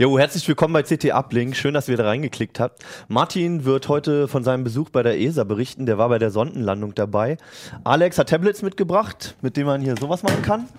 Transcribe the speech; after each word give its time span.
Jo, 0.00 0.18
herzlich 0.18 0.48
willkommen 0.48 0.72
bei 0.72 0.82
CT 0.82 1.12
Uplink. 1.12 1.54
Schön, 1.54 1.74
dass 1.74 1.86
ihr 1.86 1.96
da 1.98 2.04
reingeklickt 2.04 2.58
habt. 2.58 2.82
Martin 3.08 3.66
wird 3.66 3.86
heute 3.90 4.28
von 4.28 4.42
seinem 4.42 4.64
Besuch 4.64 4.88
bei 4.88 5.02
der 5.02 5.20
ESA 5.20 5.44
berichten. 5.44 5.84
Der 5.84 5.98
war 5.98 6.08
bei 6.08 6.18
der 6.18 6.30
Sondenlandung 6.30 6.94
dabei. 6.94 7.36
Alex 7.84 8.16
hat 8.16 8.30
Tablets 8.30 8.62
mitgebracht, 8.62 9.36
mit 9.42 9.58
denen 9.58 9.66
man 9.66 9.82
hier 9.82 9.96
sowas 10.00 10.22
machen 10.22 10.40
kann. 10.40 10.70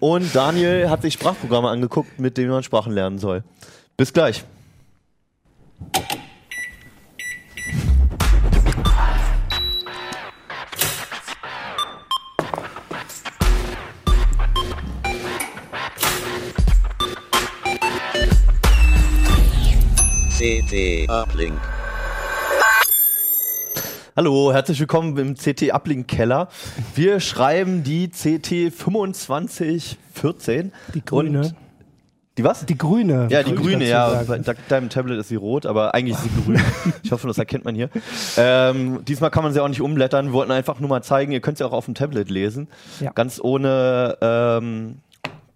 Und 0.00 0.34
Daniel 0.34 0.88
hat 0.88 1.02
sich 1.02 1.12
Sprachprogramme 1.12 1.68
angeguckt, 1.68 2.18
mit 2.18 2.38
denen 2.38 2.48
man 2.48 2.62
Sprachen 2.62 2.94
lernen 2.94 3.18
soll. 3.18 3.44
Bis 3.98 4.14
gleich. 4.14 4.42
CT 20.46 21.10
Uplink. 21.10 21.58
Hallo, 24.14 24.52
herzlich 24.52 24.78
willkommen 24.78 25.18
im 25.18 25.34
CT 25.34 25.72
Uplink 25.72 26.06
Keller. 26.06 26.46
Wir 26.94 27.18
schreiben 27.18 27.82
die 27.82 28.08
CT 28.08 28.72
2514. 28.72 30.70
Die 30.94 31.04
grüne. 31.04 31.52
Die 32.38 32.44
was? 32.44 32.64
Die 32.64 32.78
grüne. 32.78 33.26
Ja, 33.28 33.42
die 33.42 33.56
grüne, 33.56 33.88
ja. 33.88 34.08
sagen. 34.08 34.26
Bei 34.28 34.38
de- 34.38 34.54
deinem 34.68 34.88
Tablet 34.88 35.18
ist 35.18 35.30
sie 35.30 35.34
rot, 35.34 35.66
aber 35.66 35.94
eigentlich 35.96 36.16
ist 36.16 36.22
sie 36.22 36.30
grün. 36.44 36.60
ich 37.02 37.10
hoffe, 37.10 37.26
das 37.26 37.38
erkennt 37.38 37.64
man 37.64 37.74
hier. 37.74 37.90
Ähm, 38.36 39.04
diesmal 39.04 39.32
kann 39.32 39.42
man 39.42 39.52
sie 39.52 39.60
auch 39.60 39.66
nicht 39.68 39.80
umblättern. 39.80 40.26
Wir 40.26 40.32
wollten 40.34 40.52
einfach 40.52 40.78
nur 40.78 40.88
mal 40.88 41.02
zeigen, 41.02 41.32
ihr 41.32 41.40
könnt 41.40 41.58
sie 41.58 41.66
auch 41.66 41.72
auf 41.72 41.86
dem 41.86 41.94
Tablet 41.94 42.30
lesen. 42.30 42.68
Ja. 43.00 43.10
Ganz 43.10 43.40
ohne 43.42 44.16
ähm, 44.20 44.98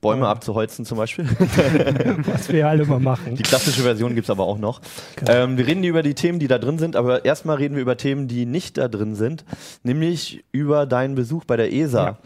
Bäume 0.00 0.28
abzuholzen 0.28 0.84
zum 0.84 0.96
Beispiel. 0.96 1.26
Was 2.26 2.50
wir 2.50 2.66
alle 2.66 2.86
mal 2.86 3.00
machen. 3.00 3.36
Die 3.36 3.42
klassische 3.42 3.82
Version 3.82 4.14
gibt's 4.14 4.30
aber 4.30 4.44
auch 4.44 4.58
noch. 4.58 4.80
Genau. 5.16 5.32
Ähm, 5.32 5.58
wir 5.58 5.66
reden 5.66 5.84
über 5.84 6.02
die 6.02 6.14
Themen, 6.14 6.38
die 6.38 6.48
da 6.48 6.58
drin 6.58 6.78
sind, 6.78 6.96
aber 6.96 7.24
erstmal 7.24 7.56
reden 7.56 7.74
wir 7.74 7.82
über 7.82 7.96
Themen, 7.96 8.26
die 8.26 8.46
nicht 8.46 8.78
da 8.78 8.88
drin 8.88 9.14
sind, 9.14 9.44
nämlich 9.82 10.44
über 10.52 10.86
deinen 10.86 11.14
Besuch 11.14 11.44
bei 11.44 11.56
der 11.56 11.72
ESA. 11.72 12.04
Ja. 12.04 12.18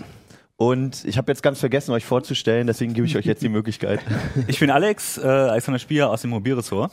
Und 0.57 1.05
ich 1.05 1.19
habe 1.19 1.33
jetzt 1.33 1.43
ganz 1.43 1.59
vergessen, 1.59 1.91
euch 1.93 2.05
vorzustellen, 2.05 2.69
deswegen 2.69 2.95
gebe 2.95 3.07
ich 3.07 3.17
euch 3.17 3.27
jetzt 3.27 3.43
die 3.43 3.49
Möglichkeit. 3.49 4.01
Ich 4.47 4.61
bin 4.61 4.71
Alex, 4.71 5.19
äh, 5.19 5.27
Alexander 5.27 5.79
Spier 5.79 6.11
aus 6.11 6.21
dem 6.21 6.31
Mobilressort. 6.31 6.93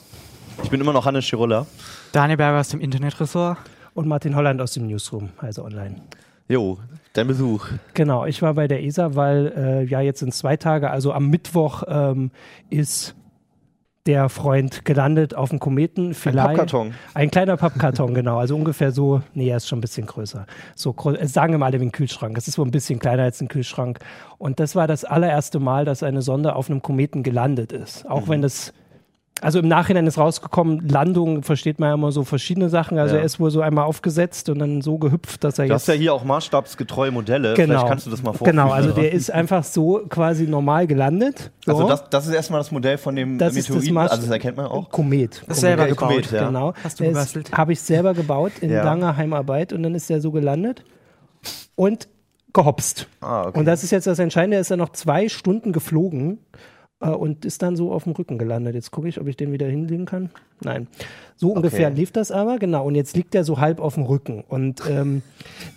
Ich 0.64 0.70
bin 0.70 0.80
immer 0.80 0.92
noch 0.92 1.06
Hannes 1.06 1.24
Schirulla. 1.24 1.66
Daniel 2.12 2.36
Berger 2.36 2.60
aus 2.60 2.68
dem 2.68 2.80
Internetressort. 2.80 3.58
Und 3.94 4.08
Martin 4.08 4.34
Holland 4.34 4.60
aus 4.60 4.72
dem 4.72 4.86
Newsroom, 4.86 5.30
also 5.36 5.64
online. 5.64 5.96
Jo, 6.48 6.78
dein 7.12 7.26
Besuch. 7.26 7.66
Genau, 7.94 8.26
ich 8.26 8.42
war 8.42 8.54
bei 8.54 8.68
der 8.68 8.82
ESA, 8.82 9.14
weil 9.14 9.52
äh, 9.56 9.84
ja 9.84 10.00
jetzt 10.00 10.20
sind 10.20 10.34
zwei 10.34 10.56
Tage, 10.56 10.90
also 10.90 11.12
am 11.12 11.28
Mittwoch 11.28 11.84
ähm, 11.88 12.30
ist 12.70 13.14
der 14.06 14.28
Freund 14.28 14.84
gelandet 14.84 15.34
auf 15.34 15.50
dem 15.50 15.60
Kometen. 15.60 16.08
Ein 16.08 16.14
Vielleicht 16.14 16.46
Pappkarton. 16.46 16.94
Ein 17.14 17.30
kleiner 17.30 17.56
Pappkarton, 17.56 18.14
genau. 18.14 18.38
Also 18.38 18.56
ungefähr 18.56 18.90
so, 18.90 19.22
nee, 19.34 19.48
er 19.48 19.58
ist 19.58 19.68
schon 19.68 19.78
ein 19.78 19.80
bisschen 19.80 20.06
größer. 20.06 20.46
So, 20.74 20.94
äh, 21.04 21.26
sagen 21.26 21.52
wir 21.52 21.58
mal 21.58 21.72
wie 21.72 21.84
ein 21.84 21.92
Kühlschrank. 21.92 22.36
Es 22.36 22.48
ist 22.48 22.54
so 22.54 22.64
ein 22.64 22.72
bisschen 22.72 22.98
kleiner 22.98 23.22
als 23.22 23.40
ein 23.40 23.48
Kühlschrank. 23.48 24.00
Und 24.38 24.58
das 24.58 24.74
war 24.74 24.88
das 24.88 25.04
allererste 25.04 25.60
Mal, 25.60 25.84
dass 25.84 26.02
eine 26.02 26.22
Sonde 26.22 26.56
auf 26.56 26.68
einem 26.68 26.82
Kometen 26.82 27.22
gelandet 27.22 27.70
ist. 27.72 28.08
Auch 28.08 28.28
wenn 28.28 28.42
das, 28.42 28.72
also 29.42 29.58
im 29.58 29.68
Nachhinein 29.68 30.06
ist 30.06 30.18
rausgekommen, 30.18 30.88
Landung 30.88 31.42
versteht 31.42 31.78
man 31.80 31.88
ja 31.90 31.94
immer 31.94 32.12
so 32.12 32.24
verschiedene 32.24 32.68
Sachen. 32.68 32.98
Also 32.98 33.14
Ja. 33.16 33.20
er 33.20 33.24
ist 33.26 33.40
wohl 33.40 33.50
so 33.50 33.60
einmal 33.60 33.84
aufgesetzt 33.84 34.48
und 34.48 34.60
dann 34.60 34.80
so 34.82 34.98
gehüpft, 34.98 35.42
dass 35.44 35.58
er 35.58 35.66
Du 35.66 35.72
jetzt 35.72 35.82
hast 35.82 35.88
ja 35.88 35.94
hier 35.94 36.14
auch 36.14 36.24
maßstabsgetreue 36.24 37.10
Modelle. 37.10 37.54
Genau. 37.54 37.72
Vielleicht 37.74 37.86
kannst 37.88 38.06
du 38.06 38.10
das 38.10 38.22
mal 38.22 38.32
vorführen. 38.32 38.56
Genau, 38.56 38.70
also 38.72 38.90
der 38.92 39.12
ist 39.12 39.30
einfach 39.30 39.64
so 39.64 40.02
quasi 40.08 40.46
normal 40.46 40.86
gelandet. 40.86 41.50
So. 41.66 41.72
Also 41.72 41.88
das, 41.88 42.08
das 42.10 42.26
ist 42.26 42.34
erstmal 42.34 42.60
das 42.60 42.70
Modell 42.70 42.98
von 42.98 43.14
dem 43.16 43.36
Das 43.38 43.56
ist 43.56 43.68
das 43.68 43.74
Meteoriten. 43.76 43.96
Maß- 43.98 44.08
also 44.08 44.22
das 44.22 44.30
erkennt 44.30 44.56
man 44.56 44.66
auch. 44.66 44.88
Komet. 44.90 45.42
Das 45.48 45.60
selber 45.60 45.82
Ja, 45.82 45.88
gebaut. 45.90 46.08
Komet, 46.08 46.30
ja. 46.32 46.46
Genau. 46.46 46.72
Hast 46.84 47.00
du 47.00 47.04
Das 47.04 47.12
gebastelt? 47.12 47.52
Habe 47.52 47.72
ich 47.72 47.80
selber 47.80 48.14
gebaut 48.14 48.52
in 48.60 48.70
Ja. 48.70 48.84
langer 48.84 49.16
Heimarbeit 49.16 49.72
und 49.72 49.82
dann 49.82 49.94
ist 49.94 50.08
der 50.08 50.20
so 50.20 50.30
gelandet 50.30 50.84
und 51.74 52.08
gehopst. 52.52 53.06
Ah, 53.20 53.46
okay. 53.48 53.58
Und 53.58 53.64
das 53.64 53.82
ist 53.82 53.90
jetzt 53.90 54.06
das 54.06 54.18
Entscheidende, 54.18 54.56
er 54.56 54.60
ist 54.60 54.70
dann 54.70 54.78
noch 54.78 54.90
zwei 54.90 55.28
Stunden 55.28 55.72
geflogen 55.72 56.38
und 57.10 57.44
ist 57.44 57.62
dann 57.62 57.76
so 57.76 57.92
auf 57.92 58.04
dem 58.04 58.12
Rücken 58.12 58.38
gelandet. 58.38 58.74
Jetzt 58.74 58.90
gucke 58.90 59.08
ich, 59.08 59.20
ob 59.20 59.26
ich 59.26 59.36
den 59.36 59.52
wieder 59.52 59.66
hinlegen 59.66 60.06
kann. 60.06 60.30
Nein. 60.62 60.86
So 61.36 61.50
ungefähr 61.52 61.90
lief 61.90 62.12
das 62.12 62.30
aber, 62.30 62.58
genau. 62.58 62.86
Und 62.86 62.94
jetzt 62.94 63.16
liegt 63.16 63.34
er 63.34 63.42
so 63.42 63.58
halb 63.58 63.80
auf 63.80 63.94
dem 63.94 64.04
Rücken. 64.04 64.44
Und 64.48 64.82
ähm, 64.88 65.22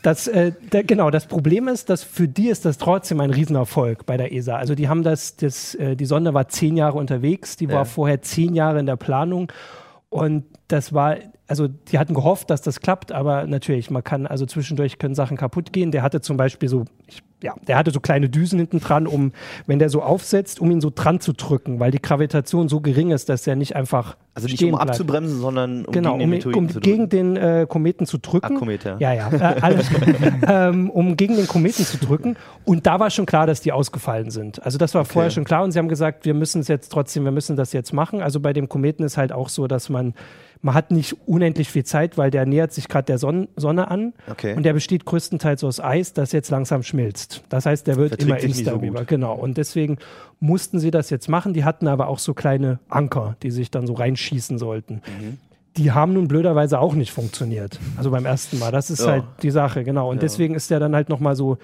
das, 0.04 0.28
äh, 0.28 0.52
da, 0.70 0.84
genau, 0.84 1.10
das 1.10 1.26
Problem 1.26 1.68
ist, 1.68 1.90
dass 1.90 2.04
für 2.04 2.28
die 2.28 2.50
ist 2.50 2.66
das 2.66 2.78
trotzdem 2.78 3.20
ein 3.20 3.32
Riesenerfolg 3.32 4.06
bei 4.06 4.18
der 4.18 4.32
ESA. 4.32 4.56
Also 4.58 4.76
die 4.76 4.88
haben 4.88 5.02
das, 5.02 5.36
das 5.38 5.74
äh, 5.76 5.96
die 5.96 6.06
Sonde 6.06 6.34
war 6.36 6.48
zehn 6.48 6.78
Jahre 6.78 6.98
unterwegs, 6.98 7.58
die 7.58 7.66
Ja. 7.66 7.72
war 7.72 7.86
vorher 7.86 8.22
zehn 8.22 8.54
Jahre 8.54 8.80
in 8.80 8.86
der 8.86 8.96
Planung. 8.96 9.52
Und 10.10 10.46
das 10.68 10.94
war, 10.94 11.18
also 11.48 11.68
die 11.68 11.98
hatten 12.00 12.14
gehofft, 12.14 12.50
dass 12.50 12.62
das 12.62 12.80
klappt, 12.80 13.12
aber 13.12 13.48
natürlich, 13.48 13.90
man 13.90 14.04
kann, 14.04 14.28
also 14.28 14.46
zwischendurch 14.46 15.00
können 15.00 15.16
Sachen 15.16 15.36
kaputt 15.36 15.74
gehen. 15.74 15.92
Der 15.92 16.04
hatte 16.04 16.22
zum 16.22 16.38
Beispiel 16.38 16.70
so, 16.70 16.86
ich, 17.08 17.22
ja, 17.46 17.54
der 17.68 17.78
hatte 17.78 17.92
so 17.92 18.00
kleine 18.00 18.28
Düsen 18.28 18.58
hinten 18.58 18.80
dran, 18.80 19.06
um, 19.06 19.32
wenn 19.68 19.78
der 19.78 19.90
so 19.90 20.02
aufsetzt, 20.02 20.60
um 20.60 20.72
ihn 20.72 20.82
so 20.82 20.92
dran 20.94 21.20
zu 21.20 21.32
drücken, 21.32 21.80
weil 21.80 21.92
die 21.92 22.02
Gravitation 22.02 22.68
so 22.68 22.82
gering 22.82 23.12
ist, 23.12 23.30
dass 23.30 23.46
er 23.46 23.56
nicht 23.56 23.76
einfach 23.76 24.18
also 24.34 24.48
nicht 24.48 24.64
um 24.64 24.72
bleibt. 24.72 24.90
abzubremsen, 24.90 25.40
sondern 25.40 25.86
um 25.86 25.94
Genau, 25.94 26.18
gegen 26.18 26.32
den 26.32 26.54
um, 26.54 26.66
um 26.66 26.80
gegen 26.82 27.10
den 27.10 27.38
äh, 27.38 27.66
Kometen 27.70 28.08
zu 28.08 28.18
drücken. 28.18 28.56
Ah, 28.56 28.60
Komet, 28.60 28.84
ja. 28.84 28.98
Ja, 29.00 29.14
ja, 29.14 29.32
äh, 29.32 29.38
alles 29.62 29.90
ähm, 30.48 30.90
um 30.90 31.16
gegen 31.16 31.36
den 31.38 31.48
Kometen 31.48 31.86
zu 31.86 31.98
drücken. 31.98 32.36
Und 32.66 32.88
da 32.88 33.00
war 33.00 33.12
schon 33.12 33.28
klar, 33.28 33.46
dass 33.46 33.62
die 33.62 33.72
ausgefallen 33.72 34.32
sind. 34.32 34.62
Also 34.64 34.80
das 34.80 34.96
war 34.96 35.06
vorher 35.06 35.30
schon 35.30 35.44
klar 35.44 35.64
und 35.64 35.72
sie 35.72 35.80
haben 35.80 35.88
gesagt, 35.88 36.26
wir 36.26 36.34
müssen 36.34 36.62
es 36.62 36.68
jetzt 36.68 36.92
trotzdem, 36.92 37.24
wir 37.26 37.32
müssen 37.32 37.56
das 37.56 37.72
jetzt 37.74 37.94
machen. 37.94 38.22
Also 38.22 38.40
bei 38.40 38.54
dem 38.54 38.68
Kometen 38.68 39.04
ist 39.04 39.18
halt 39.18 39.32
auch 39.32 39.50
so, 39.50 39.68
dass 39.68 39.88
man, 39.90 40.16
man 40.62 40.74
hat 40.74 40.92
nicht 40.92 41.16
unendlich 41.28 41.70
viel 41.70 41.84
Zeit, 41.84 42.18
weil 42.18 42.32
der 42.32 42.46
nähert 42.46 42.74
sich 42.74 42.88
gerade 42.88 43.06
der 43.06 43.18
Sonn 43.18 43.48
Sonne 43.56 43.90
an 43.92 44.14
Okay. 44.30 44.56
und 44.56 44.64
der 44.64 44.74
besteht 44.74 45.06
größtenteils 45.06 45.64
aus 45.64 45.80
Eis, 45.80 46.14
das 46.14 46.32
jetzt 46.32 46.50
langsam 46.50 46.84
schmilzt. 46.84 47.44
Das 47.50 47.66
heißt, 47.66 47.86
der 47.88 47.98
wird 47.98 48.10
Verträgt 48.10 48.44
immer 48.44 48.54
so 48.54 48.60
instabiler. 48.60 49.00
gut. 49.02 49.08
genau. 49.08 49.34
Und 49.36 49.58
deswegen 49.58 49.98
mussten 50.40 50.80
sie 50.80 50.92
das 50.92 51.10
jetzt 51.10 51.30
machen. 51.30 51.54
Die 51.54 51.64
hatten 51.64 51.88
aber 51.88 52.08
auch 52.08 52.20
so 52.20 52.34
kleine 52.34 52.80
Anker, 52.90 53.36
die 53.44 53.52
sich 53.52 53.72
dann 53.72 53.88
so 53.88 53.94
reinschießen 53.94 54.58
sollten. 54.58 54.96
Mhm. 55.20 55.38
Die 55.78 55.92
haben 55.92 56.14
nun 56.14 56.28
blöderweise 56.30 56.80
auch 56.80 56.94
nicht 56.94 57.12
funktioniert. 57.12 57.80
Also 57.98 58.10
beim 58.12 58.26
ersten 58.26 58.58
Mal. 58.60 58.72
Das 58.72 58.90
ist 58.90 59.02
Ja. 59.02 59.12
halt 59.12 59.24
die 59.44 59.52
Sache, 59.52 59.84
genau. 59.84 60.10
Und 60.10 60.22
deswegen 60.22 60.56
ist 60.56 60.72
der 60.72 60.80
dann 60.80 60.96
halt 60.96 61.10
nochmal 61.10 61.36
so 61.36 61.58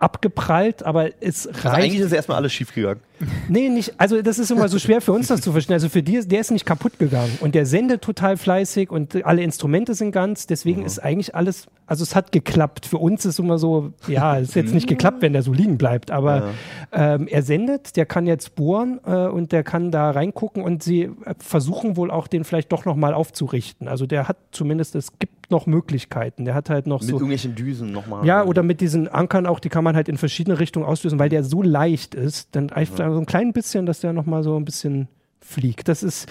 abgeprallt, 0.00 0.82
aber 0.82 1.10
es 1.20 1.46
Also 1.46 1.68
reicht. 1.68 1.84
eigentlich 1.84 2.00
ist 2.00 2.12
erstmal 2.12 2.38
alles 2.38 2.52
schief 2.52 2.74
gegangen. 2.74 3.00
Nee, 3.50 3.68
nicht. 3.68 3.92
Also, 3.98 4.22
das 4.22 4.38
ist 4.38 4.50
immer 4.50 4.68
so 4.68 4.78
schwer 4.78 5.02
für 5.02 5.12
uns, 5.12 5.26
das 5.26 5.42
zu 5.42 5.52
verstehen. 5.52 5.74
Also, 5.74 5.90
für 5.90 6.02
die, 6.02 6.14
ist- 6.16 6.32
der 6.32 6.40
ist 6.40 6.50
nicht 6.50 6.64
kaputt 6.64 6.98
gegangen. 6.98 7.36
Und 7.42 7.54
der 7.54 7.66
sendet 7.66 8.00
total 8.00 8.38
fleißig 8.38 8.90
und 8.90 9.26
alle 9.26 9.42
Instrumente 9.42 9.92
sind 9.94 10.10
ganz. 10.12 10.46
Deswegen 10.46 10.86
ist 10.86 11.00
eigentlich 11.00 11.34
alles, 11.34 11.66
also, 11.86 12.02
es 12.02 12.14
hat 12.16 12.32
geklappt. 12.32 12.86
Für 12.86 12.96
uns 12.96 13.26
ist 13.26 13.38
immer 13.38 13.58
so, 13.58 13.92
ja, 14.08 14.38
es 14.38 14.50
ist 14.50 14.54
jetzt 14.54 14.72
nicht 14.72 14.86
geklappt, 14.86 15.20
wenn 15.20 15.34
der 15.34 15.42
so 15.42 15.52
liegen 15.52 15.76
bleibt. 15.76 16.10
Aber 16.10 16.50
ähm, 16.92 17.26
er 17.28 17.42
sendet, 17.42 17.96
der 17.98 18.06
kann 18.06 18.26
jetzt 18.26 18.54
bohren 18.54 19.00
äh, 19.04 19.26
und 19.26 19.52
der 19.52 19.64
kann 19.64 19.90
da 19.90 20.10
reingucken 20.12 20.62
und 20.62 20.82
sie 20.82 21.02
äh, 21.02 21.34
versuchen 21.40 21.98
wohl 21.98 22.10
auch, 22.10 22.26
den 22.26 22.44
vielleicht 22.44 22.72
doch 22.72 22.86
nochmal 22.86 23.12
aufzurichten. 23.12 23.86
Also, 23.86 24.06
der 24.06 24.28
hat 24.28 24.38
zumindest, 24.50 24.94
es 24.94 25.18
gibt 25.18 25.39
noch 25.50 25.66
Möglichkeiten. 25.66 26.44
Der 26.44 26.54
hat 26.54 26.70
halt 26.70 26.86
noch 26.86 27.00
Mit 27.00 27.08
so. 27.10 27.16
irgendwelchen 27.16 27.54
Düsen 27.54 27.92
nochmal. 27.92 28.26
Ja, 28.26 28.44
oder 28.44 28.62
mit 28.62 28.80
diesen 28.80 29.08
Ankern 29.08 29.46
auch, 29.46 29.60
die 29.60 29.68
kann 29.68 29.84
man 29.84 29.96
halt 29.96 30.08
in 30.08 30.16
verschiedene 30.16 30.58
Richtungen 30.58 30.86
auslösen, 30.86 31.18
weil 31.18 31.28
der 31.28 31.44
so 31.44 31.62
leicht 31.62 32.14
ist, 32.14 32.48
dann 32.52 32.70
einfach 32.70 32.96
so 33.12 33.18
ein 33.18 33.26
klein 33.26 33.52
bisschen, 33.52 33.86
dass 33.86 34.00
der 34.00 34.12
nochmal 34.12 34.42
so 34.42 34.56
ein 34.56 34.64
bisschen 34.64 35.08
fliegt. 35.40 35.88
Das 35.88 36.02
ist 36.02 36.28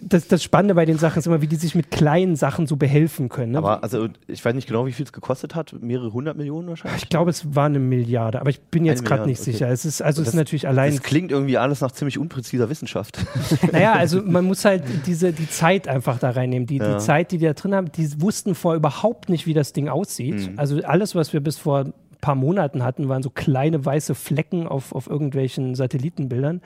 das, 0.00 0.28
das 0.28 0.42
Spannende 0.42 0.74
bei 0.74 0.84
den 0.84 0.96
Sachen 0.98 1.18
ist 1.18 1.26
immer, 1.26 1.42
wie 1.42 1.46
die 1.48 1.56
sich 1.56 1.74
mit 1.74 1.90
kleinen 1.90 2.36
Sachen 2.36 2.66
so 2.66 2.76
behelfen 2.76 3.28
können. 3.28 3.52
Ne? 3.52 3.58
Aber 3.58 3.82
also 3.82 4.08
ich 4.26 4.44
weiß 4.44 4.54
nicht 4.54 4.68
genau, 4.68 4.86
wie 4.86 4.92
viel 4.92 5.04
es 5.04 5.12
gekostet 5.12 5.54
hat. 5.54 5.74
Mehrere 5.80 6.12
hundert 6.12 6.36
Millionen 6.36 6.68
wahrscheinlich. 6.68 7.02
ich 7.02 7.08
glaube, 7.08 7.30
es 7.30 7.54
war 7.54 7.66
eine 7.66 7.78
Milliarde, 7.78 8.40
aber 8.40 8.50
ich 8.50 8.60
bin 8.60 8.84
jetzt 8.84 9.04
gerade 9.04 9.26
nicht 9.26 9.40
okay. 9.40 9.52
sicher. 9.52 9.68
Es 9.68 9.84
ist 9.84 10.00
also 10.00 10.22
es 10.22 10.26
Das- 10.26 10.34
ist 10.34 10.38
natürlich 10.38 10.68
allein. 10.68 10.92
Das 10.92 11.02
klingt 11.02 11.32
irgendwie 11.32 11.58
alles 11.58 11.80
nach 11.80 11.90
ziemlich 11.92 12.18
unpräziser 12.18 12.68
Wissenschaft. 12.70 13.18
Naja, 13.72 13.92
also 13.94 14.22
man 14.22 14.44
muss 14.44 14.64
halt 14.64 14.82
diese, 15.06 15.32
die 15.32 15.48
Zeit 15.48 15.88
einfach 15.88 16.18
da 16.18 16.30
reinnehmen. 16.30 16.66
Die, 16.66 16.76
Ja. 16.76 16.94
die 16.94 16.98
Zeit, 17.04 17.32
die 17.32 17.38
die 17.38 17.44
da 17.46 17.52
drin 17.52 17.74
haben, 17.74 17.90
die 17.92 18.20
wussten 18.20 18.54
vorher 18.54 18.76
überhaupt 18.76 19.28
nicht, 19.28 19.46
wie 19.46 19.54
das 19.54 19.72
Ding 19.72 19.88
aussieht. 19.88 20.50
Mhm. 20.52 20.58
Also 20.58 20.82
alles, 20.84 21.14
was 21.14 21.32
wir 21.32 21.40
bis 21.40 21.56
vor 21.58 21.86
paar 22.20 22.34
Monaten 22.34 22.82
hatten, 22.84 23.08
waren 23.08 23.22
so 23.22 23.30
kleine 23.30 23.84
weiße 23.84 24.14
Flecken 24.14 24.66
auf, 24.66 24.92
auf 24.94 25.08
irgendwelchen 25.08 25.74
Satellitenbildern. 25.74 26.60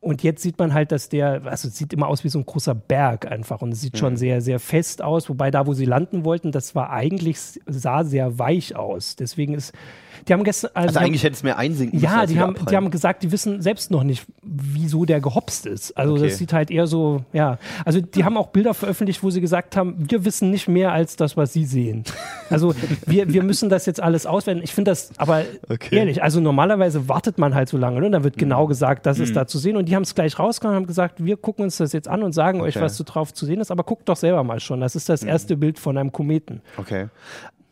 Und 0.00 0.22
jetzt 0.22 0.42
sieht 0.42 0.58
man 0.58 0.72
halt, 0.74 0.92
dass 0.92 1.08
der, 1.08 1.42
also 1.46 1.68
es 1.68 1.76
sieht 1.76 1.92
immer 1.92 2.06
aus 2.06 2.22
wie 2.22 2.28
so 2.28 2.38
ein 2.38 2.46
großer 2.46 2.74
Berg 2.74 3.30
einfach 3.30 3.62
und 3.62 3.72
es 3.72 3.80
sieht 3.80 3.94
Mhm. 3.94 3.98
schon 3.98 4.16
sehr, 4.16 4.40
sehr 4.40 4.60
fest 4.60 5.02
aus. 5.02 5.28
Wobei 5.28 5.50
da, 5.50 5.66
wo 5.66 5.72
sie 5.72 5.86
landen 5.86 6.24
wollten, 6.24 6.52
das 6.52 6.74
war 6.74 6.90
eigentlich, 6.90 7.38
sah 7.66 8.04
sehr 8.04 8.38
weich 8.38 8.76
aus. 8.76 9.16
Deswegen 9.16 9.54
ist, 9.54 9.72
die 10.28 10.32
haben 10.32 10.44
gestern, 10.44 10.70
Also 10.74 10.88
die 10.92 10.96
haben- 10.96 11.04
eigentlich 11.06 11.22
hätte 11.24 11.34
es 11.34 11.42
mehr 11.42 11.58
einsinken 11.58 12.00
müssen. 12.00 12.04
ja, 12.12 12.26
die 12.26 12.38
haben, 12.38 12.54
die 12.54 12.60
abprallen. 12.60 12.76
haben 12.84 12.90
gesagt, 12.90 13.22
die 13.22 13.32
wissen 13.32 13.60
selbst 13.62 13.90
noch 13.90 14.02
nicht, 14.04 14.24
wieso 14.42 15.04
der 15.04 15.20
gehopst 15.20 15.66
ist. 15.66 15.96
Also 15.96 16.14
Okay. 16.14 16.24
das 16.28 16.38
sieht 16.38 16.52
halt 16.52 16.70
eher 16.70 16.86
so, 16.86 17.24
ja. 17.32 17.58
Also 17.84 18.00
die 18.00 18.24
haben 18.24 18.36
auch 18.36 18.48
Bilder 18.48 18.74
veröffentlicht, 18.74 19.22
wo 19.22 19.30
sie 19.30 19.40
gesagt 19.40 19.76
haben, 19.76 20.06
wir 20.10 20.24
wissen 20.24 20.50
nicht 20.50 20.68
mehr 20.68 20.92
als 20.92 21.16
das, 21.16 21.36
was 21.36 21.52
sie 21.52 21.64
sehen. 21.64 22.04
Also 22.50 22.74
wir, 23.06 23.32
wir 23.32 23.42
müssen 23.42 23.68
das 23.68 23.86
jetzt 23.86 24.00
alles 24.02 24.26
auswählen. 24.26 24.60
Ich 24.62 24.72
finde 24.74 24.90
das 24.92 25.10
aber 25.18 25.42
Okay. 25.68 25.96
ehrlich, 25.96 26.22
also 26.22 26.40
normalerweise 26.40 27.08
wartet 27.08 27.38
man 27.38 27.54
halt 27.54 27.68
so 27.68 27.76
lange 27.76 28.00
ne? 28.00 28.06
und 28.06 28.12
dann 28.12 28.24
wird 28.24 28.38
genau 28.38 28.66
gesagt, 28.66 29.06
das 29.06 29.18
ist 29.18 29.34
da 29.36 29.46
zu 29.46 29.58
sehen 29.58 29.76
und 29.76 29.88
die 29.88 29.96
haben 29.96 30.02
es 30.04 30.14
gleich 30.14 30.38
rausgehauen 30.38 30.76
und 30.76 30.82
haben 30.82 30.86
gesagt, 30.86 31.24
wir 31.24 31.36
gucken 31.36 31.64
uns 31.64 31.76
das 31.78 31.92
jetzt 31.92 32.08
an 32.08 32.22
und 32.22 32.32
sagen 32.32 32.60
euch, 32.60 32.76
Okay. 32.76 32.84
was 32.84 32.96
so 32.96 33.04
drauf 33.04 33.32
zu 33.34 33.46
sehen 33.46 33.60
ist, 33.60 33.70
aber 33.70 33.82
guckt 33.84 34.08
doch 34.08 34.16
selber 34.16 34.44
mal 34.44 34.60
schon. 34.60 34.80
Das 34.80 34.94
ist 34.96 35.08
das 35.08 35.22
erste 35.22 35.56
Bild 35.56 35.78
von 35.78 35.96
einem 35.98 36.12
Kometen. 36.12 36.60
Okay. 36.76 37.08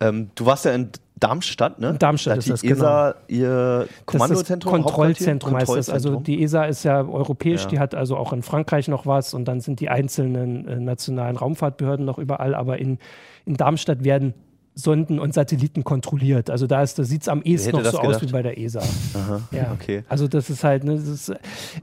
Ähm, 0.01 0.31
du 0.35 0.47
warst 0.47 0.65
ja 0.65 0.73
in 0.73 0.91
Darmstadt, 1.29 1.79
ne? 1.81 1.91
In 1.91 1.99
Darmstadt 1.99 2.35
da 2.35 2.39
ist 2.39 2.45
die 2.47 2.51
das, 2.51 2.63
genau. 2.63 2.75
ESA 2.75 3.15
ihr 3.29 3.49
Das 3.49 3.87
ist 3.87 4.07
Kommandozentrum, 4.07 4.73
das 4.73 4.83
Kontrollzentrum 4.83 5.57
heißt 5.57 5.77
das. 5.77 5.91
Also 5.91 6.17
die 6.21 6.43
ESA 6.43 6.65
ist 6.65 6.85
ja 6.85 7.03
europäisch, 7.03 7.63
Ja. 7.65 7.69
die 7.69 7.79
hat 7.79 7.95
also 7.95 8.17
auch 8.17 8.33
in 8.33 8.43
Frankreich 8.43 8.89
noch 8.89 9.07
was 9.07 9.35
und 9.35 9.47
dann 9.47 9.61
sind 9.61 9.81
die 9.81 9.89
einzelnen 9.89 10.67
äh, 10.69 10.81
nationalen 10.81 11.37
Raumfahrtbehörden 11.37 12.05
noch 12.05 12.19
überall, 12.19 12.55
aber 12.55 12.79
in, 12.79 12.99
in 13.47 13.55
Darmstadt 13.57 14.05
werden 14.05 14.35
Sonden 14.77 15.21
und 15.21 15.33
Satelliten 15.35 15.85
kontrolliert. 15.85 16.51
Also 16.51 16.67
da 16.67 16.83
ist, 16.83 16.99
da 16.99 17.05
sieht 17.05 17.23
es 17.23 17.29
am 17.29 17.43
ehesten 17.43 17.73
noch 17.77 17.85
so 17.85 17.99
aus 17.99 18.07
gedacht? 18.07 18.23
wie 18.23 18.33
bei 18.33 18.43
der 18.43 18.59
ESA. 18.59 18.81
Aha, 19.15 19.41
Ja. 19.53 19.71
okay. 19.73 20.03
Also 20.09 20.27
das 20.27 20.51
ist 20.51 20.65
halt, 20.65 20.83
ne, 20.83 20.97
das 20.97 21.05
ist, 21.07 21.33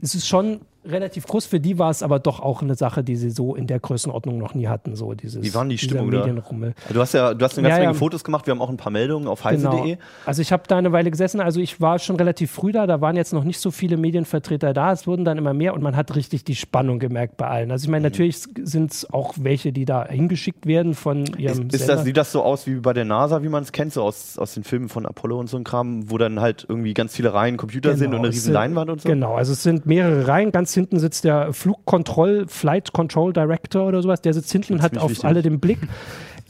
es 0.02 0.14
ist 0.14 0.28
schon 0.28 0.60
relativ 0.84 1.26
groß. 1.26 1.46
Für 1.46 1.60
die 1.60 1.78
war 1.78 1.90
es 1.90 2.02
aber 2.02 2.18
doch 2.18 2.40
auch 2.40 2.62
eine 2.62 2.74
Sache, 2.74 3.02
die 3.04 3.16
sie 3.16 3.30
so 3.30 3.54
in 3.54 3.66
der 3.66 3.80
Größenordnung 3.80 4.38
noch 4.38 4.54
nie 4.54 4.66
hatten. 4.68 4.96
So 4.96 5.14
dieses, 5.14 5.42
Wie 5.42 5.54
waren 5.54 5.68
die 5.68 5.78
Stimmung 5.78 6.10
da? 6.10 6.18
Medienrummel. 6.18 6.74
Du 6.92 7.00
hast 7.00 7.14
ja, 7.14 7.34
du 7.34 7.44
hast 7.44 7.58
eine 7.58 7.68
ganze 7.68 7.80
Ja, 7.80 7.84
Menge 7.86 7.94
ja. 7.94 7.98
Fotos 7.98 8.24
gemacht. 8.24 8.46
Wir 8.46 8.52
haben 8.52 8.60
auch 8.62 8.68
ein 8.70 8.76
paar 8.76 8.92
Meldungen 8.92 9.28
auf 9.28 9.42
Genau. 9.42 9.72
heise.de. 9.72 9.96
Also 10.26 10.42
ich 10.42 10.52
habe 10.52 10.64
da 10.66 10.76
eine 10.78 10.92
Weile 10.92 11.10
gesessen, 11.10 11.40
also 11.40 11.60
ich 11.60 11.80
war 11.80 11.98
schon 11.98 12.16
relativ 12.16 12.50
früh 12.50 12.72
da, 12.72 12.86
da 12.86 13.00
waren 13.00 13.16
jetzt 13.16 13.32
noch 13.32 13.44
nicht 13.44 13.60
so 13.60 13.70
viele 13.70 13.96
Medienvertreter 13.96 14.72
da, 14.72 14.92
es 14.92 15.06
wurden 15.06 15.24
dann 15.24 15.38
immer 15.38 15.54
mehr 15.54 15.74
und 15.74 15.82
man 15.82 15.96
hat 15.96 16.14
richtig 16.16 16.44
die 16.44 16.54
Spannung 16.56 16.98
gemerkt 16.98 17.36
bei 17.36 17.46
allen. 17.46 17.70
Also 17.70 17.84
ich 17.84 17.88
Mhm. 17.88 17.92
meine, 17.92 18.02
natürlich 18.04 18.38
sind 18.62 18.92
es 18.92 19.12
auch 19.12 19.34
welche, 19.40 19.72
die 19.72 19.84
da 19.84 20.06
hingeschickt 20.06 20.66
werden 20.66 20.94
von 20.94 21.24
ihrem 21.38 21.68
Ist, 21.68 21.74
ist 21.74 21.88
das, 21.88 22.04
sieht 22.04 22.16
das 22.16 22.32
so 22.32 22.42
aus 22.42 22.66
wie 22.66 22.76
bei 22.76 22.92
der 22.92 23.04
NASA, 23.04 23.42
wie 23.42 23.48
man 23.48 23.62
es 23.62 23.72
kennt, 23.72 23.92
so 23.92 24.02
aus, 24.02 24.38
aus 24.38 24.54
den 24.54 24.64
Filmen 24.64 24.88
von 24.88 25.06
Apollo 25.06 25.38
und 25.38 25.46
so 25.48 25.56
ein 25.56 25.64
Kram, 25.64 26.10
wo 26.10 26.18
dann 26.18 26.40
halt 26.40 26.66
irgendwie 26.68 26.94
ganz 26.94 27.14
viele 27.14 27.32
Reihen 27.34 27.56
Computer 27.56 27.96
sind 27.96 28.12
und 28.12 28.18
eine 28.20 28.28
es 28.28 28.34
riesen 28.34 28.52
Leinwand 28.52 28.90
und 28.90 29.00
so? 29.02 29.08
Genau, 29.08 29.34
also 29.34 29.52
es 29.52 29.62
sind 29.62 29.86
mehrere 29.86 30.26
Reihen. 30.26 30.50
Ganz 30.52 30.71
hinten 30.74 30.98
sitzt 30.98 31.24
der 31.24 31.52
Flugkontroll, 31.52 32.46
Flight 32.48 32.92
Control 32.92 33.32
Director 33.32 33.86
oder 33.86 34.02
sowas. 34.02 34.20
Der 34.22 34.34
sitzt 34.34 34.50
hinten 34.52 34.74
und 34.74 34.82
hat 34.82 34.96
auf 34.98 35.10
wichtig. 35.10 35.24
alle 35.24 35.42
den 35.42 35.60
Blick. 35.60 35.78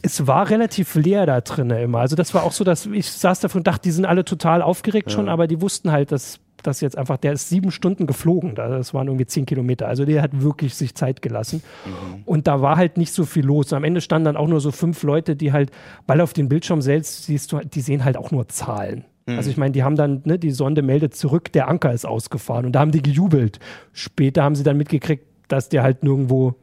Es 0.03 0.27
war 0.27 0.51
relativ 0.51 0.95
leer 0.97 1.27
da 1.27 1.41
drinnen 1.41 1.79
immer. 1.81 2.01
Also 2.01 2.17
das 2.17 2.35
war 2.35 2.43
auch 2.43 2.53
so, 2.53 2.65
dass 2.65 2.87
ich 2.87 3.11
saß 3.11 3.41
davon 3.41 3.61
und 3.61 3.67
dachte, 3.69 3.83
die 3.83 3.93
sind 3.93 4.05
alle 4.05 4.25
total 4.25 4.61
aufgeregt 4.63 5.13
schon, 5.13 5.29
aber 5.29 5.47
die 5.47 5.61
wussten 5.61 5.93
halt, 5.93 6.11
dass 6.11 6.41
das 6.65 6.81
jetzt 6.81 6.97
einfach, 6.99 7.17
der 7.17 7.33
ist 7.33 7.49
sieben 7.49 7.71
Stunden 7.73 8.07
geflogen. 8.07 8.55
Da- 8.55 8.69
Das 8.69 8.95
waren 8.95 9.07
irgendwie 9.09 9.27
zehn 9.27 9.47
Kilometer. 9.47 9.89
Also 9.89 10.05
der 10.05 10.23
hat 10.23 10.31
wirklich 10.43 10.75
sich 10.77 10.95
Zeit 10.95 11.21
gelassen. 11.23 11.63
Und 12.25 12.47
da 12.47 12.61
war 12.63 12.77
halt 12.77 12.97
nicht 12.99 13.13
so 13.13 13.25
viel 13.25 13.45
los. 13.45 13.73
Am 13.73 13.83
Ende 13.85 14.01
standen 14.01 14.27
dann 14.27 14.37
auch 14.37 14.47
nur 14.49 14.61
so 14.61 14.71
fünf 14.71 15.03
Leute, 15.03 15.35
die 15.37 15.53
halt, 15.53 15.71
weil 16.07 16.21
auf 16.21 16.33
dem 16.33 16.49
Bildschirm 16.49 16.81
selbst 16.83 17.25
siehst 17.27 17.51
du, 17.53 17.59
die 17.61 17.81
sehen 17.81 18.05
halt 18.05 18.17
auch 18.17 18.31
nur 18.31 18.49
Zahlen. 18.49 19.05
Also 19.27 19.51
ich 19.51 19.57
meine, 19.57 19.73
die 19.73 19.83
haben 19.83 19.97
dann, 19.97 20.23
ne, 20.25 20.39
die 20.39 20.51
Sonde 20.51 20.83
meldet 20.83 21.15
zurück, 21.15 21.53
der 21.53 21.69
Anker 21.69 21.93
ist 21.93 22.05
ausgefahren 22.05 22.67
und 22.67 22.73
da 22.73 22.81
haben 22.81 22.91
die 22.91 23.03
gejubelt. 23.03 23.61
Später 23.93 24.43
haben 24.43 24.55
sie 24.55 24.65
dann 24.65 24.77
mitgekriegt, 24.77 25.25
dass 25.49 25.69
der 25.69 25.83
halt 25.83 26.03
nirgendwo 26.03 26.57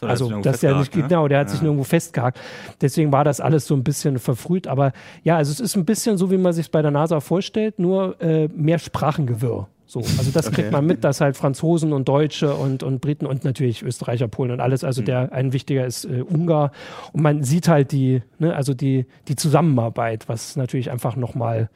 Achso, 0.00 0.26
also, 0.26 0.40
das 0.40 0.60
der 0.60 0.76
nicht, 0.76 0.94
ne? 0.94 1.02
genau, 1.02 1.28
der 1.28 1.40
hat 1.40 1.50
sich 1.50 1.62
nirgendwo 1.62 1.84
festgehakt. 1.84 2.40
Deswegen 2.80 3.12
war 3.12 3.22
das 3.24 3.40
alles 3.40 3.66
so 3.66 3.74
ein 3.74 3.84
bisschen 3.84 4.18
verfrüht. 4.18 4.66
Aber 4.66 4.92
ja, 5.22 5.36
also 5.36 5.52
es 5.52 5.60
ist 5.60 5.76
ein 5.76 5.84
bisschen 5.84 6.18
so, 6.18 6.30
wie 6.30 6.36
man 6.36 6.52
sich 6.52 6.70
bei 6.70 6.82
der 6.82 6.90
NASA 6.90 7.20
vorstellt, 7.20 7.78
nur 7.78 8.20
äh, 8.20 8.48
mehr 8.48 8.78
Sprachengewirr. 8.78 9.68
So, 9.94 10.00
also 10.00 10.32
das 10.32 10.50
kriegt 10.50 10.72
man 10.72 10.84
mit, 10.84 11.04
dass 11.04 11.20
halt 11.20 11.36
Franzosen 11.36 11.92
und 11.92 12.08
Deutsche 12.08 12.52
und, 12.52 12.82
und 12.82 13.00
Briten 13.00 13.26
und 13.26 13.44
natürlich 13.44 13.84
Österreicher, 13.84 14.26
Polen 14.26 14.50
und 14.50 14.58
alles, 14.58 14.82
also 14.82 15.02
der 15.02 15.32
ein 15.32 15.52
wichtiger 15.52 15.86
ist 15.86 16.04
äh, 16.04 16.22
Ungar. 16.22 16.72
Und 17.12 17.22
man 17.22 17.44
sieht 17.44 17.68
halt 17.68 17.92
die, 17.92 18.20
ne, 18.40 18.56
also 18.56 18.74
die, 18.74 19.06
die 19.28 19.36
Zusammenarbeit, 19.36 20.28
was 20.28 20.56
natürlich 20.56 20.90
einfach 20.90 21.14
nochmal 21.14 21.70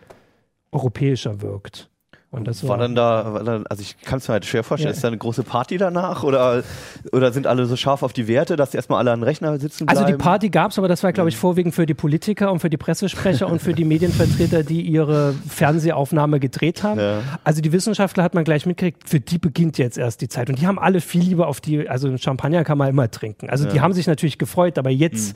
europäischer 0.72 1.42
wirkt. 1.42 1.90
Und 2.30 2.46
das 2.46 2.66
War 2.69 2.76
dann 2.76 2.94
da, 2.94 3.32
war 3.32 3.42
dann, 3.42 3.66
also 3.69 3.80
ich 3.80 3.96
kann 4.02 4.19
es 4.19 4.28
mir 4.28 4.34
halt 4.34 4.44
schwer 4.44 4.62
vorstellen, 4.62 4.92
Ja. 4.92 4.96
ist 4.96 5.02
da 5.02 5.08
eine 5.08 5.16
große 5.16 5.44
Party 5.44 5.78
danach 5.78 6.25
oder, 6.25 6.62
oder 7.10 7.32
sind 7.32 7.46
alle 7.46 7.64
so 7.64 7.75
scharf 7.75 8.02
auf 8.02 8.12
die 8.12 8.28
Werte, 8.28 8.56
dass 8.56 8.75
erstmal 8.75 8.98
alle 8.98 9.12
an 9.12 9.20
den 9.20 9.25
Rechner 9.25 9.58
sitzen 9.58 9.86
bleiben? 9.86 9.98
Also 9.98 10.12
die 10.12 10.19
Party 10.19 10.50
gab 10.50 10.72
es, 10.72 10.78
aber 10.78 10.88
das 10.88 11.02
war, 11.02 11.14
glaube 11.14 11.30
ich, 11.30 11.38
vorwiegend 11.38 11.75
für 11.75 11.86
die 11.86 11.94
Politiker 11.94 12.52
und 12.52 12.60
für 12.60 12.69
die 12.69 12.76
Pressesprecher 12.76 13.48
und 13.48 13.62
für 13.62 13.72
die 13.72 13.84
Medienvertreter, 13.84 14.62
die 14.62 14.82
ihre 14.82 15.34
Fernsehaufnahme 15.48 16.38
gedreht 16.38 16.82
haben. 16.82 17.00
Ja. 17.00 17.20
Also 17.44 17.62
die 17.62 17.72
Wissenschaftler 17.72 18.25
hat 18.25 18.34
man 18.34 18.44
gleich 18.44 18.66
mitgekriegt, 18.66 19.08
für 19.08 19.20
die 19.20 19.38
beginnt 19.38 19.78
jetzt 19.78 19.96
erst 19.96 20.20
die 20.20 20.28
Zeit. 20.28 20.50
Und 20.50 20.60
die 20.60 20.66
haben 20.66 20.78
alle 20.78 21.00
viel 21.00 21.22
lieber 21.22 21.46
auf 21.48 21.62
die, 21.62 21.88
also 21.88 22.14
Champagner 22.19 22.62
kann 22.62 22.76
man 22.76 22.90
immer 22.90 23.10
trinken. 23.10 23.48
Also 23.48 23.66
die 23.66 23.80
haben 23.80 23.94
sich 23.94 24.06
natürlich 24.06 24.36
gefreut, 24.36 24.76
aber 24.78 24.90
jetzt 24.90 25.34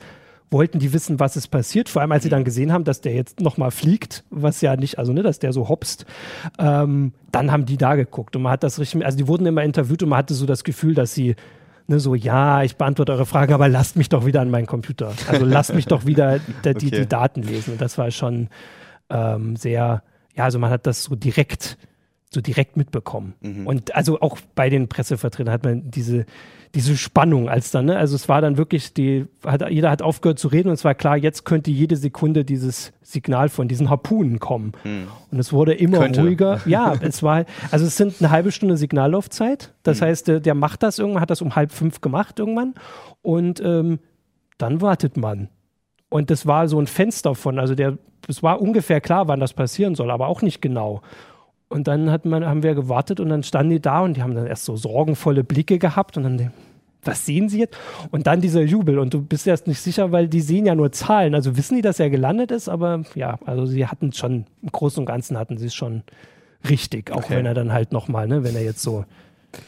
wollten 0.53 0.79
die 0.79 0.93
wissen, 0.93 1.19
was 1.19 1.35
ist 1.35 1.49
passiert. 1.49 1.89
Vor 1.89 2.01
allem, 2.01 2.13
als 2.13 2.23
sie 2.23 2.29
dann 2.29 2.45
gesehen 2.45 2.71
haben, 2.71 2.85
dass 2.85 3.01
der 3.01 3.13
jetzt 3.13 3.41
nochmal 3.41 3.71
fliegt, 3.71 4.23
was 4.29 4.61
ja 4.61 4.77
nicht, 4.77 4.97
also 4.97 5.11
ne, 5.11 5.21
dass 5.21 5.39
der 5.39 5.51
so 5.51 5.67
hopst. 5.67 6.05
Ähm, 6.57 7.11
dann 7.31 7.51
haben 7.51 7.65
die 7.65 7.77
da 7.77 7.95
geguckt 7.95 8.37
und 8.37 8.43
man 8.43 8.53
hat 8.53 8.63
das 8.63 8.79
richtig, 8.79 9.03
also 9.05 9.17
die 9.17 9.27
wurden 9.27 9.45
immer 9.45 9.63
interviewt 9.63 10.01
und 10.03 10.09
man 10.09 10.19
hatte 10.19 10.33
so 10.35 10.45
das 10.45 10.63
Gefühl, 10.63 10.93
dass 10.93 11.13
sie 11.13 11.35
ne, 11.87 11.99
so, 11.99 12.15
ja, 12.15 12.63
ich 12.63 12.77
beantworte 12.77 13.11
eure 13.11 13.25
Fragen, 13.25 13.53
aber 13.53 13.67
lasst 13.67 13.95
mich 13.97 14.07
doch 14.07 14.25
wieder 14.25 14.39
an 14.41 14.49
meinen 14.49 14.67
Computer. 14.67 15.11
Also 15.27 15.45
lasst 15.45 15.73
mich 15.73 15.87
doch 15.87 16.05
wieder 16.05 16.39
da, 16.61 16.73
die, 16.73 16.87
Okay. 16.87 16.99
die 17.01 17.07
Daten 17.07 17.41
lesen. 17.41 17.73
Und 17.73 17.81
das 17.81 17.97
war 17.97 18.09
schon 18.11 18.49
ähm, 19.09 19.55
sehr, 19.55 20.03
ja, 20.35 20.43
also 20.45 20.59
man 20.59 20.69
hat 20.69 20.87
das 20.87 21.03
so 21.03 21.15
direkt, 21.15 21.77
so 22.33 22.41
direkt 22.41 22.77
mitbekommen. 22.77 23.33
Und 23.65 23.95
also 23.95 24.19
auch 24.21 24.37
bei 24.55 24.69
den 24.69 24.87
Pressevertretern 24.87 25.53
hat 25.53 25.63
man 25.63 25.91
diese, 25.91 26.25
diese 26.75 26.97
Spannung 26.97 27.49
als 27.49 27.69
dann, 27.69 27.85
ne? 27.85 27.97
Also 27.97 28.15
es 28.15 28.27
war 28.27 28.41
dann 28.41 28.57
wirklich, 28.57 28.93
die, 28.93 29.25
hat, 29.45 29.69
jeder 29.69 29.91
hat 29.91 30.01
aufgehört 30.01 30.39
zu 30.39 30.47
reden 30.47 30.69
und 30.69 30.73
es 30.73 30.83
war 30.83 30.95
klar, 30.95 31.17
jetzt 31.17 31.45
könnte 31.45 31.69
jede 31.69 31.95
Sekunde 31.95 32.43
dieses 32.43 32.93
Signal 33.03 33.49
von 33.49 33.67
diesen 33.67 33.91
Harpunen 33.91 34.39
kommen. 34.39 34.71
Und 35.31 35.39
es 35.39 35.53
wurde 35.53 35.73
immer 35.73 35.99
Könnte. 35.99 36.21
ruhiger. 36.21 36.61
Ja, 36.65 36.95
es 36.99 37.21
war, 37.21 37.45
also 37.71 37.85
es 37.85 37.97
sind 37.97 38.15
eine 38.19 38.31
halbe 38.31 38.51
Stunde 38.51 38.77
Signallaufzeit. 38.77 39.73
Das 39.83 40.01
heißt, 40.01 40.27
der, 40.27 40.39
der 40.39 40.55
macht 40.55 40.81
das 40.81 40.97
irgendwann, 40.97 41.21
hat 41.21 41.29
das 41.29 41.41
um 41.41 41.55
halb 41.55 41.71
fünf 41.71 42.01
gemacht 42.01 42.39
irgendwann. 42.39 42.73
Und 43.21 43.61
ähm, 43.63 43.99
dann 44.57 44.81
wartet 44.81 45.17
man. 45.17 45.49
Und 46.09 46.31
das 46.31 46.47
war 46.47 46.67
so 46.67 46.79
ein 46.79 46.87
Fenster 46.87 47.35
von, 47.35 47.59
also 47.59 47.75
der, 47.75 47.97
es 48.27 48.41
war 48.41 48.61
ungefähr 48.61 49.01
klar, 49.01 49.27
wann 49.27 49.39
das 49.39 49.53
passieren 49.53 49.93
soll, 49.95 50.09
aber 50.09 50.27
auch 50.27 50.41
nicht 50.41 50.61
genau. 50.61 51.01
Und 51.73 51.87
dann 51.87 52.11
hat 52.11 52.25
man, 52.25 52.45
haben 52.45 52.61
wir 52.61 52.75
gewartet 52.75 53.19
und 53.19 53.29
dann 53.29 53.41
standen 53.41 53.71
die 53.71 53.81
da 53.81 54.01
und 54.01 54.15
die 54.15 54.21
haben 54.21 54.35
dann 54.35 54.45
erst 54.45 54.65
so 54.65 54.75
sorgenvolle 54.75 55.43
Blicke 55.43 55.79
gehabt 55.79 56.17
und 56.17 56.23
dann, 56.23 56.51
was 57.03 57.25
sehen 57.25 57.49
sie 57.49 57.61
jetzt? 57.61 57.75
Und 58.11 58.27
dann 58.27 58.41
dieser 58.41 58.61
Jubel 58.61 58.99
und 58.99 59.11
du 59.13 59.23
bist 59.23 59.47
erst 59.47 59.65
nicht 59.65 59.81
sicher, 59.81 60.11
weil 60.11 60.27
die 60.27 60.41
sehen 60.41 60.67
ja 60.67 60.75
nur 60.75 60.91
Zahlen. 60.91 61.33
Also 61.33 61.57
wissen 61.57 61.75
die, 61.75 61.81
dass 61.81 61.99
er 61.99 62.11
gelandet 62.11 62.51
ist, 62.51 62.69
aber 62.69 63.01
ja, 63.15 63.39
also 63.47 63.65
sie 63.65 63.87
hatten 63.87 64.13
schon, 64.13 64.45
im 64.61 64.71
Großen 64.71 64.99
und 64.99 65.07
Ganzen 65.07 65.35
hatten 65.35 65.57
sie 65.57 65.65
es 65.65 65.73
schon 65.73 66.03
richtig, 66.69 67.11
auch 67.11 67.23
Okay. 67.23 67.37
wenn 67.37 67.47
er 67.47 67.55
dann 67.55 67.73
halt 67.73 67.91
nochmal, 67.91 68.27
ne, 68.27 68.43
wenn 68.43 68.55
er 68.55 68.63
jetzt 68.63 68.83
so, 68.83 69.05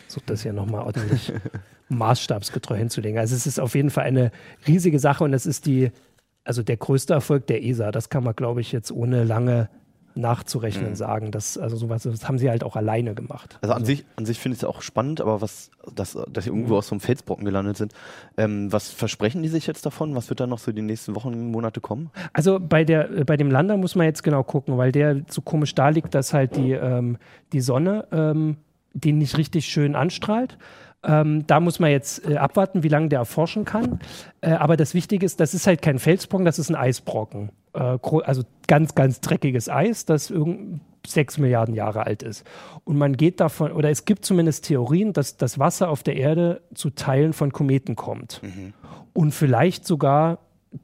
sucht 0.07 0.29
das 0.29 0.43
ja 0.43 0.53
nochmal 0.53 0.85
ordentlich 0.85 1.33
maßstabsgetreu 1.89 2.77
hinzulegen. 2.77 3.17
Also 3.17 3.35
es 3.35 3.47
ist 3.47 3.59
auf 3.59 3.73
jeden 3.73 3.89
Fall 3.89 4.03
eine 4.03 4.31
riesige 4.67 4.99
Sache 4.99 5.23
und 5.23 5.33
es 5.33 5.47
ist 5.47 5.65
die, 5.65 5.91
also 6.43 6.61
der 6.61 6.77
größte 6.77 7.13
Erfolg 7.13 7.47
der 7.47 7.63
ESA. 7.63 7.91
Das 7.91 8.09
kann 8.09 8.23
man, 8.23 8.35
glaube 8.35 8.61
ich, 8.61 8.71
jetzt 8.71 8.91
ohne 8.91 9.23
lange 9.23 9.69
nachzurechnen 10.15 10.95
sagen. 10.95 11.31
Das, 11.31 11.57
also 11.57 11.75
sowas, 11.75 12.03
das 12.03 12.27
haben 12.27 12.37
sie 12.37 12.49
halt 12.49 12.63
auch 12.63 12.75
alleine 12.75 13.13
gemacht. 13.13 13.59
Also 13.61 13.73
an 13.73 13.85
sich, 13.85 14.05
an 14.15 14.25
sich 14.25 14.39
finde 14.39 14.55
ich 14.55 14.61
es 14.61 14.65
auch 14.67 14.81
spannend, 14.81 15.21
aber 15.21 15.41
was, 15.41 15.71
dass, 15.93 16.17
dass 16.31 16.43
sie 16.45 16.51
Mhm. 16.51 16.57
irgendwo 16.57 16.77
aus 16.77 16.87
so 16.87 16.95
einem 16.95 17.01
Felsbrocken 17.01 17.45
gelandet 17.45 17.77
sind. 17.77 17.93
Ähm, 18.37 18.71
was 18.71 18.89
versprechen 18.91 19.43
die 19.43 19.49
sich 19.49 19.67
jetzt 19.67 19.85
davon? 19.85 20.15
Was 20.15 20.29
wird 20.29 20.39
dann 20.39 20.49
noch 20.49 20.59
so 20.59 20.71
die 20.71 20.81
nächsten 20.81 21.15
Wochen, 21.15 21.51
Monate 21.51 21.81
kommen? 21.81 22.09
Also 22.33 22.59
bei, 22.59 22.83
der, 22.83 23.09
äh, 23.11 23.23
bei 23.25 23.37
dem 23.37 23.51
Lander 23.51 23.77
muss 23.77 23.95
man 23.95 24.05
jetzt 24.07 24.23
genau 24.23 24.43
gucken, 24.43 24.77
weil 24.77 24.91
der 24.91 25.21
so 25.29 25.41
komisch 25.41 25.75
da 25.75 25.89
liegt, 25.89 26.15
dass 26.15 26.33
halt 26.33 26.55
die, 26.55 26.71
ähm, 26.71 27.17
die 27.51 27.61
Sonne 27.61 28.07
ähm, 28.11 28.57
den 28.93 29.17
nicht 29.17 29.37
richtig 29.37 29.65
schön 29.65 29.95
anstrahlt. 29.95 30.57
Ähm, 31.05 31.45
da 31.47 31.59
muss 31.59 31.79
man 31.79 31.91
jetzt 31.91 32.27
äh, 32.27 32.37
abwarten, 32.37 32.83
wie 32.83 32.87
lange 32.87 33.09
der 33.09 33.19
erforschen 33.19 33.63
kann. 33.63 33.99
Äh, 34.41 34.51
aber 34.51 34.75
das 34.75 34.93
Wichtige 34.93 35.25
ist, 35.25 35.39
das 35.39 35.53
ist 35.53 35.67
halt 35.67 35.81
kein 35.81 35.99
Felsbrocken, 35.99 36.45
das 36.45 36.59
ist 36.59 36.69
ein 36.69 36.75
Eisbrocken. 36.75 37.51
Äh, 37.73 37.97
also 38.23 38.43
ganz, 38.67 38.95
ganz 38.95 39.21
dreckiges 39.21 39.69
Eis, 39.69 40.05
das 40.05 40.31
irgend 40.31 40.81
sechs 41.05 41.37
Milliarden 41.37 41.75
Jahre 41.75 42.05
alt 42.05 42.23
ist. 42.23 42.43
Und 42.83 42.97
man 42.97 43.15
geht 43.15 43.39
davon, 43.39 43.71
oder 43.71 43.91
es 43.91 44.05
gibt 44.05 44.25
zumindest 44.25 44.65
Theorien, 44.65 45.13
dass 45.13 45.37
das 45.37 45.59
Wasser 45.59 45.89
auf 45.89 46.01
der 46.01 46.15
Erde 46.15 46.61
zu 46.73 46.89
Teilen 46.89 47.33
von 47.33 47.53
Kometen 47.53 47.95
kommt. 47.95 48.41
Und 49.13 49.31
vielleicht 49.31 49.85
sogar 49.85 50.39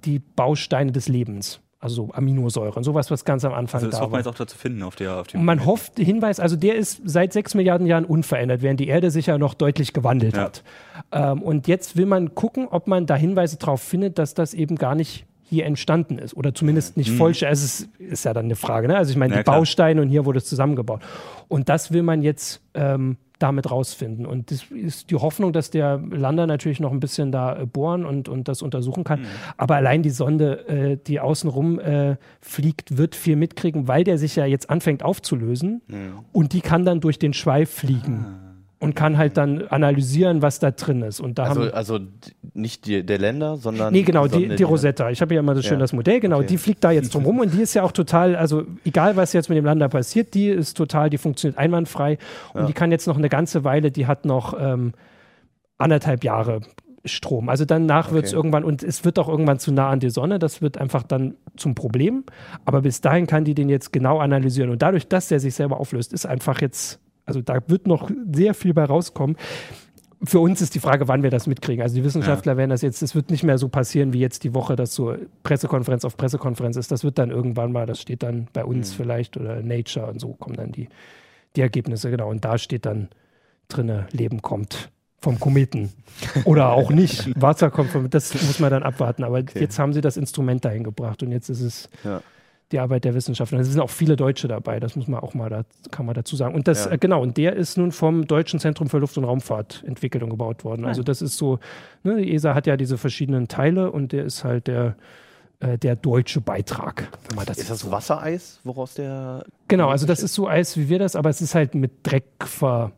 die 0.06 0.20
Bausteine 0.20 0.92
des 0.92 1.08
Lebens. 1.08 1.60
Also 1.84 1.96
so 2.08 2.14
Aminosäuren, 2.14 2.84
sowas, 2.84 3.10
was 3.10 3.26
ganz 3.26 3.44
am 3.44 3.54
Anfang 3.54 3.80
Also 3.80 3.88
das 3.90 3.98
da 3.98 4.04
hofft 4.04 4.12
man 4.12 4.20
jetzt 4.20 4.28
auch 4.28 4.36
da 4.36 4.46
zu 4.46 4.56
finden 4.56 4.84
auf 4.84 4.96
der 4.96 5.16
auf 5.18 5.28
dem 5.28 5.44
man 5.44 5.66
hofft, 5.66 5.98
Hinweis, 5.98 6.40
also 6.40 6.56
der 6.56 6.76
ist 6.76 7.02
seit 7.06 7.34
sechs 7.34 7.56
Milliarden 7.56 7.88
Jahren 7.88 8.06
unverändert, 8.06 8.62
während 8.62 8.80
die 8.80 8.88
Erde 8.88 9.10
sich 9.10 9.26
ja 9.26 9.40
noch 9.40 9.56
deutlich 9.56 9.92
gewandelt 9.92 10.36
Ja. 10.36 10.44
hat. 10.44 10.64
Ähm, 11.12 11.42
und 11.42 11.68
jetzt 11.68 11.98
will 11.98 12.06
man 12.06 12.36
gucken, 12.36 12.68
ob 12.70 12.86
man 12.86 13.08
da 13.08 13.16
Hinweise 13.16 13.58
darauf 13.58 13.82
findet, 13.82 14.20
dass 14.20 14.36
das 14.36 14.54
eben 14.54 14.76
gar 14.76 14.94
nicht 14.94 15.26
hier 15.44 15.66
entstanden 15.66 16.20
ist 16.20 16.34
oder 16.38 16.54
zumindest 16.54 16.98
nicht 16.98 17.12
vollständig. 17.12 17.50
Also 17.50 17.66
es 17.66 17.80
ist, 17.82 17.90
ist 18.00 18.26
ja 18.26 18.34
dann 18.34 18.46
eine 18.46 18.56
Frage. 18.56 18.88
Ne? 18.88 18.96
Also 18.96 19.10
ich 19.12 19.18
meine, 19.18 19.32
Mhm. 19.32 19.38
Ja, 19.38 19.40
die 19.40 19.44
klar. 19.46 19.58
Bausteine 19.58 20.02
und 20.04 20.08
hier 20.10 20.24
wurde 20.26 20.38
es 20.38 20.46
zusammengebaut. 20.46 21.02
Und 21.48 21.68
das 21.68 21.92
will 21.92 22.04
man 22.04 22.22
jetzt 22.22 22.62
ähm, 22.76 23.18
damit 23.42 23.70
rausfinden. 23.72 24.26
Und 24.26 24.52
das 24.52 24.64
ist 24.72 25.10
die 25.12 25.16
Hoffnung, 25.16 25.54
dass 25.54 25.70
der 25.70 25.98
Lander 26.10 26.48
natürlich 26.48 26.80
noch 26.80 26.92
ein 26.92 27.00
bisschen 27.00 27.32
da 27.32 27.58
äh, 27.62 27.66
bohren 27.66 28.06
und, 28.06 28.30
und 28.30 28.48
das 28.48 28.62
untersuchen 28.62 29.02
Mhm. 29.02 29.06
kann. 29.06 29.26
Aber 29.58 29.76
allein 29.76 30.04
die 30.04 30.10
Sonde, 30.10 30.68
äh, 30.68 30.98
die 31.06 31.20
außenrum 31.20 31.80
äh, 31.80 32.18
fliegt, 32.42 32.98
wird 32.98 33.16
viel 33.16 33.36
mitkriegen, 33.36 33.88
weil 33.88 34.04
der 34.04 34.18
sich 34.18 34.36
ja 34.36 34.46
jetzt 34.46 34.70
anfängt 34.70 35.04
aufzulösen. 35.04 35.82
Mhm. 35.88 35.96
Und 36.32 36.54
die 36.54 36.62
kann 36.62 36.86
dann 36.86 37.00
durch 37.00 37.20
den 37.20 37.34
Schweif 37.34 37.70
fliegen. 37.72 38.26
Und 38.82 38.96
kann 38.96 39.18
halt 39.18 39.38
dann 39.38 39.68
analysieren, 39.70 40.42
was 40.42 40.60
da 40.60 40.72
drin 40.72 41.02
ist. 41.04 41.20
Und 41.22 41.38
da 41.40 41.44
Also, 41.44 41.62
haben 41.62 41.74
also 41.74 42.00
nicht 42.54 42.86
die, 42.88 43.06
der 43.06 43.20
Länder, 43.20 43.56
sondern. 43.58 43.94
Nee, 43.94 44.02
genau, 44.02 44.28
die, 44.28 44.50
die 44.56 44.64
Rosetta. 44.64 45.10
Ich 45.12 45.22
habe 45.22 45.34
ja 45.36 45.40
immer 45.40 45.56
so 45.56 45.62
schön 45.62 45.74
Ja. 45.74 45.80
das 45.80 45.94
Modell, 45.94 46.20
genau, 46.20 46.38
Okay. 46.40 46.48
die 46.48 46.58
fliegt 46.58 46.84
da 46.84 46.92
jetzt 46.92 47.14
drum 47.14 47.24
rum 47.26 47.40
und 47.40 47.54
die 47.54 47.62
ist 47.62 47.74
ja 47.76 47.84
auch 47.84 47.94
total, 47.94 48.36
also 48.36 48.64
egal 48.84 49.16
was 49.16 49.32
jetzt 49.34 49.48
mit 49.50 49.58
dem 49.58 49.66
Land 49.66 49.82
da 49.82 49.88
passiert, 49.88 50.34
die 50.34 50.48
ist 50.50 50.76
total, 50.76 51.10
die 51.10 51.18
funktioniert 51.18 51.58
einwandfrei 51.58 52.18
und 52.54 52.62
Ja. 52.62 52.68
die 52.68 52.74
kann 52.74 52.92
jetzt 52.92 53.08
noch 53.08 53.18
eine 53.18 53.30
ganze 53.30 53.64
Weile, 53.64 53.92
die 53.92 54.08
hat 54.08 54.26
noch 54.26 54.56
ähm, 54.60 54.94
anderthalb 55.78 56.24
Jahre 56.24 56.62
Strom. 57.06 57.50
Also 57.50 57.66
danach 57.66 58.12
wird 58.12 58.26
es 58.26 58.34
irgendwann, 58.34 58.64
und 58.64 58.84
es 58.84 59.04
wird 59.06 59.18
auch 59.18 59.28
irgendwann 59.28 59.58
zu 59.58 59.72
nah 59.72 59.90
an 59.90 60.00
die 60.00 60.12
Sonne, 60.12 60.38
das 60.38 60.62
wird 60.62 60.78
einfach 60.78 61.02
dann 61.04 61.34
zum 61.58 61.74
Problem. 61.74 62.24
Aber 62.66 62.82
bis 62.82 63.02
dahin 63.02 63.26
kann 63.26 63.44
die 63.44 63.56
den 63.56 63.70
jetzt 63.70 63.92
genau 63.92 64.20
analysieren. 64.20 64.70
Und 64.70 64.82
dadurch, 64.84 65.08
dass 65.08 65.28
der 65.28 65.40
sich 65.40 65.56
selber 65.56 65.80
auflöst, 65.80 66.14
ist 66.14 66.28
einfach 66.28 66.62
jetzt, 66.62 67.00
also 67.32 67.42
da 67.42 67.60
wird 67.68 67.88
noch 67.88 68.10
sehr 68.34 68.54
viel 68.54 68.74
bei 68.74 68.84
rauskommen. 68.84 69.38
Für 70.24 70.40
uns 70.40 70.62
ist 70.62 70.76
die 70.76 70.80
Frage, 70.80 71.08
wann 71.08 71.24
wir 71.24 71.32
das 71.32 71.48
mitkriegen. 71.48 71.82
Also 71.82 71.96
die 71.96 72.04
Wissenschaftler 72.04 72.56
werden 72.56 72.70
das 72.70 72.84
jetzt, 72.84 73.02
es 73.02 73.16
wird 73.16 73.32
nicht 73.32 73.44
mehr 73.44 73.58
so 73.58 73.70
passieren 73.70 74.14
wie 74.14 74.20
jetzt 74.20 74.44
die 74.44 74.54
Woche, 74.54 74.76
dass 74.76 74.94
so 74.94 75.16
Pressekonferenz 75.42 76.06
auf 76.06 76.16
Pressekonferenz 76.16 76.76
ist. 76.76 76.92
Das 76.92 77.04
wird 77.04 77.18
dann 77.18 77.32
irgendwann 77.32 77.72
mal, 77.72 77.88
das 77.88 78.00
steht 78.00 78.22
dann 78.22 78.48
bei 78.54 78.64
uns 78.64 78.94
vielleicht 78.94 79.36
oder 79.38 79.64
Nature 79.64 80.06
und 80.08 80.20
so 80.20 80.34
kommen 80.34 80.58
dann 80.58 80.72
die, 80.72 80.90
die 81.56 81.62
Ergebnisse, 81.62 82.12
genau. 82.12 82.30
Und 82.30 82.46
da 82.46 82.60
steht 82.60 82.86
dann 82.86 83.10
drinne, 83.68 84.08
Leben 84.12 84.44
kommt 84.44 84.92
vom 85.22 85.40
Kometen. 85.40 85.92
Oder 86.46 86.72
auch 86.72 86.92
nicht. 86.92 87.30
Wasser 87.42 87.72
kommt 87.72 87.90
vom, 87.90 88.10
das 88.10 88.34
muss 88.34 88.60
man 88.60 88.70
dann 88.70 88.84
abwarten. 88.84 89.24
Aber 89.24 89.40
jetzt 89.40 89.80
haben 89.80 89.94
sie 89.94 90.02
das 90.02 90.18
Instrument 90.18 90.66
dahin 90.66 90.84
gebracht 90.84 91.24
und 91.24 91.32
jetzt 91.32 91.50
ist 91.50 91.62
es 91.62 91.90
Ja. 92.04 92.22
Die 92.72 92.80
Arbeit 92.80 93.04
der 93.06 93.14
Wissenschaftler. 93.14 93.60
Es 93.60 93.68
sind 93.68 93.80
auch 93.82 93.90
viele 93.90 94.16
Deutsche 94.16 94.48
dabei, 94.48 94.80
das 94.80 94.96
muss 94.96 95.08
man 95.08 95.20
auch 95.20 95.34
mal, 95.34 95.50
da, 95.50 95.64
kann 95.92 96.06
man 96.06 96.16
dazu 96.16 96.36
sagen. 96.36 96.56
Und 96.56 96.68
das, 96.68 96.86
Ja. 96.86 96.92
äh, 96.92 96.98
genau, 96.98 97.22
und 97.22 97.38
der 97.38 97.56
ist 97.56 97.78
nun 97.78 97.92
vom 97.92 98.26
Deutschen 98.28 98.60
Zentrum 98.60 98.90
für 98.90 98.98
Luft- 99.00 99.18
und 99.18 99.24
Raumfahrt 99.26 99.84
entwickelt 99.86 100.24
und 100.24 100.30
gebaut 100.30 100.64
worden. 100.64 100.86
Also 100.86 101.04
das 101.04 101.22
ist 101.22 101.38
so, 101.38 101.60
ne, 102.04 102.18
die 102.18 102.34
ESA 102.34 102.56
hat 102.56 102.68
ja 102.68 102.78
diese 102.78 102.98
verschiedenen 102.98 103.48
Teile 103.48 103.92
und 103.92 104.12
der 104.12 104.26
ist 104.26 104.44
halt 104.44 104.68
der, 104.68 104.96
äh, 105.60 105.78
der 105.78 105.96
deutsche 105.96 106.42
Beitrag. 106.42 107.08
Wenn 107.30 107.36
man 107.36 107.46
das 107.46 107.58
Ist 107.58 107.70
das 107.70 107.90
Wassereis, 107.92 108.60
woraus 108.64 108.96
der. 108.96 109.44
Genau, 109.68 109.90
also 109.90 110.08
das 110.08 110.24
ist 110.24 110.34
so 110.34 110.48
Eis 110.48 110.78
wie 110.78 110.90
wir 110.90 111.00
das, 111.00 111.16
aber 111.16 111.30
es 111.30 111.42
ist 111.42 111.54
halt 111.56 111.76
mit 111.76 111.92
Dreck 112.04 112.26
ver. 112.40 112.92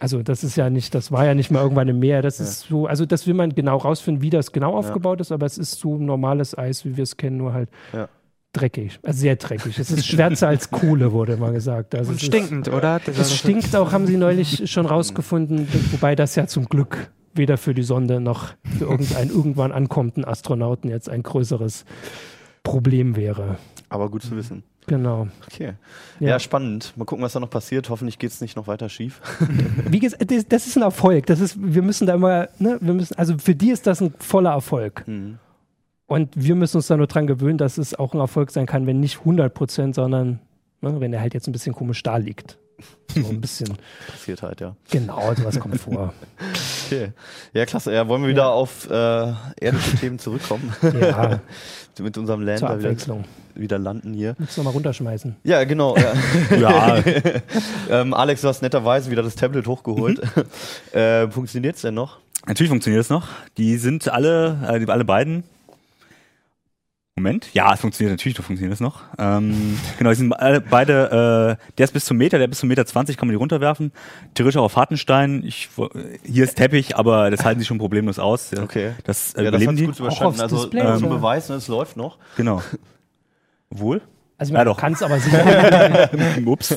Also 0.00 0.24
das 0.24 0.42
ist 0.42 0.56
ja 0.56 0.68
nicht, 0.68 0.96
das 0.96 1.12
war 1.12 1.24
ja 1.26 1.32
nicht 1.34 1.52
mal 1.52 1.62
irgendwann 1.62 1.86
im 1.86 2.00
Meer. 2.00 2.22
Das 2.22 2.40
ist 2.40 2.62
so, 2.62 2.86
also 2.86 3.06
das 3.06 3.28
will 3.28 3.34
man 3.34 3.54
genau 3.54 3.76
rausfinden, 3.76 4.20
wie 4.20 4.28
das 4.30 4.50
genau 4.50 4.74
aufgebaut 4.76 5.20
ist, 5.20 5.30
aber 5.30 5.46
es 5.46 5.58
ist 5.58 5.78
so 5.78 5.96
normales 5.96 6.58
Eis, 6.58 6.84
wie 6.84 6.96
wir 6.96 7.04
es 7.04 7.16
kennen, 7.16 7.36
nur 7.36 7.52
halt 7.52 7.68
Ja. 7.92 8.08
Dreckig, 8.52 8.98
also 9.02 9.18
sehr 9.20 9.36
dreckig. 9.36 9.78
Es 9.78 9.90
ist 9.90 10.06
schwärzer 10.06 10.48
als 10.48 10.70
Kohle, 10.70 11.12
wurde 11.12 11.36
mal 11.36 11.52
gesagt. 11.52 11.94
Also 11.94 12.10
Und 12.10 12.16
es 12.16 12.22
ist- 12.22 12.26
stinkend, 12.28 12.68
oder? 12.68 13.00
Das 13.04 13.18
Es 13.18 13.36
stinkt 13.36 13.74
auch, 13.76 13.92
haben 13.92 14.06
sie 14.06 14.16
neulich 14.16 14.70
schon 14.70 14.86
rausgefunden, 14.86 15.68
wobei 15.92 16.16
das 16.16 16.34
ja 16.34 16.46
zum 16.46 16.66
Glück 16.66 17.10
weder 17.34 17.56
für 17.58 17.74
die 17.74 17.84
Sonde 17.84 18.20
noch 18.20 18.54
für 18.78 18.84
irgendeinen 18.86 19.30
irgendwann 19.30 19.70
ankommenden 19.72 20.24
Astronauten 20.24 20.90
jetzt 20.90 21.08
ein 21.08 21.22
größeres 21.22 21.84
Problem 22.62 23.16
wäre. 23.16 23.56
Aber 23.88 24.08
gut 24.10 24.22
zu 24.22 24.36
wissen. 24.36 24.62
Genau. 24.86 25.28
Okay. 25.46 25.74
Ja. 26.18 26.28
Ja, 26.30 26.38
spannend. 26.40 26.92
Mal 26.96 27.04
gucken, 27.04 27.22
was 27.24 27.32
da 27.32 27.40
noch 27.40 27.50
passiert. 27.50 27.88
Hoffentlich 27.90 28.18
geht 28.18 28.30
es 28.32 28.40
nicht 28.40 28.56
noch 28.56 28.66
weiter 28.66 28.88
schief. 28.88 29.20
Wie 29.88 30.00
gesagt, 30.00 30.28
das, 30.30 30.48
das 30.48 30.66
ist 30.66 30.76
ein 30.76 30.82
Erfolg. 30.82 31.26
Das 31.26 31.38
ist, 31.40 31.56
wir 31.60 31.82
müssen 31.82 32.06
da 32.06 32.14
immer, 32.14 32.48
ne, 32.58 32.78
wir 32.80 32.94
müssen, 32.94 33.16
also 33.16 33.38
für 33.38 33.54
die 33.54 33.70
ist 33.70 33.86
das 33.86 34.00
ein 34.02 34.12
voller 34.18 34.50
Erfolg. 34.50 35.04
Mhm. 35.06 35.38
Und 36.10 36.30
wir 36.34 36.56
müssen 36.56 36.78
uns 36.78 36.88
da 36.88 36.96
nur 36.96 37.06
dran 37.06 37.28
gewöhnen, 37.28 37.56
dass 37.56 37.78
es 37.78 37.96
auch 37.96 38.14
ein 38.14 38.18
Erfolg 38.18 38.50
sein 38.50 38.66
kann, 38.66 38.84
wenn 38.84 38.98
nicht 38.98 39.20
100 39.20 39.54
Prozent, 39.54 39.94
sondern 39.94 40.40
ne, 40.80 41.00
wenn 41.00 41.12
er 41.12 41.20
halt 41.20 41.34
jetzt 41.34 41.46
ein 41.46 41.52
bisschen 41.52 41.72
komisch 41.72 42.02
da 42.02 42.16
liegt. 42.16 42.58
So 43.14 43.28
ein 43.28 43.40
bisschen. 43.40 43.78
Passiert 44.10 44.42
halt, 44.42 44.60
ja. 44.60 44.74
genau, 44.90 45.32
sowas 45.36 45.60
kommt 45.60 45.80
vor. 45.80 46.12
Okay. 46.86 47.12
Ja, 47.52 47.64
klasse. 47.64 47.94
Ja, 47.94 48.08
wollen 48.08 48.22
wir 48.22 48.28
wieder 48.28 48.50
auf 48.50 48.90
äh, 48.90 49.32
erdische 49.60 49.98
Themen 50.00 50.18
zurückkommen? 50.18 50.74
Ja, 51.00 51.40
Mit 52.00 52.18
unserem 52.18 52.40
Land 52.40 52.58
zur 52.58 52.76
wieder, 52.80 53.24
wieder 53.54 53.78
landen 53.78 54.12
hier. 54.12 54.34
Müssen 54.38 54.56
wir 54.56 54.64
mal 54.64 54.70
runterschmeißen. 54.70 55.36
Ja, 55.44 55.62
genau. 55.62 55.96
Ja. 55.96 56.12
Ja, 56.58 57.04
ähm, 57.88 58.14
Alex, 58.14 58.40
du 58.40 58.48
hast 58.48 58.62
netterweise 58.62 59.12
wieder 59.12 59.22
das 59.22 59.36
Tablet 59.36 59.68
hochgeholt. 59.68 60.20
äh, 60.92 61.30
Funktioniert 61.30 61.76
es 61.76 61.82
denn 61.82 61.94
noch? 61.94 62.18
natürlich 62.46 62.70
funktioniert 62.70 63.02
es 63.02 63.10
noch. 63.10 63.28
Die 63.58 63.76
sind 63.76 64.08
alle, 64.08 64.58
äh, 64.68 64.80
die, 64.80 64.88
alle 64.90 65.04
beiden. 65.04 65.44
Moment, 67.22 67.52
ja, 67.52 67.72
es 67.72 67.80
funktioniert 67.80 68.12
natürlich, 68.12 68.36
doch 68.36 68.44
funktioniert 68.44 68.74
es 68.74 68.80
noch. 68.80 69.02
Ähm, 69.18 69.78
genau, 69.98 70.10
die 70.10 70.16
sind 70.16 70.32
alle, 70.32 70.60
beide, 70.60 71.58
äh, 71.60 71.72
der 71.76 71.84
ist 71.84 71.92
bis 71.92 72.04
zum 72.04 72.16
Meter, 72.16 72.38
der 72.38 72.48
bis 72.48 72.58
zum 72.58 72.68
Meter 72.68 72.86
20 72.86 73.16
kann 73.16 73.28
man 73.28 73.32
die 73.32 73.38
runterwerfen. 73.38 73.92
Theoretisch 74.34 74.58
auch 74.58 74.64
auf 74.64 74.76
Hartenstein. 74.76 75.42
Ich, 75.44 75.68
hier 76.24 76.44
ist 76.44 76.56
Teppich, 76.56 76.96
aber 76.96 77.30
das 77.30 77.44
halten 77.44 77.60
sie 77.60 77.66
schon 77.66 77.78
problemlos 77.78 78.18
aus. 78.18 78.50
Ja. 78.50 78.62
Okay. 78.62 78.92
Das 79.04 79.34
äh, 79.34 79.44
Ja, 79.44 79.50
das 79.50 79.60
die. 79.60 79.86
gut 79.86 79.98
überstanden. 79.98 80.40
Also 80.40 80.64
Display, 80.64 80.80
äh, 80.80 80.98
zum? 80.98 81.08
Beweis, 81.10 81.48
ne, 81.48 81.56
es 81.56 81.68
läuft 81.68 81.96
noch. 81.96 82.18
Genau. 82.36 82.62
Wohl? 83.70 84.00
Also 84.40 84.52
Ja, 84.54 84.58
man 84.60 84.66
doch. 84.66 84.76
kann 84.78 84.94
es 84.94 85.02
aber 85.02 85.18
sicher. 85.20 86.10
Ups. 86.46 86.74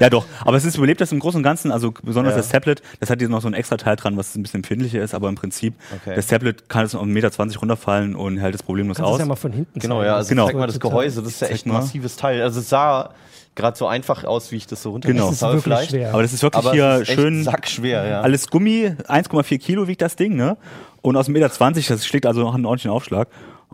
ja, 0.00 0.08
doch. 0.08 0.24
Aber 0.44 0.56
es 0.56 0.64
ist 0.64 0.76
überlebt 0.76 1.00
das 1.00 1.12
im 1.12 1.18
Großen 1.20 1.36
und 1.38 1.42
Ganzen. 1.42 1.70
Also 1.72 1.92
besonders 2.02 2.32
Ja. 2.32 2.38
das 2.38 2.48
Tablet, 2.48 2.80
das 3.00 3.10
hat 3.10 3.18
hier 3.20 3.28
noch 3.28 3.42
so 3.42 3.48
ein 3.48 3.54
extra 3.54 3.76
Teil 3.76 3.96
dran, 3.96 4.16
was 4.16 4.34
ein 4.34 4.42
bisschen 4.42 4.58
empfindlicher 4.60 5.02
ist. 5.02 5.14
Aber 5.14 5.28
im 5.28 5.34
Prinzip, 5.34 5.74
Okay. 5.94 6.14
das 6.16 6.26
Tablet 6.26 6.68
kann 6.70 6.86
es 6.86 6.94
auf 6.94 7.02
1,20 7.02 7.06
Meter 7.12 7.60
runterfallen 7.60 8.16
und 8.16 8.38
hält 8.38 8.54
das 8.54 8.62
problemlos 8.62 8.96
Kannst 8.96 9.08
aus. 9.10 9.16
es 9.16 9.20
ja 9.20 9.26
mal 9.26 9.36
von 9.36 9.52
hinten 9.52 9.78
Genau, 9.78 9.96
zeigen. 9.96 10.06
ja. 10.06 10.16
Also 10.16 10.28
Genau. 10.30 10.46
zeig 10.46 10.56
mal 10.56 10.66
das. 10.66 10.80
Gehäuse. 10.80 11.22
Das 11.22 11.32
ist 11.32 11.40
ja 11.42 11.48
echt 11.48 11.66
ein 11.66 11.72
massives 11.72 12.16
Teil. 12.16 12.40
Also 12.40 12.60
es 12.60 12.68
sah 12.70 13.10
gerade 13.54 13.76
so 13.76 13.86
einfach 13.86 14.24
aus, 14.24 14.50
wie 14.50 14.56
ich 14.56 14.66
das 14.66 14.82
so 14.82 14.92
runter 14.92 15.08
Genau. 15.08 15.26
Das 15.26 15.34
ist 15.36 15.42
habe 15.42 15.52
wirklich 15.54 15.64
vielleicht. 15.64 15.90
schwer. 15.90 16.12
aber 16.14 16.22
das 16.22 16.32
ist 16.32 16.42
wirklich 16.42 16.64
Aber 16.64 16.72
hier 16.72 17.00
ist 17.02 17.10
schön 17.12 17.44
sackschwer, 17.44 18.06
ja. 18.06 18.20
alles 18.22 18.48
Gummi, 18.48 18.94
1,4 19.06 19.58
Kilo 19.58 19.86
wiegt 19.86 20.00
das 20.00 20.16
Ding, 20.16 20.34
ne? 20.36 20.56
Und 21.02 21.16
aus 21.16 21.28
1,20 21.28 21.32
Meter, 21.32 21.94
das 21.94 22.06
schlägt 22.06 22.24
also 22.26 22.40
noch 22.42 22.54
einen 22.54 22.64
ordentlichen 22.64 22.90
Aufschlag. 22.90 23.28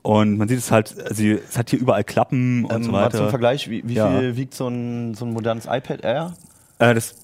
Und 0.06 0.36
man 0.38 0.46
sieht 0.46 0.58
es 0.58 0.70
halt, 0.70 0.94
also 1.04 1.20
es 1.24 1.58
hat 1.58 1.70
hier 1.70 1.80
überall 1.80 2.04
Klappen 2.04 2.64
und 2.64 2.72
ähm, 2.76 2.82
so 2.84 2.90
mal 2.92 3.10
zum 3.10 3.20
weiter. 3.20 3.30
Vergleich, 3.30 3.68
wie, 3.68 3.82
wie 3.88 3.94
Ja. 3.94 4.16
viel 4.20 4.36
wiegt 4.36 4.54
so 4.54 4.68
ein, 4.68 5.14
so 5.14 5.24
ein 5.24 5.32
modernes 5.32 5.64
iPad 5.64 6.04
Air? 6.04 6.34
Äh, 6.78 6.94
das, 6.94 7.16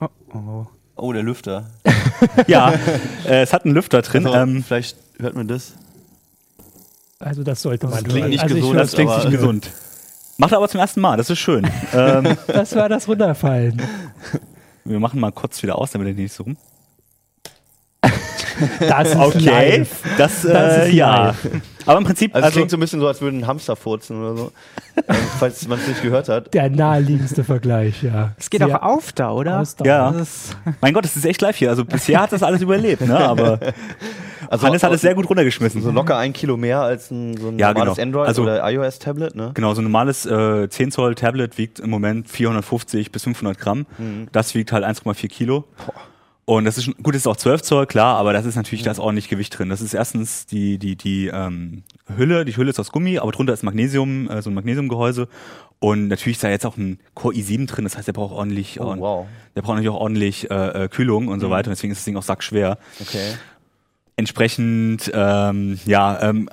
Oh, 0.00 0.08
oh. 0.34 0.66
Oh, 0.96 1.12
der 1.12 1.22
Lüfter. 1.22 1.66
ja, 2.46 2.72
äh, 3.26 3.42
es 3.42 3.52
hat 3.52 3.66
einen 3.66 3.74
Lüfter 3.74 4.00
drin. 4.00 4.26
Also, 4.26 4.38
ähm, 4.38 4.64
vielleicht 4.64 4.96
hört 5.18 5.34
man 5.34 5.46
das. 5.46 5.74
Also 7.18 7.42
das 7.44 7.60
sollte 7.60 7.86
man 7.86 8.02
klingt 8.02 8.20
hören. 8.20 8.30
nicht 8.30 8.42
also 8.42 8.54
gesund, 8.54 8.78
das 8.78 8.92
klingt 8.92 9.10
aber- 9.10 9.24
nicht 9.24 9.32
gesund. 9.32 9.70
Macht 10.38 10.52
er 10.52 10.56
aber 10.58 10.68
zum 10.70 10.80
ersten 10.80 11.02
Mal, 11.02 11.18
das 11.18 11.28
ist 11.28 11.38
schön. 11.38 11.68
ähm, 11.94 12.36
Das 12.46 12.74
war 12.74 12.88
das 12.88 13.06
Runterfallen. 13.08 13.80
wir 14.84 14.98
machen 14.98 15.20
mal 15.20 15.32
kurz 15.32 15.62
wieder 15.62 15.76
aus, 15.78 15.90
damit 15.90 16.08
er 16.08 16.14
nicht 16.14 16.32
so 16.32 16.44
rum. 16.44 16.56
Das 18.80 19.08
ist 19.10 19.16
Okay, 19.16 19.38
live. 19.78 19.90
das, 20.18 20.44
äh, 20.44 20.52
Das 20.52 20.86
ist 20.86 20.92
ja. 20.94 21.26
live. 21.26 21.48
Aber 21.84 21.98
im 21.98 22.04
Prinzip, 22.04 22.32
Also, 22.34 22.40
es 22.42 22.44
also, 22.46 22.56
klingt 22.58 22.70
so 22.70 22.76
ein 22.76 22.80
bisschen 22.80 23.00
so, 23.00 23.08
als 23.08 23.20
würde 23.20 23.36
ein 23.36 23.46
Hamster 23.46 23.74
furzen 23.74 24.20
oder 24.20 24.36
so. 24.36 24.52
ähm, 24.96 25.16
falls 25.40 25.66
man 25.66 25.78
es 25.80 25.88
nicht 25.88 26.02
gehört 26.02 26.28
hat. 26.28 26.54
Der 26.54 26.70
naheliegendste 26.70 27.42
Vergleich, 27.42 28.02
ja. 28.04 28.32
Es 28.38 28.50
geht 28.50 28.62
Sehr 28.62 28.76
auch 28.82 28.96
auf 28.96 29.12
da, 29.12 29.32
oder? 29.32 29.58
Ausdauer. 29.60 29.86
Ja. 29.86 30.14
Mein 30.80 30.92
Gott, 30.94 31.04
das 31.04 31.16
ist 31.16 31.24
echt 31.24 31.40
live 31.40 31.56
hier. 31.56 31.70
Also 31.70 31.84
bisher 31.84 32.20
hat 32.20 32.32
das 32.32 32.42
alles 32.44 32.62
überlebt, 32.62 33.00
ne? 33.06 33.18
Aber 33.18 33.58
Also 34.48 34.66
Hannes 34.66 34.82
hat 34.82 34.92
es 34.92 35.00
sehr 35.00 35.14
gut 35.14 35.28
runtergeschmissen. 35.30 35.80
So 35.82 35.90
locker 35.90 36.18
ein 36.18 36.34
Kilo 36.34 36.58
mehr 36.58 36.80
als 36.82 37.10
ein, 37.10 37.36
so 37.38 37.48
ein 37.48 37.58
Ja, 37.58 37.68
normales 37.72 37.96
genau. 37.96 38.02
Android 38.06 38.28
Also- 38.28 38.42
oder 38.42 38.70
iOS-Tablet, 38.70 39.34
ne? 39.34 39.50
Genau, 39.54 39.72
so 39.72 39.80
ein 39.80 39.84
normales 39.84 40.26
äh, 40.26 40.68
10 40.68 40.90
Zoll 40.92 41.14
Tablet 41.14 41.56
wiegt 41.58 41.80
im 41.80 41.88
Moment 41.90 42.28
450 42.28 43.10
bis 43.12 43.22
500 43.24 43.58
Gramm. 43.58 43.86
Mhm. 43.98 44.28
Das 44.30 44.54
wiegt 44.54 44.70
halt 44.72 44.84
1,4 44.84 45.28
Kilo. 45.28 45.64
Und 46.52 46.66
das 46.66 46.76
ist 46.76 46.94
gut, 47.02 47.14
das 47.14 47.22
ist 47.22 47.26
auch 47.26 47.36
12 47.38 47.62
Zoll, 47.62 47.86
klar, 47.86 48.18
aber 48.18 48.34
das 48.34 48.44
ist 48.44 48.56
natürlich, 48.56 48.84
da 48.84 48.90
ist 48.90 48.98
ordentlich 48.98 49.30
Gewicht 49.30 49.58
drin. 49.58 49.70
Das 49.70 49.80
ist 49.80 49.94
erstens 49.94 50.44
die, 50.44 50.76
die, 50.76 50.96
die 50.96 51.28
ähm, 51.28 51.82
Hülle, 52.14 52.44
die 52.44 52.54
Hülle 52.54 52.68
ist 52.68 52.78
aus 52.78 52.92
Gummi, 52.92 53.16
aber 53.16 53.32
drunter 53.32 53.54
ist 53.54 53.62
Magnesium, 53.62 54.28
äh, 54.28 54.42
so 54.42 54.50
ein 54.50 54.54
Magnesiumgehäuse. 54.54 55.28
Und 55.78 56.08
natürlich 56.08 56.36
ist 56.36 56.44
da 56.44 56.50
jetzt 56.50 56.66
auch 56.66 56.76
ein 56.76 56.98
Core 57.14 57.34
i7 57.34 57.66
drin, 57.68 57.84
das 57.84 57.96
heißt, 57.96 58.06
der 58.06 58.12
braucht 58.12 58.34
ordentlich, 58.34 58.78
Oh, 58.78 58.94
wow. 58.98 59.26
der 59.56 59.62
braucht 59.62 59.76
natürlich 59.76 59.96
auch 59.96 60.02
ordentlich 60.02 60.50
äh, 60.50 60.84
äh, 60.84 60.88
Kühlung 60.88 61.28
und 61.28 61.40
so 61.40 61.48
weiter. 61.48 61.68
Und 61.70 61.76
deswegen 61.76 61.90
ist 61.90 62.00
das 62.00 62.04
Ding 62.04 62.18
auch 62.18 62.22
sackschwer. 62.22 62.76
Okay. 63.00 63.32
Entsprechend, 64.16 65.10
ähm, 65.14 65.80
ja, 65.86 66.20
ähm, 66.20 66.50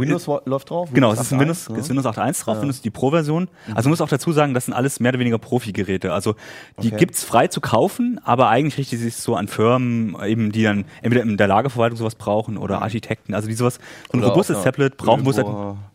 Windows 0.00 0.26
läuft 0.44 0.70
drauf? 0.70 0.88
Genau, 0.92 1.12
es 1.12 1.20
ist, 1.20 1.32
ein 1.32 1.38
8.1, 1.38 1.40
Windows, 1.40 1.68
ne? 1.68 1.78
ist 1.78 1.88
Windows 1.90 2.06
8.1 2.06 2.44
drauf, 2.44 2.56
Ja. 2.56 2.60
Windows 2.62 2.80
die 2.82 2.90
Pro-Version. 2.90 3.48
Also 3.74 3.88
man 3.88 3.90
muss 3.90 4.00
auch 4.00 4.08
dazu 4.08 4.32
sagen, 4.32 4.54
das 4.54 4.64
sind 4.66 4.74
alles 4.74 5.00
mehr 5.00 5.10
oder 5.10 5.18
weniger 5.18 5.38
Profi-Geräte. 5.38 6.12
Also 6.12 6.34
die 6.82 6.88
Okay. 6.88 6.96
gibt's 6.98 7.22
frei 7.24 7.46
zu 7.48 7.60
kaufen, 7.60 8.20
aber 8.24 8.48
eigentlich 8.48 8.78
richtet 8.78 9.00
sich 9.00 9.16
so 9.16 9.36
an 9.36 9.48
Firmen, 9.48 10.16
eben 10.24 10.52
die 10.52 10.62
dann 10.62 10.84
entweder 11.02 11.22
in 11.22 11.36
der 11.36 11.46
Lagerverwaltung 11.48 11.96
sowas 11.98 12.14
brauchen 12.14 12.56
oder 12.56 12.82
Architekten, 12.82 13.34
also 13.34 13.48
die 13.48 13.54
sowas, 13.54 13.78
so 14.10 14.16
ein 14.18 14.20
Mhm. 14.20 14.26
Robustes 14.26 14.62
Tablet 14.62 14.96
brauchen, 14.96 15.24
wo 15.26 15.30
es 15.30 15.36
halt, 15.38 15.46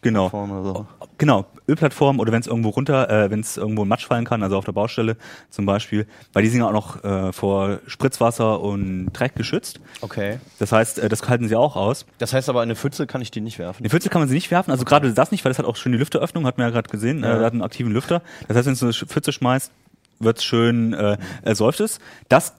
genau, 0.01 0.29
so. 0.29 0.85
Genau, 1.17 1.45
Ölplattform 1.67 2.19
oder 2.19 2.31
wenn 2.31 2.41
es 2.41 2.47
irgendwo 2.47 2.69
runter, 2.69 3.09
äh, 3.09 3.31
wenn 3.31 3.39
es 3.39 3.57
irgendwo 3.57 3.83
in 3.83 3.87
Matsch 3.89 4.05
fallen 4.05 4.25
kann, 4.25 4.43
also 4.43 4.57
auf 4.57 4.65
der 4.65 4.71
Baustelle 4.71 5.17
zum 5.49 5.65
Beispiel, 5.65 6.05
weil 6.33 6.43
die 6.43 6.49
sind 6.49 6.59
ja 6.59 6.67
auch 6.67 6.71
noch 6.73 7.03
äh, 7.03 7.31
vor 7.33 7.79
Spritzwasser 7.87 8.59
und 8.61 9.07
Dreck 9.13 9.35
geschützt. 9.35 9.79
Okay. 10.01 10.39
Das 10.59 10.71
heißt, 10.71 10.99
äh, 10.99 11.09
das 11.09 11.27
halten 11.27 11.47
sie 11.47 11.55
auch 11.55 11.75
aus. 11.75 12.05
Das 12.17 12.33
heißt 12.33 12.49
aber, 12.49 12.61
in 12.63 12.67
eine 12.67 12.75
Pfütze 12.75 13.07
kann 13.07 13.21
ich 13.21 13.31
die 13.31 13.41
nicht 13.41 13.59
werfen. 13.59 13.83
Die 13.83 13.89
Pfütze 13.89 14.09
kann 14.09 14.21
man 14.21 14.27
sie 14.29 14.35
nicht 14.35 14.51
werfen, 14.51 14.71
also 14.71 14.85
gerade 14.85 15.11
das 15.13 15.31
nicht, 15.31 15.43
weil 15.45 15.49
das 15.51 15.59
hat 15.59 15.65
auch 15.65 15.75
schön 15.75 15.91
die 15.91 15.97
Lüfteröffnung, 15.97 16.45
hat 16.45 16.57
man 16.57 16.67
ja 16.67 16.71
gerade 16.71 16.89
gesehen, 16.89 17.23
Ja. 17.23 17.41
äh, 17.41 17.45
hat 17.45 17.53
einen 17.53 17.61
aktiven 17.63 17.91
Lüfter. 17.91 18.21
Das 18.47 18.57
heißt, 18.57 18.67
wenn 18.67 18.75
du 18.75 18.85
eine 18.85 18.93
Pfütze 18.93 19.31
schmeißt, 19.31 19.71
wird's 20.19 20.43
schön, 20.43 20.93
äh, 20.93 21.17
äh, 21.43 21.55
säuft 21.55 21.79
es. 21.79 21.99
Das 22.29 22.53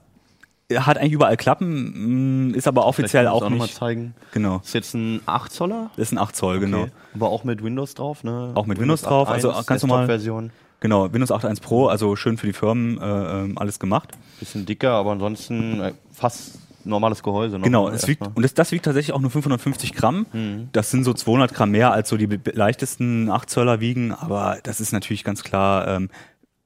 hat 0.75 0.97
eigentlich 0.97 1.13
überall 1.13 1.37
Klappen, 1.37 2.49
mh, 2.49 2.57
ist 2.57 2.67
aber 2.67 2.85
offiziell 2.85 3.27
auch 3.27 3.39
du 3.39 3.45
nicht. 3.49 3.59
noch 3.59 3.67
mal 3.67 3.69
zeigen. 3.73 4.13
Genau. 4.33 4.61
Ist 4.63 4.73
jetzt 4.73 4.93
ein 4.93 5.21
8 5.25 5.51
Zoller? 5.51 5.91
Das 5.95 6.07
ist 6.09 6.11
ein 6.11 6.17
8 6.17 6.35
Zoll, 6.35 6.59
genau. 6.59 6.81
Okay. 6.83 6.91
Aber 7.15 7.29
auch 7.29 7.43
mit 7.43 7.63
Windows 7.63 7.93
drauf, 7.93 8.23
ne? 8.23 8.51
Auch 8.55 8.65
mit 8.65 8.79
Windows 8.79 9.01
drauf, 9.01 9.29
also 9.29 9.53
ganz 9.65 9.81
normal- 9.83 10.05
Version. 10.07 10.51
Genau, 10.79 11.11
Windows 11.11 11.31
8.1 11.31 11.59
Pro, 11.61 11.87
also 11.87 12.15
schön 12.15 12.37
für 12.37 12.45
die 12.45 12.53
Firmen 12.53 13.01
äh, 13.01 13.05
ähm, 13.05 13.57
alles 13.57 13.79
gemacht. 13.79 14.09
Bisschen 14.39 14.65
dicker, 14.67 14.91
aber 14.91 15.11
ansonsten 15.11 15.79
äh, 15.81 15.93
fast 16.11 16.59
normales 16.83 17.23
Gehäuse. 17.23 17.57
Ne? 17.57 17.63
Genau, 17.63 17.89
es 17.89 18.07
wiegt, 18.07 18.21
und 18.21 18.43
das, 18.43 18.53
das 18.53 18.71
wiegt 18.71 18.85
tatsächlich 18.85 19.13
auch 19.15 19.19
nur 19.19 19.31
550 19.31 19.93
Gramm. 19.93 20.25
Das 20.73 20.91
sind 20.91 21.03
so 21.03 21.13
200 21.13 21.53
Gramm 21.53 21.71
mehr 21.71 21.91
als 21.93 22.09
so 22.09 22.15
die 22.17 22.29
leichtesten 22.53 23.29
8 23.31 23.49
Zöller 23.49 23.79
wiegen, 23.79 24.13
aber 24.13 24.59
das 24.63 24.79
ist 24.79 24.91
natürlich 24.91 25.23
ganz 25.23 25.43
klar 25.43 25.87
ähm, 25.87 26.09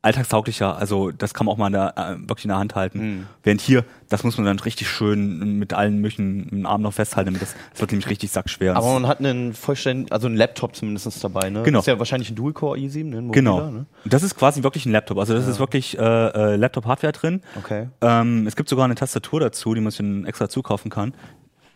alltagstauglicher. 0.03 0.77
Also 0.77 1.11
das 1.11 1.33
kann 1.33 1.45
man 1.45 1.53
auch 1.53 1.57
mal 1.57 1.67
in 1.67 1.73
der, 1.73 1.93
äh, 1.97 2.17
wirklich 2.27 2.45
in 2.45 2.49
der 2.49 2.57
Hand 2.57 2.75
halten. 2.75 3.27
Während 3.43 3.61
hier, 3.61 3.85
das 4.09 4.23
muss 4.23 4.37
man 4.37 4.45
dann 4.45 4.59
richtig 4.59 4.89
schön 4.89 5.59
mit 5.59 5.73
allen 5.73 6.01
Möchen 6.01 6.49
im 6.49 6.65
Arm 6.65 6.81
noch 6.81 6.93
festhalten. 6.93 7.27
damit 7.27 7.41
Das, 7.41 7.55
das 7.71 7.81
wird 7.81 7.91
nämlich 7.91 8.09
richtig 8.09 8.31
sackschwer. 8.31 8.75
Aber 8.75 8.93
man 8.93 9.07
hat 9.07 9.19
einen 9.19 9.53
vollständigen, 9.53 10.11
also 10.11 10.27
einen 10.27 10.37
Laptop 10.37 10.75
zumindest 10.75 11.23
dabei, 11.23 11.49
ne? 11.49 11.63
Genau. 11.63 11.77
Das 11.79 11.83
ist 11.83 11.87
ja 11.87 11.99
wahrscheinlich 11.99 12.29
ein 12.31 12.35
Dual-Core 12.35 12.77
i7, 12.79 13.03
ne? 13.03 13.21
Mobiler, 13.21 13.31
Genau. 13.31 13.71
Ne? 13.71 13.85
Das 14.05 14.23
ist 14.23 14.35
quasi 14.35 14.63
wirklich 14.63 14.85
ein 14.85 14.91
Laptop. 14.91 15.19
Also 15.19 15.33
das 15.33 15.47
ist 15.47 15.59
wirklich 15.59 15.97
äh, 15.97 16.01
äh, 16.01 16.55
Laptop-Hardware 16.55 17.13
drin. 17.13 17.41
Okay. 17.57 17.87
Ähm, 18.01 18.47
es 18.47 18.55
gibt 18.55 18.69
sogar 18.69 18.85
eine 18.85 18.95
Tastatur 18.95 19.39
dazu, 19.39 19.73
die 19.75 19.81
man 19.81 19.91
sich 19.91 19.97
dann 19.99 20.25
extra 20.25 20.49
zukaufen 20.49 20.89
kann. 20.89 21.13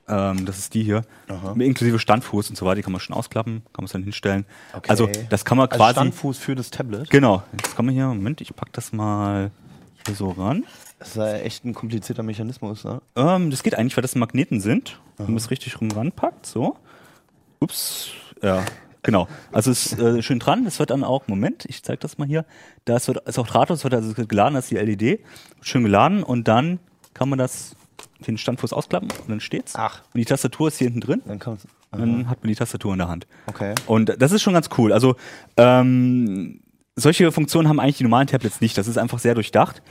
Ähm, 0.08 0.46
das 0.46 0.60
ist 0.60 0.74
die 0.74 0.84
hier. 0.84 1.02
Inklusive 1.58 1.98
Standfuß 2.00 2.50
und 2.50 2.56
so 2.56 2.66
weiter. 2.66 2.76
Die 2.76 2.82
kann 2.84 2.92
man 2.92 3.02
schon 3.02 3.16
ausklappen, 3.16 3.64
kann 3.74 3.84
man 3.84 3.86
es 3.86 3.92
dann 3.92 4.04
hinstellen. 4.04 4.46
Okay. 4.74 4.90
Also 4.90 5.10
das 5.30 5.46
kann 5.46 5.58
man 5.58 5.68
Also 5.68 5.78
quasi. 5.78 5.94
Standfuß 5.96 6.38
für 6.38 6.56
das 6.56 6.70
Tablet. 6.70 7.10
genau. 7.10 7.44
Jetzt 7.54 7.76
kann 7.76 7.86
man 7.86 7.96
hier, 7.96 8.08
Moment, 8.08 8.42
ich 8.42 8.56
pack 8.56 8.72
das 8.74 8.94
mal 8.94 9.52
hier 10.06 10.16
so 10.16 10.30
ran. 10.32 10.64
Das 11.00 11.10
ist 11.10 11.16
ja 11.18 11.34
echt 11.38 11.66
ein 11.66 11.74
komplizierter 11.74 12.24
Mechanismus, 12.24 12.84
ne? 12.84 13.02
Ähm, 13.16 13.50
das 13.52 13.64
geht 13.64 13.76
eigentlich, 13.76 13.98
weil 13.98 14.02
das 14.04 14.16
Magneten 14.16 14.62
sind. 14.62 15.00
Wenn 15.18 15.28
man 15.28 15.38
es 15.38 15.50
richtig 15.52 15.82
rum 15.82 15.90
ranpackt, 15.92 16.46
so. 16.46 16.78
Ups, 17.60 18.12
ja, 18.42 18.64
genau. 19.02 19.28
Also 19.52 19.72
es 19.72 19.94
ist 19.94 20.00
äh, 20.00 20.22
schön 20.22 20.40
dran. 20.40 20.66
Es 20.66 20.78
wird 20.80 20.92
dann 20.92 21.04
auch, 21.04 21.28
Moment, 21.28 21.66
ich 21.66 21.84
zeige 21.84 22.00
das 22.00 22.18
mal 22.18 22.28
hier. 22.28 22.46
Das 22.86 23.08
wird, 23.08 23.28
ist 23.28 23.40
auch 23.40 23.48
drahtlos, 23.48 23.84
wird 23.84 23.94
also 23.94 24.14
geladen, 24.14 24.54
das 24.56 24.66
ist 24.66 24.72
die 24.72 24.76
LED. 24.78 25.20
Schön 25.62 25.84
geladen 25.84 26.22
und 26.24 26.48
dann 26.48 26.80
kann 27.14 27.30
man 27.30 27.40
das, 27.40 27.76
den 28.26 28.38
Standfuß 28.38 28.74
ausklappen 28.74 29.10
und 29.12 29.30
dann 29.30 29.40
steht's. 29.40 29.74
Ach. 29.76 30.02
Und 30.14 30.20
die 30.20 30.26
Tastatur 30.26 30.68
ist 30.68 30.78
hier 30.78 30.86
hinten 30.86 31.02
drin. 31.02 31.22
Dann 31.26 31.40
kann's. 31.40 31.68
Dann 31.92 32.30
hat 32.30 32.44
man 32.44 32.50
die 32.50 32.56
Tastatur 32.56 32.92
in 32.94 33.00
der 33.00 33.08
Hand. 33.08 33.26
Okay. 33.48 33.74
Und 33.88 34.22
das 34.22 34.32
ist 34.32 34.42
schon 34.42 34.54
ganz 34.54 34.70
cool. 34.78 34.92
Also 34.92 35.16
ähm, 35.56 36.60
solche 36.96 37.32
Funktionen 37.32 37.70
haben 37.70 37.80
eigentlich 37.80 37.98
die 37.98 38.04
normalen 38.04 38.28
Tablets 38.28 38.60
nicht. 38.60 38.78
Das 38.78 38.88
ist 38.88 38.98
einfach 38.98 39.20
sehr 39.20 39.34
durchdacht. 39.34 39.82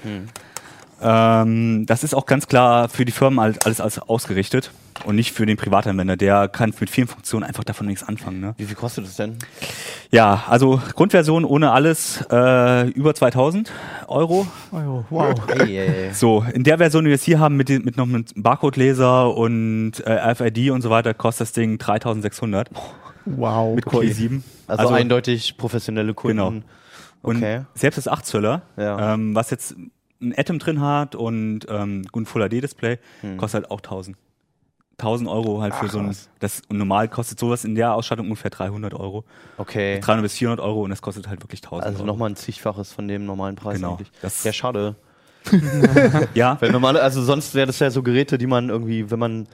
Ähm, 1.05 1.85
das 1.87 2.03
ist 2.03 2.15
auch 2.15 2.25
ganz 2.25 2.49
klar 2.49 2.89
für 2.89 3.05
die 3.05 3.13
Firmen 3.13 3.39
halt 3.39 3.67
alles, 3.67 3.81
alles 3.81 3.99
ausgerichtet 3.99 4.71
und 5.05 5.17
nicht 5.17 5.33
für 5.33 5.45
den 5.45 5.59
Privatanwender. 5.59 6.17
Der 6.17 6.49
kann 6.49 6.73
mit 6.81 6.89
vielen 6.89 7.07
Funktionen 7.09 7.45
einfach 7.45 7.63
davon 7.63 7.87
nichts 7.87 8.03
anfangen. 8.03 8.41
Ne? 8.41 8.55
Wie 8.57 8.65
viel 8.65 8.75
kostet 8.75 9.05
das 9.05 9.17
denn? 9.17 9.37
Ja, 10.11 10.45
also 10.49 10.81
Grundversion 10.95 11.45
ohne 11.45 11.73
alles 11.73 12.25
äh, 12.31 12.89
über 12.91 13.15
2000 13.15 13.71
Euro. 14.09 14.47
Oh, 14.73 15.05
wow. 15.11 15.35
So, 16.13 16.45
in 16.55 16.65
der 16.65 16.79
Version, 16.79 17.05
die 17.05 17.09
wir 17.11 17.17
jetzt 17.17 17.25
hier 17.25 17.39
haben, 17.39 17.57
mit, 17.57 17.69
mit 17.69 17.97
noch 17.99 18.07
einem 18.07 18.25
Barcode-Leser 18.35 19.35
und 19.37 20.01
äh, 20.07 20.11
RFID 20.33 20.71
und 20.71 20.81
so 20.81 20.89
weiter, 20.91 21.13
kostet 21.13 21.49
das 21.49 21.53
Ding 21.53 21.77
3600 21.79 22.71
Wow. 23.27 23.75
mit 23.75 23.85
Core 23.87 24.05
i7. 24.05 24.41
Also, 24.67 24.93
eindeutig 24.95 25.57
professionelle 25.59 26.15
Kunden. 26.15 26.37
Genau. 26.37 26.49
Und 27.23 27.37
Okay. 27.39 27.63
selbst 27.75 27.97
das 27.97 28.07
8 28.09 28.25
Zöller, 28.27 28.63
Ja. 28.77 29.15
ähm, 29.15 29.35
was 29.35 29.51
jetzt 29.51 29.75
ein 30.21 30.35
Atom 30.37 30.59
drin 30.59 30.81
hat 30.81 31.15
und 31.15 31.61
ähm, 31.69 32.07
ein 32.15 32.27
Full 32.27 32.49
HD 32.49 32.63
Display, 32.63 32.99
kostet 33.37 33.63
halt 33.63 33.71
auch 33.71 33.81
1000. 33.81 34.17
1000 34.99 35.29
Euro 35.29 35.61
halt 35.61 35.75
für 35.75 35.81
Hm. 35.83 35.89
Ach, 35.89 35.93
so 35.93 35.99
ein, 35.99 36.17
das 36.39 36.63
und 36.69 36.79
normal 36.79 37.09
kostet 37.09 37.39
sowas 37.41 37.65
in 37.65 37.75
der 37.75 37.95
Ausstattung 37.95 38.27
ungefähr 38.27 38.51
300 38.53 38.95
Euro. 38.95 39.25
Okay. 39.59 39.99
300 40.01 40.23
bis 40.23 40.35
400 40.35 40.65
Euro 40.65 40.83
und 40.85 40.91
das 40.91 41.03
kostet 41.03 41.27
halt 41.29 41.43
wirklich 41.43 41.63
1000 41.65 41.85
Also 41.85 41.99
Euro. 41.99 42.07
nochmal 42.07 42.31
ein 42.31 42.37
zigfaches 42.37 42.93
von 42.93 43.09
dem 43.09 43.27
normalen 43.27 43.57
Preis 43.57 43.77
Genau. 43.77 43.93
eigentlich. 43.95 44.13
Das- 44.23 44.45
ja, 44.45 44.53
schade. 44.53 44.95
Ja, 46.35 46.57
Weil 46.61 46.71
normale, 46.73 47.03
also 47.03 47.23
sonst 47.23 47.55
wäre 47.55 47.67
das 47.67 47.79
ja 47.79 47.91
so 47.91 48.03
Geräte, 48.03 48.39
die 48.39 48.47
man 48.47 48.69
irgendwie, 48.71 49.11
wenn 49.11 49.19
man 49.19 49.47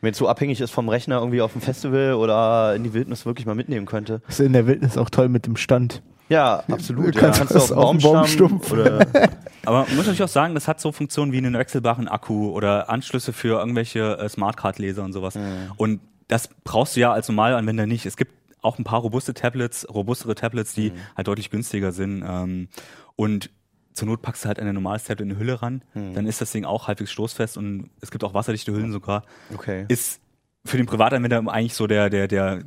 wenn 0.00 0.08
jetzt 0.08 0.18
so 0.18 0.26
abhängig 0.28 0.60
ist 0.60 0.72
vom 0.72 0.88
Rechner 0.88 1.18
irgendwie 1.18 1.40
auf 1.42 1.52
dem 1.52 1.60
Festival 1.60 2.14
oder 2.14 2.74
in 2.74 2.82
die 2.82 2.92
Wildnis 2.92 3.24
wirklich 3.24 3.46
mal 3.46 3.54
mitnehmen 3.54 3.86
könnte. 3.86 4.20
Ist 4.28 4.40
in 4.40 4.52
der 4.52 4.66
Wildnis 4.66 4.98
auch 4.98 5.08
toll 5.10 5.28
mit 5.28 5.46
dem 5.46 5.56
Stand. 5.56 6.02
Ja, 6.32 6.64
absolut. 6.70 7.14
Du 7.14 7.20
Ja, 7.20 7.30
kannst 7.30 7.54
du 7.54 7.58
dem 7.58 7.76
Baumstamm 7.76 8.12
Baumstumpf. 8.12 8.72
oder 8.72 8.98
aber 9.64 9.80
man 9.82 9.88
muss 9.90 10.06
natürlich 10.06 10.22
auch 10.22 10.28
sagen, 10.28 10.54
das 10.54 10.66
hat 10.68 10.80
so 10.80 10.90
Funktionen 10.92 11.32
wie 11.32 11.38
einen 11.38 11.54
wechselbaren 11.54 12.08
Akku 12.08 12.50
oder 12.50 12.88
Anschlüsse 12.90 13.32
für 13.32 13.58
irgendwelche 13.60 14.18
äh, 14.18 14.28
Smartcard-Leser 14.28 15.04
und 15.04 15.12
sowas. 15.12 15.38
Und 15.76 16.00
das 16.28 16.48
brauchst 16.64 16.96
du 16.96 17.00
ja 17.00 17.12
als 17.12 17.28
Normalanwender 17.28 17.86
nicht. 17.86 18.06
Es 18.06 18.16
gibt 18.16 18.32
auch 18.62 18.78
ein 18.78 18.84
paar 18.84 19.00
robuste 19.00 19.34
Tablets, 19.34 19.86
robustere 19.92 20.34
Tablets, 20.34 20.72
die 20.74 20.92
halt 21.16 21.26
deutlich 21.28 21.50
günstiger 21.50 21.92
sind. 21.92 22.24
Ähm, 22.26 22.68
und 23.16 23.50
zur 23.92 24.08
Not 24.08 24.22
packst 24.22 24.44
du 24.44 24.48
halt 24.48 24.58
ein 24.58 24.72
normales 24.74 25.04
Tablet 25.04 25.26
in 25.26 25.30
eine 25.32 25.38
Hülle 25.38 25.60
ran, 25.60 25.82
dann 25.94 26.26
ist 26.26 26.40
das 26.40 26.50
Ding 26.52 26.64
auch 26.64 26.88
halbwegs 26.88 27.10
stoßfest 27.12 27.58
und 27.58 27.90
es 28.00 28.10
gibt 28.10 28.24
auch 28.24 28.32
wasserdichte 28.32 28.72
Hüllen 28.72 28.90
sogar. 28.90 29.24
Okay. 29.52 29.84
Ist 29.88 30.18
für 30.64 30.76
den 30.76 30.86
Privatanwender 30.86 31.42
eigentlich 31.52 31.74
so 31.74 31.88
der, 31.88 32.08
der, 32.08 32.28
der 32.28 32.62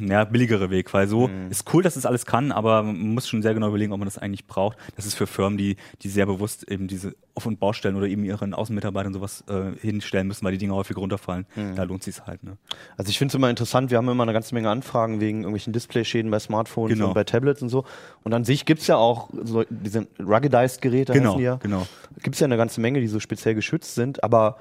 ja, 0.00 0.24
billigere 0.24 0.70
Weg, 0.70 0.94
weil 0.94 1.08
so 1.08 1.28
ist 1.50 1.72
cool, 1.74 1.82
dass 1.82 1.96
es 1.96 2.06
alles 2.06 2.24
kann, 2.24 2.52
aber 2.52 2.84
man 2.84 3.14
muss 3.14 3.28
schon 3.28 3.42
sehr 3.42 3.52
genau 3.52 3.66
überlegen, 3.68 3.92
ob 3.92 3.98
man 3.98 4.06
das 4.06 4.16
eigentlich 4.16 4.46
braucht. 4.46 4.78
Das 4.94 5.06
ist 5.06 5.14
für 5.14 5.26
Firmen, 5.26 5.58
die, 5.58 5.76
die 6.02 6.08
sehr 6.08 6.26
bewusst 6.26 6.70
eben 6.70 6.86
diese 6.86 7.16
Off- 7.34 7.46
und 7.46 7.58
Baustellen 7.58 7.96
oder 7.96 8.06
eben 8.06 8.22
ihren 8.24 8.54
Außenmitarbeitern 8.54 9.12
sowas 9.12 9.42
äh, 9.48 9.76
hinstellen 9.80 10.28
müssen, 10.28 10.44
weil 10.44 10.52
die 10.52 10.58
Dinge 10.58 10.74
häufig 10.74 10.96
runterfallen. 10.96 11.46
Da 11.74 11.82
lohnt 11.82 12.04
sich's 12.04 12.22
halt. 12.26 12.44
Ne? 12.44 12.58
Also 12.96 13.10
ich 13.10 13.18
finde 13.18 13.32
es 13.32 13.34
immer 13.34 13.50
interessant, 13.50 13.90
wir 13.90 13.98
haben 13.98 14.08
immer 14.08 14.22
eine 14.22 14.32
ganze 14.32 14.54
Menge 14.54 14.70
Anfragen 14.70 15.20
wegen 15.20 15.38
irgendwelchen 15.38 15.72
Displayschäden 15.72 16.30
bei 16.30 16.38
Smartphones 16.38 16.94
Genau. 16.94 17.08
und 17.08 17.14
bei 17.14 17.24
Tablets 17.24 17.60
und 17.60 17.70
so. 17.70 17.84
Und 18.22 18.34
an 18.34 18.44
sich 18.44 18.64
gibt's 18.66 18.86
ja 18.86 18.96
auch 18.96 19.30
so 19.44 19.64
diese 19.68 20.06
Ruggedized-Geräte, 20.20 21.12
Genau, 21.12 21.30
heißen 21.30 21.38
die 21.38 21.44
ja. 21.44 21.56
genau. 21.56 21.86
Gibt's 22.22 22.38
ja 22.40 22.44
eine 22.44 22.56
ganze 22.56 22.80
Menge, 22.80 23.00
die 23.00 23.08
so 23.08 23.18
speziell 23.20 23.54
geschützt 23.56 23.96
sind, 23.96 24.22
aber 24.22 24.58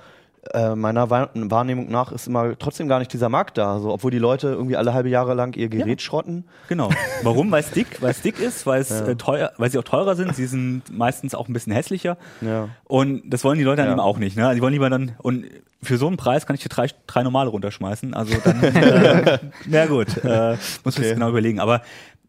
äh, 0.53 0.75
meiner 0.75 1.09
Wahr- 1.09 1.29
Wahrnehmung 1.33 1.89
nach 1.89 2.11
ist 2.11 2.27
immer 2.27 2.57
trotzdem 2.57 2.87
gar 2.87 2.99
nicht 2.99 3.11
dieser 3.13 3.29
Markt 3.29 3.57
da. 3.57 3.79
So, 3.79 3.91
obwohl 3.91 4.11
die 4.11 4.19
Leute 4.19 4.47
irgendwie 4.49 4.75
alle 4.77 4.93
halbe 4.93 5.09
Jahre 5.09 5.33
lang 5.33 5.53
ihr 5.55 5.69
Gerät 5.69 6.01
schrotten. 6.01 6.45
Genau. 6.69 6.89
Warum? 7.23 7.51
Weil 7.51 7.61
es 7.61 7.71
dick, 7.71 8.01
weil 8.01 8.11
es 8.11 8.21
dick 8.21 8.39
ist, 8.39 8.65
weil 8.65 8.81
es 8.81 8.91
äh, 8.91 9.15
teuer, 9.15 9.51
weil 9.57 9.71
sie 9.71 9.77
auch 9.79 9.83
teurer 9.83 10.15
sind. 10.15 10.35
Sie 10.35 10.45
sind 10.45 10.83
meistens 10.91 11.33
auch 11.35 11.47
ein 11.47 11.53
bisschen 11.53 11.73
hässlicher. 11.73 12.17
Ja. 12.41 12.69
Und 12.83 13.23
das 13.29 13.43
wollen 13.43 13.57
die 13.57 13.63
Leute 13.63 13.77
dann 13.77 13.87
Ja. 13.87 13.91
eben 13.93 13.99
auch 14.01 14.17
nicht. 14.17 14.37
Ne? 14.37 14.53
Die 14.55 14.61
wollen 14.61 14.73
lieber 14.73 14.89
dann 14.89 15.13
und 15.19 15.45
für 15.83 15.97
so 15.97 16.07
einen 16.07 16.17
Preis 16.17 16.45
kann 16.45 16.55
ich 16.55 16.63
dir 16.63 16.69
drei, 16.69 16.87
drei 17.07 17.23
normale 17.23 17.49
runterschmeißen. 17.49 18.13
Also 18.13 18.35
dann, 18.43 18.63
äh, 18.63 19.39
na 19.67 19.85
gut, 19.85 20.17
äh, 20.23 20.57
muss 20.83 20.95
man 20.97 21.03
sich 21.05 21.13
genau 21.13 21.29
überlegen. 21.29 21.59
Aber 21.59 21.81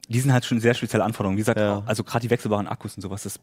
die 0.09 0.21
sind 0.21 0.33
halt 0.33 0.45
schon 0.45 0.61
sehr 0.61 0.75
spezielle 0.75 1.05
Anforderungen. 1.05 1.37
Wie 1.37 1.41
gesagt, 1.43 1.59
Ja. 1.59 1.83
also 1.87 2.05
gerade 2.05 2.23
die 2.23 2.31
wechselbaren 2.31 2.67
Akkus 2.69 2.95
und 2.97 3.03
sowas, 3.03 3.23
das 3.25 3.41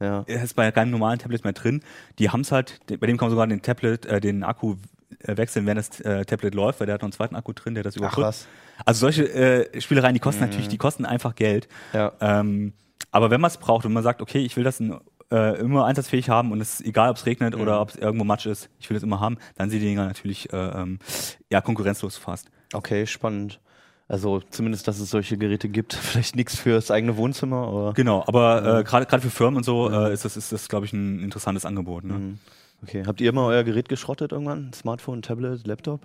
Ja. 0.00 0.22
ist 0.22 0.54
bei 0.54 0.70
keinem 0.70 0.90
normalen 0.90 1.18
Tablet 1.18 1.44
mehr 1.44 1.52
drin. 1.52 1.82
Die 2.18 2.30
haben 2.30 2.40
es 2.40 2.52
halt, 2.52 2.80
bei 2.86 3.06
dem 3.06 3.16
kann 3.16 3.26
man 3.26 3.30
sogar 3.30 3.46
den 3.46 3.62
Tablet, 3.62 4.06
äh, 4.06 4.20
den 4.20 4.42
Akku 4.42 4.74
äh, 5.20 5.36
wechseln, 5.36 5.66
während 5.66 5.78
das 5.78 6.00
äh, 6.00 6.24
Tablet 6.24 6.54
läuft, 6.54 6.80
weil 6.80 6.86
der 6.86 6.94
hat 6.94 7.02
noch 7.02 7.06
einen 7.06 7.12
zweiten 7.12 7.36
Akku 7.36 7.52
drin, 7.52 7.74
der 7.74 7.84
das 7.84 7.96
überbrückt. 7.96 8.46
Also 8.84 9.00
solche 9.00 9.32
äh, 9.32 9.80
Spielereien, 9.80 10.14
die 10.14 10.20
kosten 10.20 10.40
natürlich, 10.40 10.68
die 10.68 10.78
kosten 10.78 11.04
einfach 11.04 11.34
Geld. 11.34 11.68
Ja. 11.92 12.12
Ähm, 12.20 12.72
aber 13.10 13.30
wenn 13.30 13.40
man 13.40 13.48
es 13.48 13.56
braucht 13.56 13.86
und 13.86 13.92
man 13.92 14.02
sagt, 14.02 14.20
okay, 14.20 14.40
ich 14.40 14.56
will 14.56 14.64
das 14.64 14.80
in, 14.80 14.98
äh, 15.30 15.58
immer 15.60 15.84
einsatzfähig 15.84 16.28
haben 16.28 16.52
und 16.52 16.60
es 16.60 16.80
ist 16.80 16.86
egal, 16.86 17.10
ob 17.10 17.16
es 17.16 17.26
regnet 17.26 17.54
oder 17.54 17.80
ob 17.80 17.90
es 17.90 17.96
irgendwo 17.96 18.24
Matsch 18.24 18.46
ist, 18.46 18.70
ich 18.80 18.90
will 18.90 18.96
es 18.96 19.02
immer 19.02 19.20
haben, 19.20 19.38
dann 19.56 19.70
sind 19.70 19.80
die 19.80 19.86
Dinger 19.86 20.06
natürlich 20.06 20.52
äh, 20.52 20.56
ähm, 20.56 20.98
ja 21.50 21.60
konkurrenzlos 21.60 22.16
fast. 22.16 22.48
Okay, 22.72 23.06
spannend. 23.06 23.60
Also 24.06 24.40
zumindest, 24.50 24.86
dass 24.86 25.00
es 25.00 25.10
solche 25.10 25.38
Geräte 25.38 25.68
gibt. 25.68 25.94
Vielleicht 25.94 26.36
nichts 26.36 26.56
fürs 26.56 26.90
eigene 26.90 27.16
Wohnzimmer, 27.16 27.66
aber. 27.68 27.92
Genau, 27.94 28.22
aber 28.26 28.80
äh, 28.80 28.84
gerade 28.84 29.06
gerade 29.06 29.22
für 29.22 29.30
Firmen 29.30 29.56
und 29.58 29.64
so 29.64 29.90
äh, 29.90 30.12
ist 30.12 30.24
das, 30.24 30.36
ist 30.36 30.52
das 30.52 30.68
glaube 30.68 30.86
ich, 30.86 30.92
ein 30.92 31.20
interessantes 31.20 31.64
Angebot. 31.64 32.04
Ne? 32.04 32.38
Okay. 32.82 33.04
Habt 33.06 33.20
ihr 33.20 33.32
mal 33.32 33.46
euer 33.46 33.64
Gerät 33.64 33.88
geschrottet 33.88 34.32
irgendwann? 34.32 34.72
Smartphone, 34.74 35.22
Tablet, 35.22 35.66
Laptop? 35.66 36.00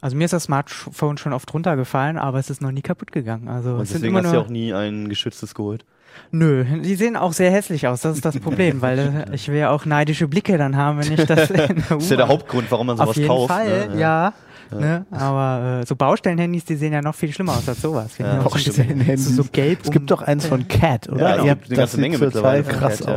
Also 0.00 0.16
mir 0.16 0.24
ist 0.24 0.32
das 0.32 0.44
Smartphone 0.44 1.18
schon 1.18 1.32
oft 1.32 1.52
runtergefallen, 1.52 2.18
aber 2.18 2.38
es 2.38 2.50
ist 2.50 2.60
noch 2.60 2.70
nie 2.70 2.82
kaputt 2.82 3.12
gegangen. 3.12 3.48
Also 3.48 3.74
Und 3.74 3.82
es 3.82 3.90
sind 3.90 4.02
deswegen 4.02 4.16
immer 4.16 4.24
hast 4.24 4.32
du 4.32 4.38
ja 4.38 4.44
auch 4.44 4.48
nie 4.48 4.72
ein 4.72 5.08
geschütztes 5.08 5.54
geholt. 5.54 5.84
Nö, 6.30 6.64
die 6.82 6.94
sehen 6.94 7.16
auch 7.16 7.32
sehr 7.32 7.50
hässlich 7.50 7.86
aus. 7.86 8.02
Das 8.02 8.16
ist 8.16 8.24
das 8.24 8.38
Problem, 8.40 8.80
weil 8.82 8.98
äh, 8.98 9.34
ich 9.34 9.48
will 9.48 9.58
ja 9.58 9.70
auch 9.70 9.84
neidische 9.84 10.28
Blicke 10.28 10.58
dann 10.58 10.76
haben, 10.76 10.98
wenn 10.98 11.12
ich 11.12 11.24
das. 11.26 11.50
In 11.50 11.56
der 11.56 11.68
Das 11.68 12.04
ist 12.04 12.10
ja 12.10 12.16
der 12.16 12.28
Hauptgrund, 12.28 12.70
warum 12.70 12.88
man 12.88 12.96
sowas 12.96 13.10
Auf 13.10 13.16
jeden 13.16 13.28
kauft. 13.28 13.52
Fall, 13.52 13.88
ne? 13.88 14.00
ja. 14.00 14.32
Ne? 14.70 15.06
Aber 15.10 15.80
äh, 15.82 15.86
so 15.86 15.96
Baustellenhandys, 15.96 16.64
die 16.64 16.76
sehen 16.76 16.92
ja 16.92 17.00
noch 17.02 17.14
viel 17.14 17.32
schlimmer 17.32 17.52
aus 17.56 17.68
als 17.68 17.80
sowas. 17.80 18.18
Ja, 18.18 18.42
bisschen- 18.42 19.16
so, 19.16 19.42
so 19.42 19.44
gelb. 19.50 19.80
Es 19.84 19.90
gibt 19.90 20.10
doch 20.10 20.22
eins 20.22 20.46
von 20.46 20.66
Cat, 20.68 21.08
oder? 21.08 21.36
Ja, 21.36 21.36
es 21.36 21.44
Ihr 21.44 21.50
habt- 21.50 21.64
eine 21.64 21.68
das 21.70 21.78
ganze 21.78 21.96
sieht 21.96 22.00
Menge 22.00 22.18
total 22.18 22.58
mittlerweile 22.62 22.62
krass 22.64 22.98
Cat, 22.98 23.06
ja. 23.08 23.14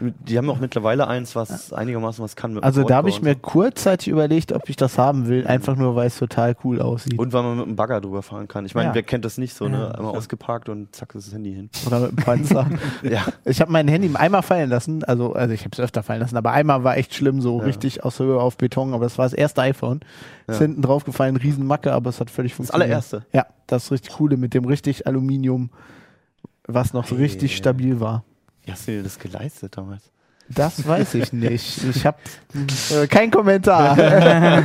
Die 0.00 0.38
haben 0.38 0.48
auch 0.48 0.58
mittlerweile 0.58 1.06
eins, 1.08 1.36
was 1.36 1.72
einigermaßen 1.74 2.24
was 2.24 2.34
kann 2.34 2.58
Also 2.62 2.84
da 2.84 2.96
habe 2.96 3.10
ich 3.10 3.20
mir 3.20 3.34
kurzzeitig 3.34 4.08
überlegt, 4.08 4.52
ob 4.52 4.68
ich 4.70 4.76
das 4.76 4.96
haben 4.96 5.28
will, 5.28 5.46
einfach 5.46 5.76
nur, 5.76 5.94
weil 5.94 6.06
es 6.06 6.18
total 6.18 6.56
cool 6.64 6.80
aussieht. 6.80 7.18
und 7.18 7.30
so. 7.32 7.36
Weil 7.38 7.44
man 7.44 7.58
mit 7.58 7.66
dem 7.66 7.76
Bagger 7.76 8.00
drüber 8.00 8.22
fahren 8.22 8.48
kann. 8.48 8.64
Ich 8.64 8.74
meine, 8.74 8.88
Ja. 8.88 8.94
wer 8.94 9.02
kennt 9.02 9.24
das 9.26 9.36
nicht 9.36 9.52
so, 9.54 9.68
ne? 9.68 9.78
Ja. 9.78 9.90
Einmal 9.90 10.16
ausgeparkt 10.16 10.68
und 10.70 10.94
zack, 10.96 11.14
ist 11.14 11.26
das 11.26 11.34
Handy 11.34 11.52
hin. 11.54 11.68
Oder 11.86 12.00
mit 12.00 12.10
dem 12.12 12.16
Panzer. 12.16 12.66
Ja. 13.02 13.24
Ich 13.44 13.60
habe 13.60 13.70
mein 13.72 13.88
Handy 13.88 14.10
einmal 14.14 14.42
fallen 14.42 14.70
lassen, 14.70 15.04
also, 15.04 15.34
also 15.34 15.52
ich 15.52 15.60
habe 15.60 15.70
es 15.72 15.80
öfter 15.80 16.02
fallen 16.02 16.20
lassen, 16.20 16.36
aber 16.36 16.52
einmal 16.52 16.82
war 16.84 16.96
echt 16.96 17.14
schlimm, 17.14 17.40
so 17.42 17.58
Ja. 17.58 17.64
richtig 17.64 18.02
aus 18.04 18.18
Höhe 18.18 18.40
auf 18.40 18.56
Beton, 18.56 18.94
aber 18.94 19.04
das 19.04 19.18
war 19.18 19.26
das 19.26 19.32
erste 19.34 19.60
iPhone. 19.62 20.00
Ja. 20.48 20.54
Ist 20.54 20.60
hinten 20.60 20.82
drauf 20.82 21.04
gefallen, 21.04 21.36
Riesenmacke, 21.36 21.92
aber 21.92 22.10
es 22.10 22.20
hat 22.20 22.30
völlig 22.30 22.52
Das 22.52 22.56
funktioniert. 22.56 22.86
allererste. 22.88 23.26
Ja, 23.32 23.46
das 23.66 23.84
ist 23.84 23.92
richtig 23.92 24.14
coole 24.14 24.36
mit 24.36 24.54
dem 24.54 24.64
richtig 24.64 25.06
Aluminium, 25.06 25.70
was 26.66 26.92
noch 26.92 27.06
so 27.06 27.16
Hey. 27.16 27.24
richtig 27.24 27.56
stabil 27.56 28.00
war. 28.00 28.24
Wie 28.70 28.72
hast 28.72 28.86
du 28.86 28.92
dir 28.92 29.02
das 29.02 29.18
geleistet 29.18 29.76
damals? 29.76 30.04
Das 30.48 30.86
weiß 30.86 31.14
ich 31.14 31.32
nicht. 31.32 31.82
Ich 31.84 32.06
habe 32.06 32.18
äh, 32.92 33.08
kein 33.08 33.32
Kommentar. 33.32 33.96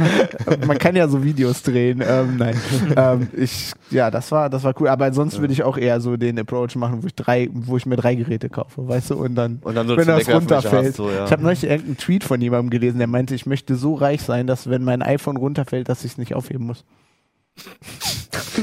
Man 0.68 0.78
kann 0.78 0.96
ja 0.96 1.08
so 1.08 1.24
Videos 1.24 1.64
drehen. 1.64 2.04
Ähm, 2.08 2.38
nein, 2.38 2.56
ähm, 2.96 3.28
ich 3.36 3.74
ja, 3.90 4.12
das 4.12 4.32
war 4.32 4.52
das 4.52 4.64
war 4.64 4.80
cool. 4.80 4.90
Aber 4.90 5.12
sonst 5.12 5.40
würde 5.40 5.54
ich 5.54 5.64
auch 5.64 5.76
eher 5.78 6.00
so 6.02 6.18
den 6.18 6.38
Approach 6.38 6.76
machen, 6.76 7.02
wo 7.02 7.08
ich 7.08 7.16
drei, 7.16 7.50
wo 7.52 7.78
ich 7.78 7.88
mir 7.88 7.96
drei 7.96 8.14
Geräte 8.14 8.48
kaufe, 8.50 8.88
weißt 8.88 9.10
du, 9.10 9.16
und 9.16 9.34
dann 9.34 9.58
Und 9.64 9.74
dann 9.74 9.88
so 9.88 9.98
wenn 9.98 10.06
das 10.06 10.30
runterfällt. 10.30 10.90
hast, 10.90 10.96
so, 10.98 11.10
ja. 11.10 11.26
Ich 11.26 11.32
habe 11.32 11.42
neulich 11.42 11.64
irgendeinen 11.64 11.98
Tweet 11.98 12.24
von 12.24 12.40
jemandem 12.42 12.70
gelesen, 12.70 13.00
der 13.00 13.08
meinte, 13.08 13.34
ich 13.34 13.48
möchte 13.48 13.76
so 13.76 13.96
reich 13.96 14.22
sein, 14.22 14.46
dass 14.46 14.70
wenn 14.70 14.84
mein 14.84 15.02
iPhone 15.02 15.38
runterfällt, 15.38 15.90
dass 15.90 16.04
ich 16.06 16.12
es 16.12 16.18
nicht 16.20 16.36
aufheben 16.36 16.68
muss. 16.68 16.84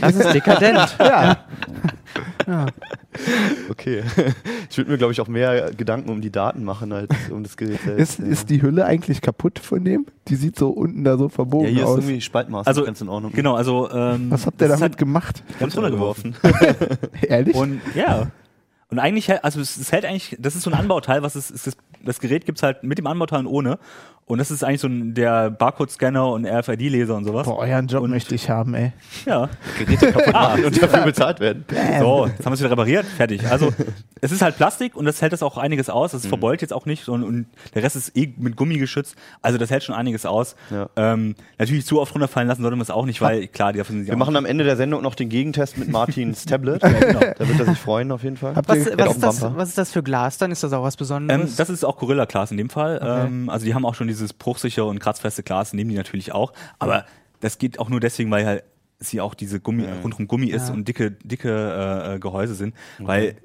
Das 0.01 0.15
ist 0.15 0.35
dekadent. 0.35 0.97
Ja, 1.01 1.39
Okay. 3.71 4.03
Ich 4.71 4.79
würde 4.79 4.91
mir, 4.91 4.99
glaube 4.99 5.13
ich, 5.13 5.21
auch 5.21 5.29
mehr 5.29 5.71
Gedanken 5.73 6.11
um 6.11 6.21
die 6.21 6.31
Daten 6.31 6.65
machen, 6.65 6.93
als 6.93 7.11
um 7.31 7.43
das 7.43 7.57
Gerät 7.57 7.81
selbst. 7.85 8.19
ist, 8.19 8.27
ist 8.27 8.51
die 8.51 8.63
Hülle 8.63 8.85
eigentlich 8.87 9.21
kaputt 9.21 9.59
von 9.59 9.85
dem? 9.85 10.07
Die 10.29 10.37
sieht 10.37 10.59
so 10.59 10.71
unten 10.71 11.05
da 11.05 11.17
so 11.19 11.25
ja, 11.25 11.29
verbogen 11.29 11.69
hier 11.69 11.83
ist 11.83 11.89
aus. 11.89 11.99
irgendwie 11.99 12.21
Spaltmaß 12.21 12.67
Also, 12.67 12.85
ganz 12.85 13.01
in 13.01 13.09
Ordnung. 13.09 13.33
Genau, 13.33 13.55
also 13.55 13.91
ähm, 13.91 14.31
Was 14.31 14.47
habt 14.47 14.61
ihr 14.61 14.69
das 14.69 14.77
ist 14.77 14.81
damit 14.81 14.93
halt 14.93 14.99
gemacht? 14.99 15.43
Ganz 15.59 15.77
runtergeworfen. 15.77 16.35
Ehrlich? 17.23 17.55
Und 17.55 17.81
ja. 17.95 18.31
Und 18.89 18.99
eigentlich, 18.99 19.29
hält- 19.29 19.43
also 19.45 19.61
es, 19.61 19.77
es 19.77 19.91
hält 19.93 20.05
eigentlich, 20.05 20.37
das 20.39 20.55
ist 20.55 20.63
so 20.63 20.71
ein 20.71 20.77
Anbauteil, 20.79 21.23
was 21.23 21.35
es, 21.35 21.51
ist 21.51 21.67
das, 21.67 21.77
das 22.05 22.21
Gerät 22.21 22.45
gibt's 22.45 22.63
halt 22.63 22.83
mit 22.83 22.99
dem 22.99 23.07
Anbauteil 23.07 23.41
und 23.41 23.47
ohne. 23.47 23.79
Und 24.25 24.39
das 24.39 24.51
ist 24.51 24.63
eigentlich 24.65 24.81
so 24.81 24.87
ein, 24.89 25.15
der 25.15 25.51
Barcode-Scanner 25.51 26.31
und 26.31 26.47
RFID-Leser 26.47 27.15
und 27.17 27.25
sowas. 27.25 27.45
Boah, 27.47 27.59
euren 27.59 27.87
Job 27.89 28.03
Und- 28.05 28.11
möchte 28.11 28.35
ich 28.35 28.49
haben, 28.49 28.73
ey. 28.75 28.93
Ja. 29.27 29.49
Geräte 29.79 30.13
kaputt 30.13 30.33
machen 30.33 30.65
und 30.65 30.83
dafür 30.83 31.03
bezahlt 31.03 31.41
werden. 31.41 31.65
So, 31.99 32.27
jetzt 32.27 32.39
haben 32.39 32.47
wir 32.47 32.53
es 32.55 32.61
wieder 32.61 32.71
repariert, 32.71 33.05
fertig. 33.05 33.45
Also 33.51 33.75
es 34.21 34.33
ist 34.33 34.41
halt 34.41 34.57
Plastik 34.57 34.97
und 34.97 35.05
das 35.05 35.21
hält 35.21 35.33
das 35.33 35.43
auch 35.43 35.59
einiges 35.59 35.91
aus. 35.91 36.13
Mhm. 36.13 36.19
Das 36.19 36.27
verbeult 36.27 36.63
jetzt 36.63 36.73
auch 36.73 36.87
nicht 36.87 37.09
und, 37.09 37.25
und 37.25 37.47
der 37.75 37.83
Rest 37.83 37.97
ist 37.97 38.17
eh 38.17 38.33
mit 38.39 38.57
Gummi 38.57 38.79
geschützt. 38.79 39.17
Also 39.43 39.59
das 39.59 39.71
hält 39.71 39.83
schon 39.83 39.95
einiges 39.95 40.25
aus. 40.25 40.55
Ja. 40.71 40.89
Ähm, 40.97 41.35
natürlich 41.59 41.85
zu 41.85 42.01
oft 42.01 42.15
runterfallen 42.15 42.49
lassen 42.49 42.63
sollte 42.63 42.77
man 42.77 42.83
es 42.83 42.91
auch 42.91 43.05
nicht, 43.05 43.21
weil 43.21 43.49
klar, 43.49 43.73
die 43.73 43.79
dafür 43.79 43.95
sind 43.97 44.05
sie 44.05 44.11
Wir 44.11 44.17
machen 44.17 44.37
am 44.37 44.47
Ende 44.47 44.65
der 44.65 44.77
Sendung 44.77 45.03
noch 45.03 45.17
den 45.17 45.29
Gegentest 45.29 45.77
mit 45.77 45.91
Martins 45.91 46.45
Tablet. 46.47 46.83
Da 46.83 46.91
wird 46.93 47.59
er 47.59 47.67
sich 47.67 47.79
freuen 47.79 48.11
auf 48.13 48.23
jeden 48.23 48.37
Fall. 48.37 48.55
Was, 48.57 48.67
was, 48.69 48.77
ist 48.79 49.23
das, 49.23 49.43
was 49.57 49.69
ist 49.71 49.79
das 49.79 49.91
für 49.93 50.03
Glas 50.03 50.39
dann? 50.39 50.53
Ist 50.53 50.63
das 50.63 50.73
auch 50.73 50.85
was 50.85 50.95
Ähm, 50.95 50.99
Besonderes? 50.99 51.57
das 51.57 51.69
ist 51.69 51.85
auch 51.85 51.97
Gorilla 51.99 52.25
Glas 52.25 52.51
in 52.53 52.57
dem 52.57 52.71
Fall. 52.71 53.01
Ähm, 53.05 53.51
also 53.51 53.67
die 53.67 53.75
haben 53.75 53.85
auch 53.85 53.95
schon 53.97 54.09
dieses 54.23 54.33
bruchsichere 54.33 54.87
und 54.87 54.99
kratzfeste 54.99 55.43
Glas, 55.43 55.73
nehmen 55.73 55.91
die 55.91 55.97
natürlich 55.97 56.33
auch. 56.33 56.53
Aber 56.79 57.05
das 57.41 57.59
geht 57.59 57.79
auch 57.79 57.89
nur 57.89 58.01
deswegen, 58.01 58.31
weil 58.31 58.47
halt 58.47 58.65
sie 58.99 59.21
auch 59.21 59.35
diese 59.35 59.59
Gummi, 59.61 59.85
rundum 60.03 60.29
Gummi 60.29 60.47
ist 60.49 60.69
Ja. 60.69 60.75
und 60.75 60.87
dicke, 60.87 61.11
dicke 61.11 62.15
äh, 62.15 62.19
Gehäuse 62.21 62.55
sind. 62.55 62.75
Weil 62.99 63.37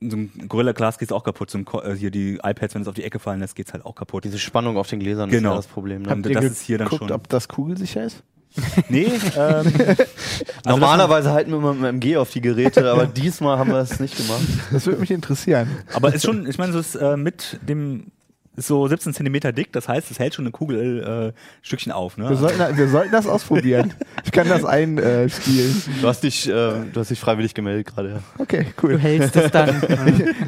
so 0.00 0.16
ein 0.16 0.30
Gorilla 0.48 0.72
Glas 0.72 0.98
geht 0.98 1.12
auch 1.12 1.22
kaputt. 1.24 1.50
So 1.50 1.58
ein, 1.58 1.66
äh, 1.84 1.94
hier 1.94 2.10
die 2.10 2.40
iPads, 2.42 2.74
wenn 2.74 2.82
es 2.82 2.88
auf 2.88 2.94
die 2.94 3.04
Ecke 3.04 3.20
fallen 3.20 3.38
lässt, 3.40 3.54
geht's 3.54 3.72
halt 3.72 3.86
auch 3.86 3.94
kaputt. 3.94 4.24
Diese 4.24 4.38
Spannung 4.40 4.76
auf 4.76 4.88
den 4.88 4.98
Gläsern 5.00 5.30
Genau. 5.30 5.50
ist 5.50 5.52
ja 5.52 5.56
das 5.58 5.66
Problem. 5.68 6.02
Ne? 6.02 6.10
Habt 6.10 6.26
ihr 6.26 6.34
das 6.34 6.44
ist 6.44 6.60
hier 6.62 6.78
dann 6.78 6.88
geguckt, 6.88 7.08
schon- 7.08 7.12
ob 7.12 7.28
das 7.28 7.46
kugelsicher 7.48 8.04
ist? 8.04 8.22
Nee, 8.88 9.08
ähm, 9.36 9.72
Normalerweise 10.66 11.32
halten 11.32 11.50
wir 11.50 11.58
immer 11.58 11.74
mit 11.74 11.82
dem 11.82 11.96
MG 11.96 12.16
auf 12.16 12.30
die 12.30 12.40
Geräte, 12.40 12.90
aber 12.92 13.06
diesmal 13.06 13.58
haben 13.58 13.70
wir 13.70 13.78
es 13.78 13.98
nicht 14.00 14.16
gemacht. 14.16 14.42
Das 14.72 14.86
würde 14.86 15.00
mich 15.00 15.10
interessieren. 15.10 15.68
aber 15.92 16.14
ist 16.14 16.24
schon, 16.24 16.46
ich 16.48 16.58
meine, 16.58 16.72
so 16.72 16.78
ist 16.78 16.94
äh, 16.94 17.16
mit 17.16 17.58
dem 17.62 18.12
ist 18.56 18.68
so 18.68 18.86
17 18.86 19.12
Zentimeter 19.14 19.52
dick, 19.52 19.72
das 19.72 19.88
heißt, 19.88 20.10
es 20.10 20.18
hält 20.18 20.34
schon 20.34 20.44
eine 20.44 20.52
Kugel 20.52 21.32
äh, 21.34 21.40
Stückchen 21.62 21.92
auf. 21.92 22.16
Ne? 22.16 22.28
Wir 22.28 22.36
sollten, 22.36 22.76
wir 22.76 22.88
sollten 22.88 23.12
das 23.12 23.26
ausprobieren. 23.26 23.92
Ich 24.24 24.32
kann 24.32 24.48
das 24.48 24.64
einspielen. 24.64 25.82
Du 26.00 26.08
hast 26.08 26.22
dich, 26.22 26.48
äh, 26.48 26.50
du 26.50 26.92
hast 26.94 27.10
dich 27.10 27.20
freiwillig 27.20 27.54
gemeldet 27.54 27.86
gerade. 27.86 28.08
Ja. 28.10 28.18
Okay, 28.38 28.66
du 28.76 28.86
cool. 28.86 28.98
hältst 28.98 29.36
es 29.36 29.50
dann. 29.50 29.82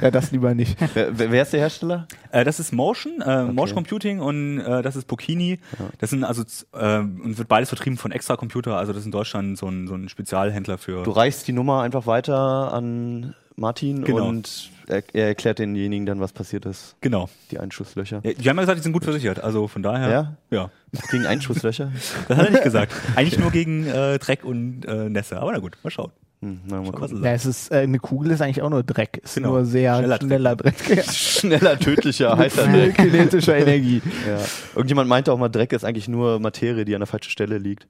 Ja, 0.01 0.11
das 0.11 0.31
lieber 0.31 0.55
nicht. 0.55 0.77
Wer, 0.95 1.31
wer 1.31 1.43
ist 1.43 1.53
der 1.53 1.61
Hersteller? 1.61 2.07
Äh, 2.31 2.45
das 2.45 2.61
ist 2.61 2.73
Motion, 2.73 3.21
äh, 3.21 3.45
Motion 3.45 3.77
Computing 3.77 4.21
und 4.21 4.61
äh, 4.61 4.83
das 4.83 4.97
ist 4.97 5.07
Pokini. 5.07 5.59
Das 5.99 6.11
sind 6.11 6.25
also 6.25 6.43
äh, 6.75 6.99
und 6.99 7.39
wird 7.39 7.49
beides 7.49 7.69
vertrieben 7.69 7.97
von 7.99 8.13
Extra 8.13 8.37
Computer. 8.37 8.77
Also 8.77 8.93
das 8.93 9.01
ist 9.01 9.07
in 9.07 9.13
Deutschland 9.13 9.59
so 9.59 9.69
ein, 9.69 9.87
so 9.87 9.95
ein 9.95 10.09
Spezialhändler 10.09 10.79
für. 10.79 11.03
Du 11.03 11.11
reichst 11.11 11.49
die 11.49 11.53
Nummer 11.53 11.83
einfach 11.83 12.07
weiter 12.07 12.73
an 12.73 13.35
Martin 13.57 14.05
Genau. 14.05 14.29
und 14.29 14.71
er, 14.87 15.03
er 15.15 15.29
erklärt 15.29 15.59
denjenigen 15.59 16.07
dann, 16.07 16.21
was 16.21 16.33
passiert 16.33 16.67
ist. 16.67 16.95
Genau. 17.01 17.29
Die 17.51 17.59
Einschusslöcher. 17.59 18.21
Ja, 18.23 18.33
die 18.35 18.49
haben 18.49 18.57
ja 18.57 18.63
gesagt, 18.63 18.79
die 18.79 18.83
sind 18.83 18.93
gut 18.93 19.05
versichert. 19.05 19.43
Also 19.43 19.67
von 19.67 19.83
daher. 19.83 20.11
Ja? 20.11 20.37
Ja. 20.51 20.71
Gegen 21.11 21.27
Einschusslöcher? 21.27 21.91
Das 22.29 22.37
hat 22.39 22.47
er 22.47 22.53
nicht 22.53 22.63
gesagt. 22.65 22.93
Eigentlich 23.17 23.39
nur 23.39 23.51
gegen 23.51 23.87
äh, 23.87 24.19
Dreck 24.19 24.45
und 24.45 24.85
äh, 24.87 25.09
Nässe. 25.09 25.41
Aber 25.41 25.53
na 25.53 25.59
gut, 25.59 25.77
mal 25.83 25.91
schauen. 25.91 26.13
Hm, 26.43 26.61
na, 26.67 26.83
mal 26.83 26.93
gucken. 26.93 27.25
Ja, 27.25 27.33
es 27.33 27.47
ist, 27.47 27.73
äh, 27.73 27.77
eine 27.79 27.99
Kugel 27.99 28.31
ist 28.33 28.43
eigentlich 28.43 28.61
auch 28.61 28.69
nur 28.69 28.83
Dreck. 28.83 29.21
Ist 29.25 29.37
Genau. 29.37 29.53
nur 29.53 29.65
sehr 29.65 29.97
Schneller 29.97 30.19
schneller, 30.21 30.57
Dreck. 30.57 30.77
Dreck. 30.85 30.97
Ja. 31.07 31.13
Schneller, 31.13 31.79
tödlicher, 31.79 32.37
heißer 32.37 32.67
Dreck. 32.67 32.95
kinetischer 32.97 33.57
Energie. 33.57 34.03
Ja. 34.29 34.39
Irgendjemand 34.75 35.09
meinte 35.09 35.33
auch 35.33 35.39
mal, 35.39 35.49
Dreck 35.49 35.73
ist 35.73 35.85
eigentlich 35.85 36.09
nur 36.09 36.39
Materie, 36.39 36.85
die 36.85 36.95
an 36.95 37.01
der 37.01 37.07
falschen 37.07 37.31
Stelle 37.31 37.57
liegt. 37.57 37.87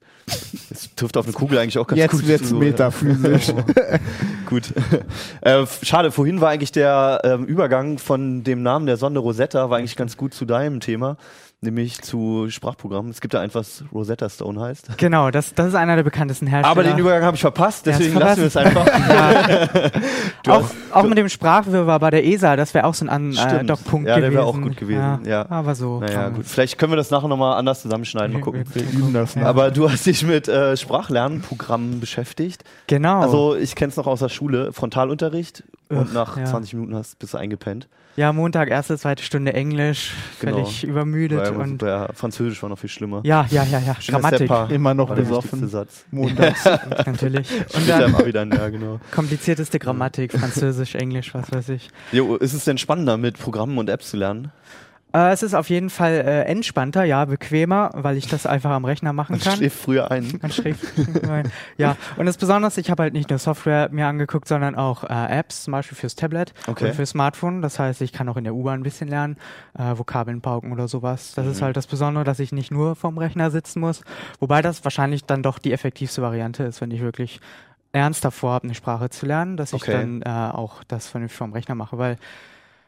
Das 0.69 0.95
trifft 0.95 1.17
auf 1.17 1.25
eine 1.25 1.33
Kugel 1.33 1.57
eigentlich 1.59 1.77
auch 1.77 1.87
ganz 1.87 1.99
gut 2.09 2.21
Jetzt 2.21 2.27
wird's 2.27 2.49
zu. 2.49 2.55
metaphysisch. 2.55 3.47
Gut. 4.45 4.73
Äh, 5.41 5.65
schade, 5.83 6.11
vorhin 6.11 6.39
war 6.39 6.49
eigentlich 6.49 6.71
der 6.71 7.19
ähm, 7.25 7.43
Übergang 7.45 7.97
von 7.97 8.45
dem 8.45 8.63
Namen 8.63 8.85
der 8.85 8.95
Sonde 8.95 9.19
Rosetta, 9.19 9.69
war 9.69 9.77
eigentlich 9.77 9.97
ganz 9.97 10.15
gut 10.15 10.33
zu 10.33 10.45
deinem 10.45 10.79
Thema, 10.79 11.17
nämlich 11.61 12.01
zu 12.01 12.47
Sprachprogrammen. 12.49 13.09
Es 13.11 13.19
gibt 13.19 13.33
da 13.33 13.41
eins, 13.41 13.55
was 13.55 13.83
Rosetta 13.91 14.29
Stone 14.29 14.59
heißt. 14.59 14.89
genau, 14.97 15.31
das, 15.31 15.53
das 15.55 15.69
ist 15.69 15.75
einer 15.75 15.95
der 15.95 16.03
bekanntesten 16.03 16.45
Hersteller. 16.47 16.71
Aber 16.71 16.83
den 16.83 16.97
Übergang 16.99 17.23
habe 17.23 17.35
ich 17.35 17.41
verpasst, 17.41 17.85
Ja, 17.87 17.93
deswegen 17.97 18.15
hast 18.15 18.37
lassen 18.37 18.41
wir 18.41 18.47
es 18.47 18.57
einfach. 18.57 18.85
Du 20.43 20.51
auch, 20.51 20.63
hast- 20.63 20.75
auch 20.91 21.03
mit 21.03 21.17
dem 21.17 21.27
Sprachwirrwarr 21.29 21.99
bei 21.99 22.09
der 22.11 22.25
ESA, 22.25 22.55
das 22.55 22.73
wäre 22.73 22.85
auch 22.85 22.93
so 22.93 23.05
ein 23.05 23.09
An 23.09 23.31
äh, 23.31 23.35
Stimmt. 23.35 23.69
Dockpunkt 23.69 24.07
Ja, 24.07 24.15
der 24.15 24.29
gewesen. 24.29 24.37
wäre 24.37 24.45
auch 24.45 24.61
gut 24.61 24.77
gewesen, 24.77 25.19
ja. 25.25 25.49
Aber 25.49 25.75
so. 25.75 25.99
Naja, 25.99 26.29
gut. 26.29 26.45
Vielleicht 26.45 26.77
können 26.77 26.91
wir 26.93 26.97
das 26.97 27.09
nachher 27.11 27.27
nochmal 27.27 27.57
anders 27.57 27.81
zusammenschneiden, 27.81 28.33
mal 28.33 28.41
gucken. 28.41 28.63
Wir 28.73 28.83
üben 28.83 29.13
das 29.13 29.35
noch. 29.35 29.45
Aber 29.45 29.71
du 29.71 29.91
hast 29.91 30.05
dich 30.05 30.23
mit 30.25 30.47
äh, 30.47 30.77
Sprachlernprogrammen 30.77 31.99
beschäftigt. 31.99 32.63
Genau. 32.87 33.19
Also 33.19 33.55
ich 33.55 33.75
kenne 33.75 33.89
es 33.89 33.97
noch 33.97 34.07
aus 34.07 34.19
der 34.19 34.29
Schule, 34.29 34.71
Frontalunterricht 34.73 35.63
und 35.89 36.13
nach 36.13 36.37
ja. 36.37 36.45
20 36.45 36.73
Minuten 36.75 36.95
hast, 36.95 37.17
bist 37.19 37.33
du 37.33 37.37
eingepennt. 37.37 37.87
ja, 38.15 38.33
Montag, 38.33 38.69
erste, 38.69 38.97
zweite 38.97 39.23
Stunde 39.23 39.53
Englisch, 39.53 40.13
Genau. 40.39 40.57
völlig 40.57 40.83
übermüdet 40.83 41.39
Weil, 41.39 41.55
und 41.55 41.81
ja, 41.81 42.09
Französisch 42.13 42.61
war 42.61 42.69
noch 42.69 42.79
viel 42.79 42.89
schlimmer. 42.89 43.21
ja, 43.23 43.45
ja, 43.49 43.63
ja, 43.63 43.79
ja, 43.79 43.93
Schönes 43.95 44.07
Grammatik 44.07 44.39
Seppa 44.39 44.65
Immer 44.67 44.93
noch 44.93 45.13
besoffen. 45.13 45.67
Satz. 45.67 46.05
Montags. 46.11 46.65
natürlich. 47.05 47.49
Und 47.75 47.87
dann 47.89 48.15
Abi 48.15 48.31
dann, 48.31 48.51
ja, 48.51 48.69
genau. 48.69 48.99
komplizierteste 49.11 49.79
Grammatik, 49.79 50.33
Französisch, 50.33 50.95
Englisch, 50.95 51.33
was 51.33 51.51
weiß 51.51 51.69
ich. 51.69 51.89
Jo, 52.11 52.35
ist 52.35 52.53
es 52.53 52.65
denn 52.65 52.77
spannender, 52.77 53.17
mit 53.17 53.37
Programmen 53.39 53.77
und 53.77 53.89
Apps 53.89 54.09
zu 54.09 54.17
lernen? 54.17 54.51
Äh, 55.17 55.31
es 55.31 55.41
ist 55.41 55.55
auf 55.55 55.69
jeden 55.69 55.89
Fall 55.89 56.11
äh, 56.13 56.41
entspannter, 56.43 57.03
ja, 57.03 57.25
bequemer, 57.25 57.89
weil 57.95 58.17
ich 58.17 58.27
das 58.27 58.45
einfach 58.45 58.69
am 58.69 58.85
Rechner 58.85 59.13
machen 59.13 59.31
Man 59.33 59.39
kann. 59.39 59.57
schläft 59.57 59.79
früher 59.79 60.11
ein. 60.11 60.37
Man 60.41 60.51
schläft. 60.51 60.83
ja, 61.77 61.95
und 62.17 62.25
das 62.27 62.37
Besondere, 62.37 62.71
ich 62.75 62.91
habe 62.91 63.01
halt 63.03 63.13
nicht 63.13 63.29
nur 63.29 63.39
Software 63.39 63.89
mir 63.91 64.05
angeguckt, 64.05 64.47
sondern 64.47 64.75
auch 64.75 65.03
äh, 65.03 65.39
Apps, 65.39 65.63
zum 65.63 65.71
Beispiel 65.71 65.97
fürs 65.97 66.15
Tablet 66.15 66.53
Okay. 66.67 66.85
und 66.89 66.93
fürs 66.93 67.09
Smartphone. 67.11 67.61
Das 67.63 67.79
heißt, 67.79 68.01
ich 68.01 68.13
kann 68.13 68.29
auch 68.29 68.37
in 68.37 68.43
der 68.43 68.53
U-Bahn 68.53 68.81
ein 68.81 68.83
bisschen 68.83 69.07
lernen, 69.07 69.37
äh, 69.77 69.97
Vokabeln 69.97 70.41
pauken 70.41 70.71
oder 70.71 70.87
sowas. 70.87 71.33
Das 71.35 71.45
Mhm. 71.45 71.51
ist 71.51 71.61
halt 71.63 71.77
das 71.77 71.87
Besondere, 71.87 72.23
dass 72.23 72.39
ich 72.39 72.51
nicht 72.51 72.69
nur 72.71 72.95
vorm 72.95 73.17
Rechner 73.17 73.49
sitzen 73.49 73.79
muss. 73.79 74.01
Wobei 74.39 74.61
das 74.61 74.83
wahrscheinlich 74.83 75.25
dann 75.25 75.41
doch 75.41 75.57
die 75.57 75.73
effektivste 75.73 76.21
Variante 76.21 76.63
ist, 76.63 76.79
wenn 76.81 76.91
ich 76.91 77.01
wirklich 77.01 77.39
ernsthaft 77.93 78.37
vorhabe, 78.37 78.65
eine 78.65 78.75
Sprache 78.75 79.09
zu 79.09 79.25
lernen, 79.25 79.57
dass 79.57 79.73
ich 79.73 79.81
Okay. 79.81 79.93
dann 79.93 80.21
äh, 80.21 80.29
auch 80.53 80.83
das 80.83 81.07
vernünftig 81.07 81.37
vorm 81.37 81.53
Rechner 81.53 81.73
mache, 81.75 81.97
weil 81.97 82.17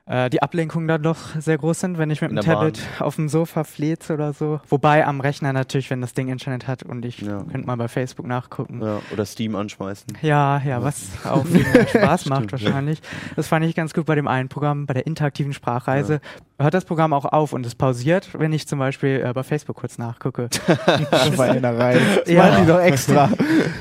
äh, 0.10 0.30
die 0.30 0.42
Ablenkungen 0.42 0.88
dann 0.88 1.02
doch 1.04 1.18
sehr 1.40 1.58
groß 1.58 1.80
sind, 1.80 1.98
wenn 1.98 2.10
ich 2.10 2.20
mit 2.22 2.32
dem 2.32 2.40
Tablet 2.42 2.82
auf 3.00 3.16
dem 3.16 3.30
Sofa 3.30 3.64
fleze 3.64 4.14
oder 4.14 4.34
so. 4.34 4.60
Wobei 4.68 5.06
am 5.06 5.22
Rechner 5.22 5.54
natürlich, 5.54 5.90
wenn 5.90 6.02
das 6.02 6.14
Ding 6.14 6.28
Internet 6.28 6.68
hat 6.68 6.84
und 6.84 7.06
ich 7.06 7.22
Ja. 7.22 7.44
könnte 7.44 7.66
mal 7.68 7.78
bei 7.78 7.88
Facebook 7.88 8.26
nachgucken. 8.28 8.82
Ja, 8.82 9.00
oder 9.14 9.26
Steam 9.26 9.56
anschmeißen. 9.56 10.18
Ja, 10.22 10.62
ja, 10.66 10.84
was 10.84 11.10
auch 11.26 11.46
viel 11.46 11.64
mehr 11.72 11.88
Spaß 11.88 12.26
macht 12.26 12.46
Stimmt, 12.46 12.52
wahrscheinlich. 12.64 13.02
Das 13.36 13.48
fand 13.48 13.66
ich 13.66 13.76
ganz 13.76 13.94
gut 13.94 14.06
bei 14.06 14.16
dem 14.16 14.28
einen 14.28 14.50
Programm, 14.50 14.86
bei 14.86 14.94
der 14.96 15.06
interaktiven 15.08 15.54
Sprachreise. 15.54 16.20
Hört 16.60 16.74
das 16.74 16.86
Programm 16.86 17.14
auch 17.14 17.26
auf 17.26 17.54
und 17.54 17.66
es 17.66 17.74
pausiert, 17.76 18.30
wenn 18.38 18.52
ich 18.54 18.68
zum 18.68 18.80
Beispiel 18.80 19.24
äh, 19.26 19.32
bei 19.34 19.44
Facebook 19.44 19.78
kurz 19.78 19.98
nachgucke. 19.98 20.50
Schweinerei. 21.34 21.98
Das 22.24 22.28
Ja. 22.34 22.44
machen 22.46 22.64
die 22.64 22.68
doch 22.68 22.80
extra. 22.82 23.30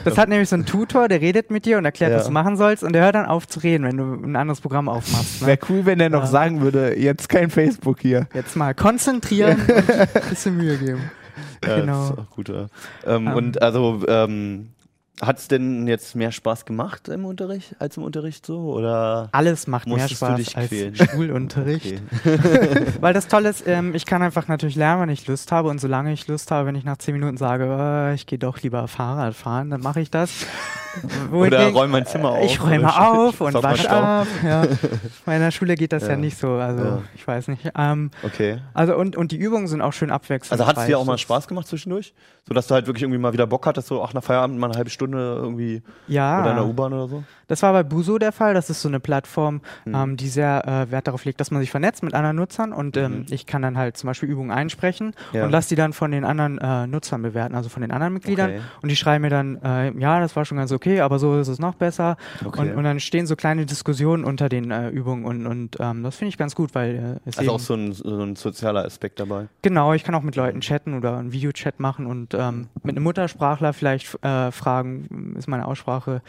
Das 0.04 0.16
hat 0.16 0.28
nämlich 0.28 0.48
so 0.48 0.56
einen 0.56 0.66
Tutor, 0.66 1.08
der 1.08 1.20
redet 1.20 1.50
mit 1.50 1.64
dir 1.66 1.78
und 1.78 1.84
erklärt, 1.84 2.12
Ja. 2.12 2.18
was 2.18 2.26
du 2.26 2.32
machen 2.32 2.56
sollst 2.56 2.82
und 2.84 2.92
der 2.92 3.02
hört 3.04 3.14
dann 3.14 3.26
auf 3.26 3.46
zu 3.46 3.60
reden, 3.60 3.84
wenn 3.84 3.96
du 3.96 4.04
ein 4.14 4.36
anderes 4.36 4.60
Programm 4.60 4.88
aufmachst. 4.88 5.40
Ne? 5.42 5.46
Wäre 5.48 5.58
cool, 5.68 5.86
wenn 5.86 6.00
er 6.00 6.08
noch 6.10 6.22
Ja. 6.22 6.26
sagen 6.26 6.60
würde, 6.60 6.96
jetzt 6.98 7.28
kein 7.28 7.50
Facebook 7.50 8.00
hier. 8.00 8.26
Jetzt 8.34 8.56
mal 8.56 8.74
konzentrieren 8.74 9.58
und 9.60 9.70
ein 10.00 10.08
bisschen 10.30 10.56
Mühe 10.56 10.76
geben. 10.78 11.10
Ja, 11.66 11.80
Genau. 11.80 12.00
Das 12.00 12.10
ist 12.10 12.18
auch 12.18 12.30
gut, 12.30 12.48
ja. 12.48 12.66
ähm, 13.06 13.26
Ähm. 13.26 13.32
und 13.34 13.62
also, 13.62 14.02
ähm, 14.08 14.68
hat 15.20 15.38
es 15.38 15.48
denn 15.48 15.86
jetzt 15.88 16.14
mehr 16.14 16.30
Spaß 16.32 16.64
gemacht 16.64 17.08
im 17.08 17.24
Unterricht 17.24 17.74
als 17.78 17.96
im 17.96 18.02
Unterricht 18.04 18.46
so? 18.46 18.58
Oder? 18.72 19.28
Alles 19.32 19.66
macht 19.66 19.86
mehr 19.88 20.08
Spaß 20.08 20.54
als 20.54 20.68
quälen? 20.68 20.94
Schulunterricht. 20.94 22.00
Okay. 22.24 22.38
Weil 23.00 23.14
das 23.14 23.28
Tolle 23.28 23.48
ist, 23.50 23.66
ähm, 23.66 23.94
ich 23.94 24.04
kann 24.06 24.22
einfach 24.22 24.48
natürlich 24.48 24.76
lernen, 24.76 25.02
wenn 25.02 25.08
ich 25.08 25.26
Lust 25.26 25.52
habe. 25.52 25.68
Und 25.68 25.80
solange 25.80 26.12
ich 26.12 26.26
Lust 26.28 26.50
habe, 26.50 26.66
wenn 26.66 26.74
ich 26.74 26.84
nach 26.84 26.96
zehn 26.98 27.14
Minuten 27.14 27.36
sage, 27.36 27.64
äh, 27.64 28.14
ich 28.14 28.26
gehe 28.26 28.38
doch 28.38 28.60
lieber 28.60 28.86
Fahrrad 28.88 29.34
fahren, 29.34 29.70
dann 29.70 29.80
mache 29.80 30.00
ich 30.00 30.10
das. 30.10 30.30
Oder 31.32 31.58
Wohingegen- 31.58 31.76
räum 31.76 31.90
mein 31.90 32.06
Zimmer 32.06 32.30
auf. 32.30 32.44
Ich 32.44 32.60
räume 32.62 32.98
auf 33.00 33.40
und 33.40 33.54
wasche 33.54 33.88
ab. 33.90 34.26
Ja. 34.44 34.64
Bei 35.24 35.36
einer 35.36 35.50
Schule 35.52 35.74
geht 35.76 35.92
das 35.92 36.02
ja, 36.04 36.10
Ja. 36.10 36.16
nicht 36.16 36.38
so. 36.38 36.52
Also 36.54 36.82
Ja. 36.84 37.02
ich 37.14 37.26
weiß 37.26 37.48
nicht. 37.48 37.70
Ähm, 37.76 38.10
Okay. 38.22 38.58
also 38.74 38.96
und, 38.96 39.16
und 39.16 39.30
die 39.32 39.36
Übungen 39.36 39.68
sind 39.68 39.80
auch 39.80 39.92
schön 39.92 40.10
abwechselnd. 40.10 40.52
Also 40.60 40.66
hat 40.66 40.76
es 40.78 40.86
dir 40.86 40.98
auch 40.98 41.04
mal 41.04 41.18
Spaß 41.18 41.46
gemacht 41.46 41.68
zwischendurch? 41.68 42.14
So 42.48 42.54
dass 42.54 42.66
du 42.66 42.74
halt 42.74 42.86
wirklich 42.86 43.02
irgendwie 43.02 43.20
mal 43.20 43.32
wieder 43.32 43.46
Bock 43.46 43.66
hattest, 43.66 43.88
so 43.88 44.02
auch 44.02 44.12
nach 44.14 44.24
Feierabend 44.24 44.58
mal 44.58 44.68
eine 44.68 44.76
halbe 44.76 44.90
Stunde 44.90 45.07
irgendwie 45.12 45.82
Ja. 46.06 46.40
oder 46.40 46.50
in 46.50 46.56
der 46.56 46.66
U-Bahn 46.66 46.92
oder 46.92 47.08
so? 47.08 47.22
Das 47.46 47.62
war 47.62 47.72
bei 47.72 47.82
Buso 47.82 48.18
der 48.18 48.32
Fall. 48.32 48.52
Das 48.54 48.68
ist 48.68 48.82
so 48.82 48.88
eine 48.88 49.00
Plattform, 49.00 49.62
Mhm. 49.86 49.94
ähm, 49.94 50.16
die 50.18 50.28
sehr 50.28 50.66
äh, 50.68 50.90
Wert 50.90 51.06
darauf 51.06 51.24
legt, 51.24 51.40
dass 51.40 51.50
man 51.50 51.60
sich 51.60 51.70
vernetzt 51.70 52.02
mit 52.02 52.12
anderen 52.14 52.36
Nutzern 52.36 52.72
und 52.72 52.96
ähm, 52.96 53.20
Mhm. 53.20 53.26
ich 53.30 53.46
kann 53.46 53.62
dann 53.62 53.78
halt 53.78 53.96
zum 53.96 54.08
Beispiel 54.08 54.28
Übungen 54.28 54.50
einsprechen 54.50 55.12
Ja. 55.32 55.44
und 55.44 55.50
lasse 55.50 55.70
die 55.70 55.74
dann 55.76 55.92
von 55.92 56.10
den 56.10 56.24
anderen 56.24 56.58
äh, 56.58 56.86
Nutzern 56.86 57.22
bewerten, 57.22 57.54
also 57.54 57.68
von 57.68 57.80
den 57.82 57.90
anderen 57.90 58.12
Mitgliedern. 58.12 58.50
Okay. 58.50 58.60
Und 58.82 58.88
die 58.90 58.96
schreiben 58.96 59.22
mir 59.22 59.30
dann, 59.30 59.60
äh, 59.62 59.90
ja, 59.98 60.20
das 60.20 60.36
war 60.36 60.44
schon 60.44 60.58
ganz 60.58 60.72
okay, 60.72 61.00
aber 61.00 61.18
so 61.18 61.38
ist 61.38 61.48
es 61.48 61.58
noch 61.58 61.74
besser. 61.74 62.16
Okay. 62.44 62.60
Und, 62.70 62.74
und 62.76 62.84
dann 62.84 63.00
stehen 63.00 63.26
so 63.26 63.34
kleine 63.36 63.64
Diskussionen 63.66 64.24
unter 64.24 64.48
den 64.48 64.70
äh, 64.70 64.88
Übungen 64.90 65.24
und, 65.24 65.46
und 65.46 65.76
ähm, 65.80 66.02
das 66.02 66.16
finde 66.16 66.28
ich 66.30 66.38
ganz 66.38 66.54
gut, 66.54 66.74
weil 66.74 67.20
äh, 67.24 67.28
es 67.28 67.38
Also 67.38 67.52
auch 67.52 67.60
so 67.60 67.74
ein, 67.74 67.92
so 67.92 68.20
ein 68.22 68.36
sozialer 68.36 68.84
Aspekt 68.84 69.20
dabei. 69.20 69.46
genau, 69.62 69.94
ich 69.94 70.04
kann 70.04 70.14
auch 70.14 70.22
mit 70.22 70.36
Leuten 70.36 70.60
chatten 70.60 70.94
oder 70.94 71.16
einen 71.16 71.32
Videochat 71.32 71.80
machen 71.80 72.06
und 72.06 72.34
ähm, 72.34 72.68
mit 72.82 72.94
einem 72.96 73.04
Muttersprachler 73.04 73.72
vielleicht 73.72 74.18
äh, 74.22 74.50
ist 75.36 75.48
meine 75.48 75.66
Aussprache 75.66 76.22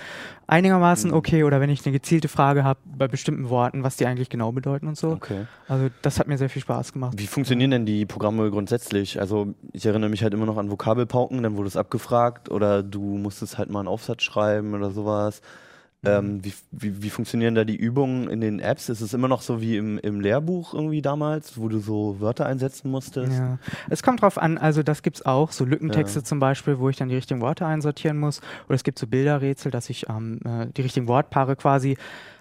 einigermaßen 0.48 1.12
Mhm. 1.12 1.18
okay 1.18 1.44
oder 1.44 1.62
wenn 1.62 1.70
ich 1.70 1.86
eine 1.86 1.94
gezielte 1.94 2.28
Frage 2.28 2.64
habe 2.64 2.80
bei 2.86 3.08
bestimmten 3.08 3.50
Worten, 3.50 3.84
was 3.84 3.98
die 3.98 4.06
eigentlich 4.06 4.30
genau 4.30 4.52
bedeuten 4.52 4.88
und 4.88 4.98
so. 4.98 5.12
Okay. 5.12 5.46
Also 5.68 5.90
das 6.02 6.20
hat 6.20 6.28
mir 6.28 6.38
sehr 6.38 6.50
viel 6.50 6.62
Spaß 6.62 6.94
gemacht. 6.94 7.14
Wie 7.18 7.28
funktionieren 7.28 7.72
denn 7.72 7.86
die 7.86 8.06
Programme 8.06 8.50
grundsätzlich? 8.50 9.20
Also 9.20 9.54
ich 9.74 9.86
erinnere 9.86 10.10
mich 10.10 10.24
halt 10.24 10.34
immer 10.34 10.46
noch 10.46 10.58
an 10.58 10.72
Vokabelpauken, 10.72 11.44
dann 11.44 11.56
wurde 11.58 11.68
es 11.68 11.78
abgefragt 11.78 12.50
oder 12.50 12.84
du 12.84 13.02
musstest 13.18 13.58
halt 13.58 13.70
mal 13.70 13.80
einen 13.80 13.88
Aufsatz 13.88 14.24
schreiben 14.24 14.74
oder 14.74 14.92
sowas. 14.92 15.42
Mhm. 16.02 16.10
Ähm, 16.10 16.46
wie, 16.46 16.54
wie, 16.72 17.04
wie 17.04 17.10
funktionieren 17.10 17.56
da 17.56 17.66
die 17.66 17.76
Übungen 17.76 18.30
in 18.30 18.40
den 18.40 18.60
Apps? 18.60 18.88
Ist 18.88 19.02
es 19.02 19.14
immer 19.14 19.28
noch 19.28 19.42
so 19.42 19.60
wie 19.60 19.76
im, 19.76 19.98
im 20.00 20.22
Lehrbuch 20.22 20.74
irgendwie 20.74 21.02
damals, 21.02 21.58
wo 21.60 21.68
du 21.68 21.80
so 21.80 22.22
Wörter 22.22 22.46
einsetzen 22.46 22.90
musstest? 22.90 23.34
Ja. 23.38 23.60
Es 23.90 24.02
kommt 24.02 24.22
drauf 24.22 24.38
an, 24.38 24.58
also 24.58 24.82
das 24.82 25.02
gibt's 25.04 25.26
auch, 25.26 25.52
so 25.52 25.66
Lückentexte 25.66 26.20
Ja. 26.20 26.24
zum 26.24 26.40
Beispiel, 26.40 26.80
wo 26.80 26.88
ich 26.88 26.96
dann 26.96 27.10
die 27.10 27.16
richtigen 27.16 27.42
Worte 27.42 27.66
einsortieren 27.66 28.18
muss. 28.18 28.40
Oder 28.68 28.76
es 28.76 28.84
gibt 28.86 28.98
so 28.98 29.08
Bilderrätsel, 29.08 29.72
dass 29.72 29.90
ich 29.90 30.08
ähm, 30.08 30.40
äh, 30.46 30.68
die 30.68 30.84
richtigen 30.84 31.08
Wortpaare 31.10 31.58
quasi 31.58 31.98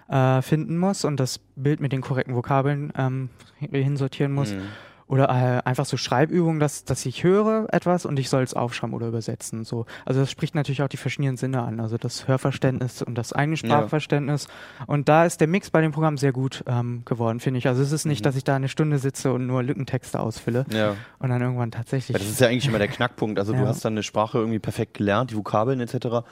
äh, 0.07 0.41
finden 0.41 0.77
muss 0.77 1.03
und 1.03 1.19
das 1.19 1.39
Bild 1.57 1.81
mit 1.81 1.91
den 1.91 1.99
korrekten 1.99 2.35
Vokabeln 2.35 2.93
ähm, 2.97 3.29
hin- 3.57 3.73
hinsortieren 3.73 4.31
muss. 4.31 4.53
Mhm. 4.53 4.61
Oder 5.09 5.27
äh, 5.29 5.67
einfach 5.67 5.85
so 5.85 5.97
Schreibübungen, 5.97 6.59
dass, 6.59 6.85
dass 6.85 7.03
ich 7.05 7.23
höre 7.23 7.67
etwas 7.73 8.05
und 8.05 8.17
ich 8.19 8.29
soll 8.29 8.43
es 8.43 8.53
aufschreiben 8.53 8.93
oder 8.95 9.07
übersetzen. 9.07 9.65
So. 9.65 9.85
Also 10.05 10.21
das 10.21 10.29
spricht 10.31 10.53
natürlich 10.55 10.83
auch 10.83 10.87
die 10.87 10.97
verschiedenen 10.97 11.35
Sinne 11.35 11.63
an, 11.63 11.79
also 11.79 11.97
das 11.97 12.27
Hörverständnis 12.27 13.01
und 13.01 13.15
das 13.17 13.33
eigene 13.33 13.57
Sprachverständnis. 13.57 14.47
Und 14.85 15.09
da 15.09 15.25
ist 15.25 15.41
der 15.41 15.47
Mix 15.47 15.71
bei 15.71 15.81
dem 15.81 15.91
Programm 15.91 16.17
sehr 16.17 16.31
gut 16.31 16.63
ähm, 16.67 17.01
geworden, 17.05 17.39
finde 17.39 17.57
ich. 17.57 17.67
Also 17.67 17.81
es 17.81 17.91
ist 17.91 18.05
nicht, 18.05 18.21
Mhm. 18.21 18.23
dass 18.23 18.35
ich 18.35 18.43
da 18.43 18.55
eine 18.55 18.69
Stunde 18.69 18.99
sitze 18.99 19.33
und 19.33 19.47
nur 19.47 19.63
Lückentexte 19.63 20.19
ausfülle 20.19 20.65
Ja. 20.71 20.95
und 21.17 21.29
dann 21.29 21.41
irgendwann 21.41 21.71
tatsächlich. 21.71 22.13
Weil 22.13 22.21
das 22.21 22.29
ist 22.29 22.39
ja 22.39 22.47
eigentlich 22.47 22.67
immer 22.67 22.77
der 22.77 22.87
Knackpunkt. 22.87 23.39
Also 23.39 23.53
du 23.53 23.59
Ja. 23.63 23.65
hast 23.67 23.83
dann 23.83 23.93
eine 23.93 24.03
Sprache 24.03 24.37
irgendwie 24.37 24.59
perfekt 24.59 24.93
gelernt, 24.95 25.31
die 25.31 25.35
Vokabeln 25.37 25.79
etc. 25.79 26.23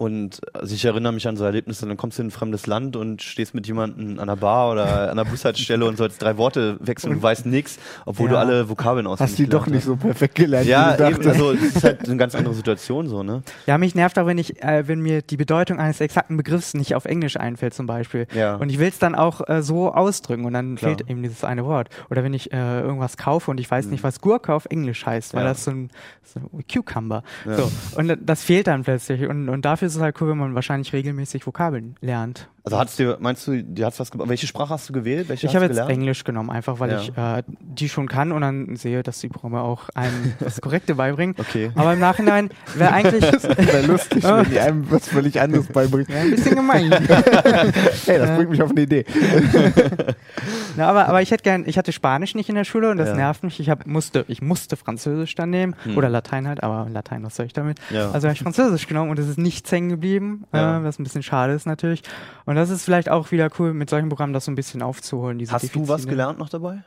Und 0.00 0.40
also 0.54 0.74
ich 0.74 0.82
erinnere 0.86 1.12
mich 1.12 1.28
an 1.28 1.36
so 1.36 1.44
Erlebnisse, 1.44 1.86
dann 1.86 1.98
kommst 1.98 2.16
du 2.16 2.22
in 2.22 2.28
ein 2.28 2.30
fremdes 2.30 2.66
Land 2.66 2.96
und 2.96 3.20
stehst 3.20 3.54
mit 3.54 3.66
jemandem 3.66 4.18
an 4.18 4.28
der 4.28 4.36
Bar 4.36 4.72
oder 4.72 5.10
an 5.10 5.16
der 5.18 5.26
Bushaltestelle 5.26 5.84
und 5.84 5.98
sollst 5.98 6.22
drei 6.22 6.38
Worte 6.38 6.78
wechseln 6.80 7.10
und 7.12 7.18
du 7.18 7.22
weißt 7.22 7.44
nichts, 7.44 7.78
obwohl 8.06 8.28
Ja. 8.28 8.32
du 8.32 8.38
alle 8.38 8.68
Vokabeln 8.70 9.06
auswendig 9.06 9.32
Hast 9.32 9.38
die 9.38 9.46
doch 9.46 9.66
nicht 9.66 9.84
so 9.84 9.96
perfekt 9.96 10.36
gelernt, 10.36 10.66
Ja, 10.66 10.96
wie 10.98 11.12
eben, 11.12 11.28
also 11.28 11.52
es 11.52 11.62
ist 11.76 11.84
halt 11.84 12.06
eine 12.08 12.16
ganz 12.16 12.34
andere 12.34 12.54
Situation 12.54 13.08
so, 13.08 13.22
ne? 13.22 13.42
Ja, 13.66 13.76
mich 13.76 13.94
nervt 13.94 14.18
auch, 14.18 14.24
wenn 14.24 14.38
ich, 14.38 14.62
äh, 14.62 14.88
wenn 14.88 15.00
mir 15.00 15.20
die 15.20 15.36
Bedeutung 15.36 15.78
eines 15.78 16.00
exakten 16.00 16.38
Begriffs 16.38 16.72
nicht 16.72 16.94
auf 16.94 17.04
Englisch 17.04 17.36
einfällt 17.36 17.74
zum 17.74 17.84
Beispiel. 17.86 18.26
Ja. 18.34 18.54
Und 18.54 18.70
ich 18.70 18.78
will 18.78 18.88
es 18.88 18.98
dann 18.98 19.14
auch 19.14 19.46
äh, 19.50 19.60
so 19.62 19.92
ausdrücken 19.92 20.46
und 20.46 20.54
dann 20.54 20.76
Klar. 20.76 20.92
fehlt 20.96 21.10
eben 21.10 21.22
dieses 21.22 21.44
eine 21.44 21.66
Wort. 21.66 21.90
Oder 22.08 22.24
wenn 22.24 22.32
ich 22.32 22.54
äh, 22.54 22.80
irgendwas 22.80 23.18
kaufe 23.18 23.50
und 23.50 23.60
ich 23.60 23.70
weiß 23.70 23.84
nicht, 23.88 24.02
was 24.02 24.22
Gurke 24.22 24.54
auf 24.54 24.64
Englisch 24.70 25.04
heißt, 25.04 25.34
weil 25.34 25.42
Mhm. 25.42 25.46
Ja. 25.46 25.52
das 25.52 25.64
so 25.64 25.70
ein, 25.72 25.90
so 26.24 26.40
ein 26.40 26.64
Cucumber. 26.72 27.22
So. 27.44 27.70
Und 27.98 28.16
das 28.24 28.42
fehlt 28.44 28.66
dann 28.66 28.82
plötzlich. 28.84 29.26
Und, 29.28 29.50
und 29.50 29.62
dafür 29.66 29.89
ist 29.90 29.96
es 29.96 30.02
halt 30.02 30.20
cool, 30.20 30.30
wenn 30.30 30.38
man 30.38 30.54
wahrscheinlich 30.54 30.92
regelmäßig 30.92 31.46
Vokabeln 31.46 31.96
lernt. 32.00 32.48
Also 32.62 32.78
hat's 32.78 32.96
dir, 32.96 33.16
meinst 33.20 33.46
du, 33.46 33.62
dir 33.62 33.86
hat's 33.86 33.98
was 33.98 34.10
Welche 34.14 34.46
Sprache 34.46 34.70
hast 34.74 34.88
du 34.88 34.92
gewählt? 34.92 35.28
Welche 35.30 35.46
Ich 35.46 35.48
hast 35.48 35.54
habe 35.56 35.64
du 35.66 35.70
jetzt 35.72 35.76
gelernt? 35.82 35.92
Englisch 35.98 36.24
genommen, 36.24 36.50
einfach 36.50 36.78
weil 36.78 36.90
Ja. 36.90 37.00
ich 37.00 37.16
äh, 37.16 37.42
die 37.58 37.88
schon 37.88 38.06
kann 38.06 38.32
und 38.32 38.42
dann 38.42 38.76
sehe, 38.76 39.02
dass 39.02 39.18
die 39.20 39.28
Programme 39.28 39.62
auch 39.62 39.88
einem 39.94 40.34
das 40.40 40.60
Korrekte 40.60 40.94
beibringen. 40.96 41.34
Okay. 41.38 41.70
Aber 41.74 41.94
im 41.94 42.00
Nachhinein 42.00 42.50
wäre 42.74 42.92
eigentlich 42.92 43.22
Wäre 43.32 43.86
lustig, 43.86 44.22
wenn 44.24 44.44
die 44.50 44.60
einem 44.60 44.90
was 44.90 45.08
völlig 45.08 45.40
anderes 45.40 45.68
beibringen. 45.68 46.08
ja, 46.10 46.20
ein 46.20 46.30
bisschen 46.32 46.54
gemein. 46.56 46.90
Hey, 48.04 48.18
das 48.18 48.36
bringt 48.36 48.50
mich 48.50 48.62
auf 48.62 48.70
eine 48.70 48.80
Idee. 48.82 49.04
Na, 50.76 50.88
aber, 50.88 51.08
aber 51.08 51.22
ich 51.22 51.30
hätte 51.30 51.42
gern, 51.42 51.64
ich 51.66 51.78
hatte 51.78 51.92
Spanisch 51.92 52.34
nicht 52.34 52.48
in 52.48 52.54
der 52.54 52.64
Schule 52.64 52.90
und 52.90 52.96
das 52.98 53.08
Ja. 53.10 53.16
nervt 53.16 53.42
mich. 53.42 53.58
Ich 53.60 53.70
hab, 53.70 53.86
musste, 53.86 54.24
ich 54.28 54.42
musste 54.42 54.76
Französisch 54.76 55.34
dann 55.34 55.50
nehmen 55.50 55.74
Hm. 55.84 55.96
oder 55.96 56.08
Latein 56.08 56.46
halt, 56.46 56.62
aber 56.62 56.88
Latein, 56.90 57.22
was 57.24 57.36
soll 57.36 57.46
ich 57.46 57.52
damit? 57.52 57.78
Ja. 57.90 58.10
Also 58.10 58.28
habe 58.28 58.34
ich 58.34 58.42
Französisch 58.42 58.86
genommen 58.86 59.10
und 59.10 59.18
es 59.18 59.28
ist 59.28 59.38
nichts 59.38 59.70
hängen 59.72 59.88
geblieben, 59.88 60.44
äh, 60.52 60.58
was 60.58 60.98
ein 60.98 61.04
bisschen 61.04 61.22
schade 61.22 61.52
ist 61.52 61.66
natürlich. 61.66 62.02
Und 62.44 62.49
das 62.56 62.70
ist 62.70 62.84
vielleicht 62.84 63.08
auch 63.08 63.30
wieder 63.32 63.48
cool, 63.58 63.72
mit 63.74 63.90
solchen 63.90 64.08
Programmen 64.08 64.32
das 64.32 64.44
so 64.46 64.50
ein 64.50 64.54
bisschen 64.54 64.82
aufzuholen. 64.82 65.38
Diese 65.38 65.52
Hast 65.52 65.74
du 65.74 65.80
was 65.82 65.86
Defizite. 65.88 66.08
gelernt 66.10 66.38
noch 66.38 66.48
dabei? 66.48 66.82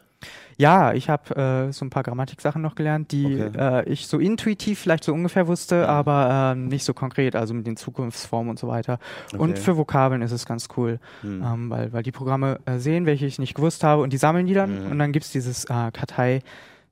Ja, 0.58 0.94
ich 0.94 1.10
habe 1.10 1.36
äh, 1.68 1.74
so 1.74 1.84
ein 1.84 1.90
paar 1.90 2.04
Grammatiksachen 2.04 2.62
noch 2.62 2.76
gelernt, 2.76 3.12
die 3.12 3.44
Okay. 3.44 3.52
äh, 3.58 3.90
ich 3.90 4.08
so 4.08 4.20
intuitiv 4.20 4.80
vielleicht 4.80 5.04
so 5.04 5.14
ungefähr 5.14 5.48
wusste, 5.48 5.76
Mhm. 5.84 5.90
aber 5.90 6.54
ähm, 6.56 6.68
nicht 6.70 6.86
so 6.86 6.94
konkret, 6.94 7.36
also 7.36 7.54
mit 7.54 7.68
den 7.68 7.76
Zukunftsformen 7.76 8.50
und 8.52 8.58
so 8.60 8.68
weiter. 8.70 9.00
Und 9.38 9.52
Okay. 9.52 9.60
für 9.60 9.76
Vokabeln 9.78 10.22
ist 10.22 10.32
es 10.32 10.46
ganz 10.46 10.70
cool, 10.78 11.00
Hm. 11.22 11.44
ähm, 11.44 11.70
weil, 11.70 11.92
weil 11.92 12.04
die 12.04 12.12
Programme 12.14 12.60
äh, 12.66 12.78
sehen, 12.78 13.06
welche 13.06 13.26
ich 13.26 13.38
nicht 13.38 13.54
gewusst 13.54 13.84
habe 13.84 14.02
und 14.02 14.14
die 14.14 14.18
sammeln 14.18 14.46
die 14.48 14.54
dann 14.54 14.86
Mhm. 14.86 14.92
und 14.92 15.00
dann 15.00 15.12
gibt's 15.12 15.32
dieses 15.32 15.66
äh, 15.66 15.92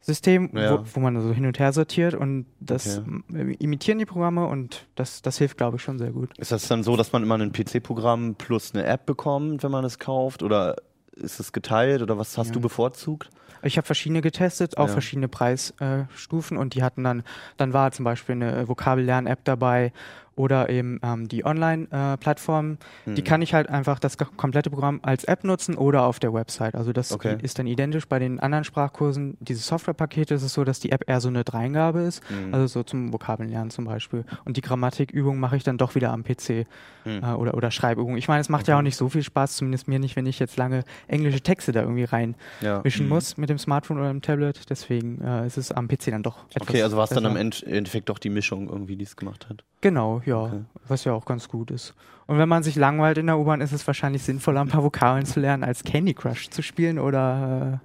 Kartei-System, 0.05 0.49
Ja. 0.53 0.79
wo, 0.79 0.85
wo 0.95 0.99
man 0.99 1.19
so 1.21 1.31
hin 1.33 1.45
und 1.45 1.59
her 1.59 1.73
sortiert 1.73 2.13
und 2.13 2.45
das 2.59 2.99
Okay. 3.29 3.55
imitieren 3.59 3.99
die 3.99 4.05
Programme 4.05 4.45
und 4.47 4.87
das, 4.95 5.21
das 5.21 5.37
hilft, 5.37 5.57
glaube 5.57 5.77
ich, 5.77 5.83
schon 5.83 5.97
sehr 5.97 6.11
gut. 6.11 6.37
Ist 6.37 6.51
das 6.51 6.67
dann 6.67 6.83
so, 6.83 6.95
dass 6.97 7.11
man 7.13 7.23
immer 7.23 7.37
ein 7.37 7.51
PC-Programm 7.51 8.35
plus 8.35 8.73
eine 8.73 8.85
App 8.85 9.05
bekommt, 9.05 9.63
wenn 9.63 9.71
man 9.71 9.85
es 9.85 9.99
kauft? 9.99 10.43
Oder 10.43 10.75
ist 11.15 11.39
es 11.39 11.51
geteilt? 11.51 12.01
Oder 12.01 12.17
was 12.17 12.37
hast 12.37 12.47
Ja. 12.47 12.53
du 12.53 12.59
bevorzugt? 12.61 13.29
Ich 13.63 13.77
habe 13.77 13.85
verschiedene 13.85 14.21
getestet, 14.21 14.77
auch 14.77 14.87
Ja. 14.87 14.93
verschiedene 14.93 15.27
Preisstufen 15.27 16.57
und 16.57 16.73
die 16.73 16.81
hatten 16.81 17.03
dann, 17.03 17.23
dann 17.57 17.73
war 17.73 17.91
zum 17.91 18.05
Beispiel 18.05 18.33
eine 18.33 18.67
Vokabellern-App 18.67 19.41
dabei 19.43 19.93
oder 20.41 20.69
eben 20.69 20.99
ähm, 21.03 21.27
die 21.27 21.45
Online-Plattform. 21.45 22.77
Die 23.05 23.15
Hm. 23.17 23.23
kann 23.23 23.41
ich 23.41 23.53
halt 23.53 23.69
einfach 23.69 23.99
das 23.99 24.17
komplette 24.17 24.69
Programm 24.69 24.99
als 25.03 25.23
App 25.25 25.43
nutzen 25.43 25.75
oder 25.75 26.03
auf 26.03 26.19
der 26.19 26.33
Website. 26.33 26.73
Also 26.75 26.93
das 26.93 27.11
Okay. 27.11 27.37
ist 27.41 27.59
dann 27.59 27.67
identisch 27.67 28.07
bei 28.07 28.17
den 28.19 28.39
anderen 28.39 28.63
Sprachkursen. 28.63 29.37
Diese 29.39 29.61
Softwarepakete 29.61 30.33
ist 30.33 30.43
es 30.43 30.53
so, 30.53 30.63
dass 30.63 30.79
die 30.79 30.91
App 30.91 31.03
eher 31.07 31.21
so 31.21 31.27
eine 31.29 31.43
Dreingabe 31.43 31.99
ist, 32.01 32.27
Hm. 32.29 32.53
also 32.53 32.65
so 32.67 32.83
zum 32.83 33.13
Vokabeln 33.13 33.49
lernen 33.49 33.69
zum 33.69 33.85
Beispiel. 33.85 34.25
Und 34.45 34.57
die 34.57 34.61
Grammatikübung 34.61 35.39
mache 35.39 35.57
ich 35.57 35.63
dann 35.63 35.77
doch 35.77 35.93
wieder 35.95 36.11
am 36.11 36.23
PC 36.23 36.65
Hm. 37.03 37.23
äh, 37.23 37.33
oder, 37.33 37.53
oder 37.55 37.69
Schreibübung. 37.71 38.17
Ich 38.17 38.27
meine, 38.27 38.41
es 38.41 38.49
macht 38.49 38.67
ja 38.67 38.77
auch 38.77 38.81
nicht 38.81 38.95
so 38.97 39.09
viel 39.09 39.23
Spaß, 39.23 39.55
zumindest 39.57 39.87
mir 39.87 39.99
nicht, 39.99 40.15
wenn 40.15 40.25
ich 40.25 40.39
jetzt 40.39 40.57
lange 40.57 40.83
englische 41.07 41.41
Texte 41.41 41.71
da 41.71 41.81
irgendwie 41.81 42.03
rein 42.03 42.35
ja. 42.61 42.83
wischen 42.83 43.03
Hm. 43.05 43.09
muss 43.09 43.37
mit 43.37 43.49
dem 43.49 43.57
Smartphone 43.59 43.97
oder 43.99 44.09
dem 44.09 44.21
Tablet. 44.21 44.69
Deswegen 44.69 45.21
äh, 45.21 45.45
ist 45.45 45.57
es 45.57 45.71
am 45.71 45.87
PC 45.87 46.11
dann 46.11 46.23
doch 46.23 46.45
etwas 46.53 46.67
Okay, 46.69 46.81
also 46.83 46.97
war 46.97 47.03
es 47.05 47.09
dann 47.11 47.25
am 47.25 47.35
End 47.35 47.63
Endeffekt 47.63 48.09
doch 48.09 48.19
die 48.19 48.29
Mischung 48.29 48.69
irgendwie, 48.69 48.95
die 48.95 49.03
es 49.03 49.15
gemacht 49.15 49.47
hat. 49.49 49.63
Genau, 49.81 50.21
ja. 50.25 50.30
Okay. 50.39 50.61
Was 50.87 51.03
ja 51.05 51.13
auch 51.13 51.25
ganz 51.25 51.47
gut 51.47 51.71
ist. 51.71 51.93
Und 52.27 52.37
wenn 52.37 52.49
man 52.49 52.63
sich 52.63 52.75
langweilt 52.75 53.17
in 53.17 53.27
der 53.27 53.37
U-Bahn, 53.37 53.61
ist 53.61 53.71
es 53.73 53.85
wahrscheinlich 53.87 54.23
sinnvoller, 54.23 54.61
ein 54.61 54.67
paar 54.69 54.83
Vokabeln 54.83 55.25
zu 55.25 55.39
lernen, 55.39 55.63
als 55.63 55.83
Candy 55.83 56.13
Crush 56.13 56.49
zu 56.49 56.61
spielen 56.61 56.97
oder 56.99 57.81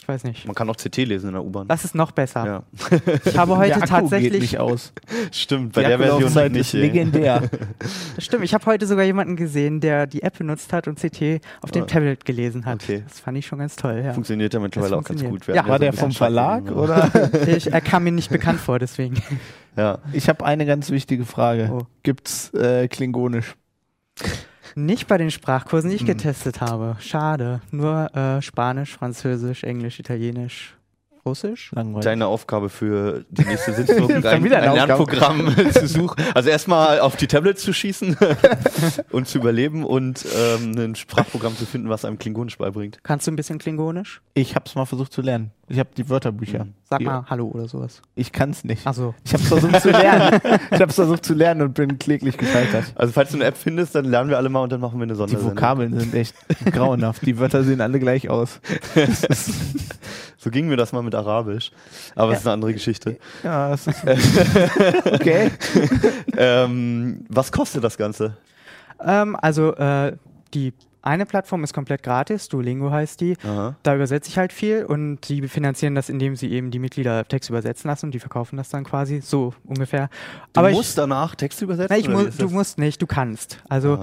Ich 0.00 0.08
weiß 0.08 0.24
nicht. 0.24 0.44
Man 0.46 0.54
kann 0.54 0.68
auch 0.68 0.76
CT 0.76 0.96
lesen 0.98 1.28
in 1.28 1.32
der 1.34 1.44
U-Bahn. 1.44 1.68
Das 1.68 1.84
ist 1.84 1.94
noch 1.94 2.10
besser. 2.12 2.44
Ja. 2.46 2.62
Ich 3.24 3.38
habe 3.38 3.56
heute 3.56 3.68
Der 3.68 3.76
Akku 3.78 3.86
geht 3.86 3.88
tatsächlich 3.88 4.40
nicht 4.40 4.58
aus. 4.58 4.92
Stimmt, 5.32 5.72
bei 5.72 5.82
Die 5.82 5.88
der 5.88 5.98
Version 5.98 6.14
Akkulaufzeit 6.16 6.52
nicht. 6.52 6.60
ist 6.62 6.74
ey. 6.74 6.80
legendär. 6.80 7.42
Stimmt, 8.18 8.44
ich 8.44 8.54
habe 8.54 8.66
heute 8.66 8.86
sogar 8.86 9.04
jemanden 9.04 9.36
gesehen, 9.36 9.80
der 9.80 10.06
die 10.06 10.22
App 10.22 10.38
benutzt 10.38 10.72
hat 10.72 10.88
und 10.88 10.98
CT 10.98 11.40
auf 11.62 11.70
dem 11.70 11.84
Ah. 11.84 11.86
Tablet 11.86 12.24
gelesen 12.24 12.66
hat. 12.66 12.82
Okay. 12.82 13.04
Das 13.08 13.20
fand 13.20 13.38
ich 13.38 13.46
schon 13.46 13.58
ganz 13.60 13.76
toll, 13.76 14.02
ja. 14.04 14.12
Funktioniert 14.12 14.52
ja 14.54 14.60
mittlerweile 14.60 14.96
auch 14.96 15.04
ganz 15.04 15.22
gut. 15.24 15.46
Ja. 15.46 15.66
War 15.68 15.78
der 15.78 15.92
vom 15.92 16.10
Verlag 16.12 16.70
oder? 16.72 17.08
Ich, 17.46 17.72
er 17.72 17.80
kam 17.80 18.04
mir 18.04 18.12
nicht 18.12 18.30
bekannt 18.30 18.60
vor, 18.60 18.78
deswegen. 18.78 19.16
Ja. 19.76 19.98
Ich 20.12 20.28
habe 20.28 20.44
eine 20.44 20.64
ganz 20.66 20.90
wichtige 20.90 21.24
Frage. 21.24 21.70
Oh. 21.72 21.86
Gibt's 22.02 22.52
äh, 22.54 22.88
Klingonisch? 22.88 23.54
Nicht 24.74 25.06
bei 25.06 25.16
den 25.18 25.30
Sprachkursen, 25.30 25.90
die 25.90 25.96
ich 25.96 26.02
Hm. 26.02 26.08
getestet 26.08 26.60
habe. 26.60 26.96
Schade. 27.00 27.60
Nur 27.70 28.14
äh, 28.14 28.42
Spanisch, 28.42 28.96
Französisch, 28.96 29.64
Englisch, 29.64 29.98
Italienisch, 30.00 30.75
Russisch. 31.26 31.70
Langweilig. 31.74 32.04
Deine 32.04 32.26
Aufgabe 32.28 32.68
für 32.68 33.24
die 33.30 33.44
nächste 33.44 33.72
Sitzung, 33.74 34.10
ein, 34.10 34.24
ein. 34.24 34.44
Lernprogramm 34.44 35.54
zu 35.72 35.86
suchen. 35.86 36.22
Also 36.34 36.48
erstmal 36.48 37.00
auf 37.00 37.16
die 37.16 37.26
Tablets 37.26 37.62
zu 37.62 37.72
schießen 37.72 38.16
und 39.10 39.28
zu 39.28 39.38
überleben 39.38 39.84
und 39.84 40.24
ähm, 40.36 40.72
ein 40.78 40.94
Sprachprogramm 40.94 41.56
zu 41.56 41.66
finden, 41.66 41.88
was 41.88 42.04
einem 42.04 42.18
Klingonisch 42.18 42.56
beibringt. 42.58 43.00
Kannst 43.02 43.26
du 43.26 43.32
ein 43.32 43.36
bisschen 43.36 43.58
Klingonisch? 43.58 44.22
Ich 44.34 44.54
habe 44.54 44.64
es 44.66 44.74
mal 44.74 44.86
versucht 44.86 45.12
zu 45.12 45.20
lernen. 45.20 45.50
Ich 45.68 45.80
habe 45.80 45.88
die 45.96 46.08
Wörterbücher. 46.08 46.64
Mhm. 46.66 46.74
Sag 46.88 47.00
Die- 47.00 47.06
mal 47.06 47.24
Hallo 47.28 47.48
oder 47.48 47.66
sowas. 47.66 48.00
Ich 48.14 48.30
kann 48.30 48.50
es 48.50 48.62
nicht. 48.62 48.86
Achso. 48.86 49.14
Ich 49.24 49.34
habe 49.34 49.42
versucht 49.42 49.80
zu 49.82 49.90
lernen. 49.90 50.40
Ich 50.70 50.80
habe 50.80 50.92
versucht 50.92 51.24
zu 51.24 51.34
lernen 51.34 51.62
und 51.62 51.74
bin 51.74 51.98
kläglich 51.98 52.36
gescheitert. 52.38 52.84
Also 52.94 53.12
falls 53.12 53.30
du 53.30 53.36
eine 53.38 53.46
App 53.46 53.56
findest, 53.56 53.96
dann 53.96 54.04
lernen 54.04 54.30
wir 54.30 54.36
alle 54.36 54.48
mal 54.48 54.60
und 54.60 54.70
dann 54.70 54.80
machen 54.80 54.98
wir 55.00 55.02
eine 55.02 55.14
Die 55.14 55.16
Sondersendung. 55.18 55.56
Vokabeln 55.56 55.98
sind 55.98 56.14
echt 56.14 56.36
grauenhaft. 56.72 57.26
Die 57.26 57.38
Wörter 57.40 57.64
sehen 57.64 57.80
alle 57.80 57.98
gleich 57.98 58.30
aus. 58.30 58.60
So 60.38 60.50
ging 60.50 60.68
mir 60.68 60.76
das 60.76 60.92
mal 60.92 61.02
mit 61.02 61.15
Arabisch. 61.16 61.70
Aber 62.14 62.32
es 62.32 62.40
ist 62.40 62.46
eine 62.46 62.54
andere 62.54 62.72
Geschichte. 62.72 63.18
Ja, 63.42 63.70
das 63.70 63.86
ist 63.86 64.02
okay. 65.12 65.50
ähm, 66.36 67.24
was 67.28 67.50
kostet 67.52 67.82
das 67.84 67.96
Ganze? 67.96 68.36
Ähm, 69.04 69.36
also 69.40 69.74
äh, 69.74 70.16
die 70.54 70.72
eine 71.02 71.24
Plattform 71.24 71.62
ist 71.62 71.72
komplett 71.72 72.02
gratis, 72.02 72.48
Duolingo 72.48 72.90
heißt 72.90 73.20
die. 73.20 73.36
Aha. 73.44 73.76
Da 73.84 73.94
übersetze 73.94 74.28
ich 74.28 74.38
halt 74.38 74.52
viel 74.52 74.84
und 74.84 75.20
die 75.28 75.46
finanzieren 75.46 75.94
das, 75.94 76.08
indem 76.08 76.34
sie 76.34 76.50
eben 76.50 76.72
die 76.72 76.80
Mitglieder 76.80 77.24
Text 77.28 77.48
übersetzen 77.48 77.88
lassen 77.88 78.06
und 78.06 78.12
die 78.12 78.18
verkaufen 78.18 78.56
das 78.56 78.70
dann 78.70 78.82
quasi 78.82 79.20
so 79.20 79.54
ungefähr. 79.64 80.08
Du 80.52 80.58
Aber 80.60 80.70
musst 80.70 80.90
ich, 80.90 80.94
danach 80.96 81.36
Text 81.36 81.62
übersetzen? 81.62 81.96
wie 81.96 82.08
mu 82.08 82.24
du 82.24 82.30
das? 82.30 82.50
musst 82.50 82.78
nicht, 82.78 83.00
du 83.00 83.06
kannst. 83.06 83.62
Also 83.68 84.00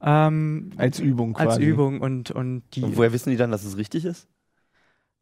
Aha. 0.00 0.28
ähm, 0.28 0.70
Als 0.76 1.00
Übung 1.00 1.32
quasi. 1.32 1.48
als 1.48 1.58
Übung 1.58 2.00
und, 2.00 2.30
und 2.30 2.62
die. 2.74 2.84
Und 2.84 2.96
woher 2.96 3.12
wissen 3.12 3.30
die 3.30 3.36
dann, 3.36 3.50
dass 3.50 3.64
es 3.64 3.76
richtig 3.76 4.04
ist? 4.04 4.28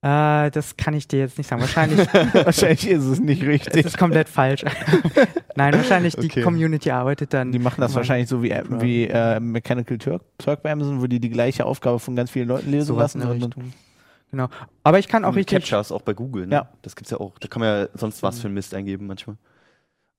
Äh, 0.02 0.50
das 0.50 0.76
kann 0.76 0.94
ich 0.94 1.06
dir 1.06 1.20
jetzt 1.20 1.38
nicht 1.38 1.46
sagen. 1.48 1.60
Wahrscheinlich 1.62 1.98
Wahrscheinlich 2.34 2.88
ist 2.88 3.04
es 3.04 3.20
nicht 3.20 3.42
es 3.42 3.48
richtig. 3.48 3.86
ist 3.86 3.96
komplett 3.98 4.28
falsch. 4.28 4.64
Nein, 5.54 5.74
wahrscheinlich 5.74 6.16
die 6.16 6.26
Okay. 6.26 6.42
Community 6.42 6.90
arbeitet 6.90 7.32
dann. 7.32 7.52
Die 7.52 7.60
machen 7.60 7.80
das 7.80 7.94
wahrscheinlich 7.94 8.28
so 8.28 8.42
wie, 8.42 8.50
wie 8.50 9.04
äh, 9.06 9.38
Mechanical 9.38 9.98
Turk, 9.98 10.22
Turk 10.38 10.62
bei 10.62 10.72
Amazon, 10.72 11.00
wo 11.00 11.06
die 11.06 11.20
die 11.20 11.30
gleiche 11.30 11.64
Aufgabe 11.64 12.00
von 12.00 12.16
ganz 12.16 12.30
vielen 12.32 12.48
Leuten 12.48 12.70
lesen 12.70 12.86
sowas 12.86 13.14
lassen. 13.14 13.42
und-. 13.42 13.56
Genau. 14.32 14.48
Aber 14.82 14.98
ich 14.98 15.06
kann 15.08 15.24
auch 15.24 15.28
Und 15.28 15.34
richtig. 15.36 15.58
Captchas 15.58 15.92
auch 15.92 16.02
bei 16.02 16.14
Google, 16.14 16.46
ne? 16.46 16.54
Ja. 16.54 16.68
Das 16.80 16.96
gibt's 16.96 17.10
ja 17.10 17.20
auch. 17.20 17.38
Da 17.38 17.46
kann 17.48 17.60
man 17.60 17.68
ja 17.82 17.88
sonst 17.94 18.22
was 18.22 18.40
für 18.40 18.46
einen 18.46 18.54
Mist 18.54 18.74
eingeben 18.74 19.06
manchmal. 19.06 19.36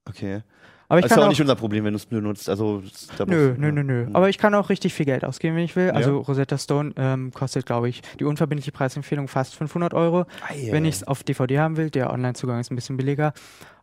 Okay. 0.08 0.44
Aber 0.90 1.00
ich 1.00 1.04
das 1.04 1.12
ist 1.12 1.16
kann 1.16 1.20
ja 1.20 1.24
auch 1.24 1.28
auch 1.28 1.30
nicht 1.32 1.42
unser 1.42 1.56
Problem, 1.56 1.86
wenn 1.86 1.94
du 1.94 1.98
es 1.98 2.06
benutzt. 2.06 2.50
Also, 2.50 2.84
Nö, 3.26 3.56
nö, 3.58 3.66
ja. 3.68 3.72
nö, 3.72 3.84
nö. 3.84 4.06
Mhm. 4.08 4.16
Aber 4.16 4.30
ich 4.30 4.38
kann 4.38 4.54
auch 4.54 4.70
richtig 4.70 4.94
viel 4.94 5.06
Geld 5.06 5.24
ausgeben, 5.26 5.56
wenn 5.56 5.64
ich 5.64 5.76
will. 5.76 5.92
Also 5.92 6.12
Ja. 6.12 6.18
Rosetta 6.18 6.58
Stone 6.58 6.94
ähm, 6.98 7.32
kostet, 7.34 7.66
glaube 7.66 7.90
ich, 7.90 8.02
die 8.20 8.26
unverbindliche 8.26 8.72
Preisempfehlung 8.72 9.28
fast 9.28 9.56
500 9.56 9.94
Euro. 9.94 10.26
Ei, 10.48 10.68
Wenn 10.72 10.86
ich 10.86 10.96
es 10.96 11.04
auf 11.08 11.24
DVD 11.24 11.60
haben 11.60 11.78
will, 11.78 11.90
der 11.90 12.12
Online-Zugang 12.12 12.60
ist 12.60 12.72
ein 12.72 12.76
bisschen 12.76 12.98
billiger. 12.98 13.34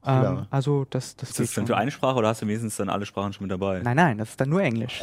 Ähm. 0.07 0.47
Also 0.51 0.87
das, 0.91 1.17
das 1.17 1.31
Ist 1.31 1.37
geht 1.37 1.47
das 1.49 1.55
dann 1.55 1.63
schon. 1.63 1.75
für 1.75 1.77
eine 1.77 1.91
Sprache 1.91 2.17
oder 2.17 2.29
hast 2.29 2.43
du 2.43 2.47
wenigstens 2.47 2.77
dann 2.77 2.89
alle 2.89 3.07
Sprachen 3.07 3.33
schon 3.33 3.45
mit 3.47 3.53
dabei? 3.53 3.81
Nein, 3.83 3.97
nein, 3.97 4.19
das 4.19 4.31
ist 4.31 4.41
dann 4.41 4.49
nur 4.49 4.63
Englisch. 4.63 5.03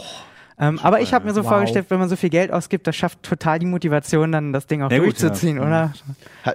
Ähm, 0.59 0.79
aber 0.81 1.01
ich 1.01 1.13
habe 1.13 1.25
mir 1.25 1.33
so 1.33 1.43
Wow. 1.43 1.49
vorgestellt, 1.51 1.85
wenn 1.89 1.99
man 1.99 2.09
so 2.09 2.15
viel 2.15 2.29
Geld 2.31 2.51
ausgibt, 2.51 2.87
das 2.87 2.95
schafft 2.95 3.21
total 3.21 3.59
die 3.59 3.65
Motivation, 3.67 4.31
dann 4.31 4.53
das 4.53 4.65
Ding 4.65 4.81
auch 4.81 4.89
Ja, 4.89 4.97
gut, 4.97 5.05
durchzuziehen, 5.07 5.57
ja. 5.57 5.63
oder? 5.63 5.93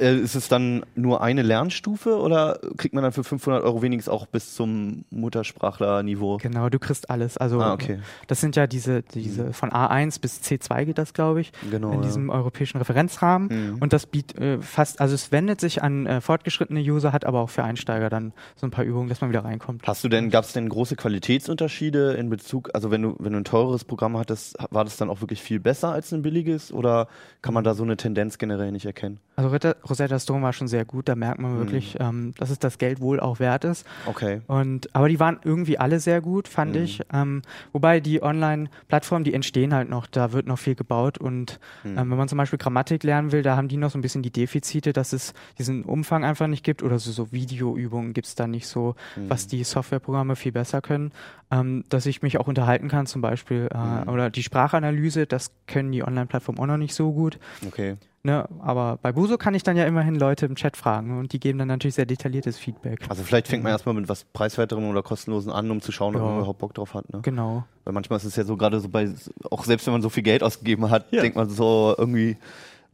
Äh, 0.01 0.17
Ist 0.19 0.35
es 0.35 0.49
dann 0.49 0.85
nur 0.97 1.23
eine 1.23 1.43
Lernstufe 1.43 2.19
oder 2.19 2.59
kriegt 2.77 2.95
man 2.95 3.05
dann 3.05 3.13
für 3.13 3.23
500 3.23 3.63
Euro 3.63 3.81
wenigstens 3.81 4.13
auch 4.13 4.27
bis 4.27 4.55
zum 4.55 5.05
Muttersprachlerniveau? 5.11 6.39
Genau, 6.39 6.69
du 6.69 6.79
kriegst 6.79 7.11
alles. 7.11 7.37
Also 7.37 7.61
Ah, 7.61 7.73
okay. 7.75 8.01
das 8.27 8.41
sind 8.41 8.57
ja 8.57 8.67
diese, 8.67 9.03
diese 9.03 9.53
von 9.53 9.71
A1 9.71 10.21
bis 10.21 10.41
C2 10.43 10.85
geht 10.85 10.99
das, 10.99 11.15
glaube 11.15 11.41
ich, 11.41 11.53
Genau. 11.71 11.91
in 11.93 11.97
ja. 11.99 12.03
diesem 12.03 12.31
europäischen 12.31 12.79
Referenzrahmen. 12.79 13.49
Mhm. 13.75 13.79
Und 13.81 13.93
das 13.93 14.07
bietet 14.07 14.39
äh, 14.41 14.59
fast, 14.61 15.01
also 15.01 15.15
es 15.15 15.31
wendet 15.33 15.61
sich 15.61 15.83
an 15.83 16.07
äh, 16.07 16.21
fortgeschrittene 16.21 16.81
User, 16.81 17.13
hat 17.13 17.25
aber 17.25 17.41
auch 17.41 17.51
für 17.51 17.63
Einsteiger 17.65 18.11
dann 18.11 18.33
so 18.57 18.67
ein 18.67 18.71
paar 18.71 18.85
Übungen, 18.85 19.09
dass 19.09 19.21
man 19.21 19.31
wieder 19.31 19.45
reinkommt. 19.45 19.83
Hast 19.87 20.03
du 20.05 20.09
denn, 20.09 20.31
gab 20.31 20.45
es 20.45 20.53
denn 20.53 20.69
große 20.69 20.97
Qualitätsunterschiede 20.97 22.15
in 22.15 22.31
Bezug, 22.31 22.71
also 22.75 22.91
wenn 22.91 23.03
du, 23.03 23.17
wenn 23.19 23.33
du 23.33 23.39
ein 23.39 23.45
teures 23.45 23.85
Programm 23.93 24.17
hattest, 24.17 24.57
war 24.71 24.85
das 24.85 24.97
dann 24.97 25.11
auch 25.11 25.21
wirklich 25.21 25.43
viel 25.43 25.61
besser 25.61 25.93
als 25.93 26.13
ein 26.13 26.23
billiges 26.23 26.73
oder 26.73 27.09
kann 27.43 27.53
man 27.53 27.63
da 27.63 27.75
so 27.75 27.83
eine 27.83 27.99
Tendenz 27.99 28.39
generell 28.39 28.73
nicht 28.73 28.87
erkennen? 28.87 29.21
Also 29.37 29.49
Rosetta, 29.89 30.19
Stone 30.19 30.43
war 30.43 30.53
schon 30.55 30.67
sehr 30.69 30.85
gut, 30.87 31.09
da 31.09 31.15
merkt 31.15 31.41
man 31.41 31.59
wirklich, 31.59 31.97
ähm, 32.01 32.33
dass 32.39 32.49
es 32.51 32.59
das 32.59 32.79
Geld 32.79 33.01
wohl 33.03 33.21
auch 33.21 33.39
wert 33.39 33.65
ist. 33.65 33.87
Okay. 34.07 34.41
Und, 34.47 34.95
aber 34.95 35.09
die 35.11 35.21
waren 35.21 35.41
irgendwie 35.45 35.79
alle 35.79 36.01
sehr 36.01 36.21
gut, 36.23 36.49
fand 36.49 36.75
Mhm. 36.75 36.83
ich. 36.83 37.01
Ähm, 37.13 37.43
wobei 37.73 38.01
die 38.01 38.23
Online-Plattformen, 38.23 39.25
die 39.25 39.35
entstehen 39.35 39.75
halt 39.75 39.89
noch, 39.91 40.07
da 40.07 40.33
wird 40.33 40.47
noch 40.47 40.59
viel 40.59 40.75
gebaut. 40.75 41.19
Und 41.19 41.61
Mhm. 41.85 41.99
ähm, 41.99 42.11
wenn 42.11 42.19
man 42.19 42.29
zum 42.29 42.39
Beispiel 42.39 42.59
Grammatik 42.59 43.03
lernen 43.05 43.33
will, 43.33 43.43
da 43.43 43.57
haben 43.57 43.69
die 43.69 43.77
noch 43.77 43.91
so 43.91 43.99
ein 43.99 44.03
bisschen 44.03 44.23
die 44.23 44.31
Defizite, 44.31 44.93
dass 44.93 45.13
es 45.13 45.35
diesen 45.59 45.85
Umfang 45.85 46.25
einfach 46.25 46.47
nicht 46.47 46.65
gibt 46.65 46.83
oder 46.83 46.99
so, 46.99 47.11
so 47.11 47.33
Videoübungen 47.33 48.13
gibt 48.15 48.27
es 48.27 48.35
da 48.35 48.47
nicht 48.47 48.67
so, 48.67 48.95
Mhm. 49.17 49.31
was 49.31 49.47
die 49.47 49.65
Softwareprogramme 49.65 50.37
viel 50.37 50.53
besser 50.53 50.81
können. 50.81 51.13
Ähm, 51.51 51.85
dass 51.91 52.07
ich 52.07 52.23
mich 52.23 52.39
auch 52.39 52.47
unterhalten 52.49 52.89
kann 52.89 53.07
zum 53.07 53.21
Beispiel. 53.21 53.69
Äh, 53.71 53.77
Mhm. 53.83 54.09
Oder 54.09 54.31
die 54.31 54.43
Sprachanalyse, 54.43 55.27
das 55.27 55.51
können 55.67 55.93
die 55.93 56.03
Online-Plattformen 56.05 56.59
auch 56.59 56.67
noch 56.67 56.77
nicht 56.77 56.95
so 56.95 57.13
gut. 57.13 57.39
Okay. 57.67 57.97
Ne? 58.25 58.49
Aber 58.61 58.99
bei 59.03 59.11
Buso 59.11 59.37
kann 59.37 59.55
ich 59.55 59.65
dann 59.65 59.77
ja 59.77 59.85
immerhin 59.85 60.15
Leute 60.15 60.47
im 60.47 60.55
Chat 60.55 60.77
fragen 60.77 61.19
und 61.19 61.33
die 61.33 61.41
geben 61.41 61.59
dann 61.59 61.67
natürlich 61.67 61.97
sehr 61.97 62.07
detailliertes 62.07 62.57
Feedback. 62.57 63.01
Also 63.09 63.25
vielleicht 63.25 63.49
fängt 63.49 63.65
man 63.65 63.73
erstmal 63.73 63.97
mit 63.97 64.09
was 64.09 64.23
preiswerterem 64.25 64.89
oder 64.89 65.03
kostenlosen 65.03 65.51
an, 65.51 65.69
um 65.73 65.81
zu 65.81 65.91
schauen, 65.91 66.15
ob 66.15 66.23
Ja. 66.23 66.29
man 66.29 66.37
überhaupt 66.39 66.61
Bock 66.61 66.73
drauf 66.75 66.95
hat. 66.95 67.13
Ne? 67.13 67.19
Genau. 67.23 67.65
Weil 67.85 67.93
manchmal 67.95 68.19
ist 68.19 68.25
es 68.25 68.37
ja 68.37 68.45
so 68.45 68.57
gerade 68.57 68.79
so 68.79 68.89
bei, 68.89 69.13
auch 69.51 69.65
selbst 69.65 69.87
wenn 69.87 69.93
man 69.95 70.03
so 70.03 70.09
viel 70.09 70.23
Geld 70.23 70.45
ausgegeben 70.45 70.89
hat, 70.89 71.07
Ja. 71.11 71.21
denkt 71.23 71.37
man 71.37 71.49
so 71.51 71.97
irgendwie 71.99 72.37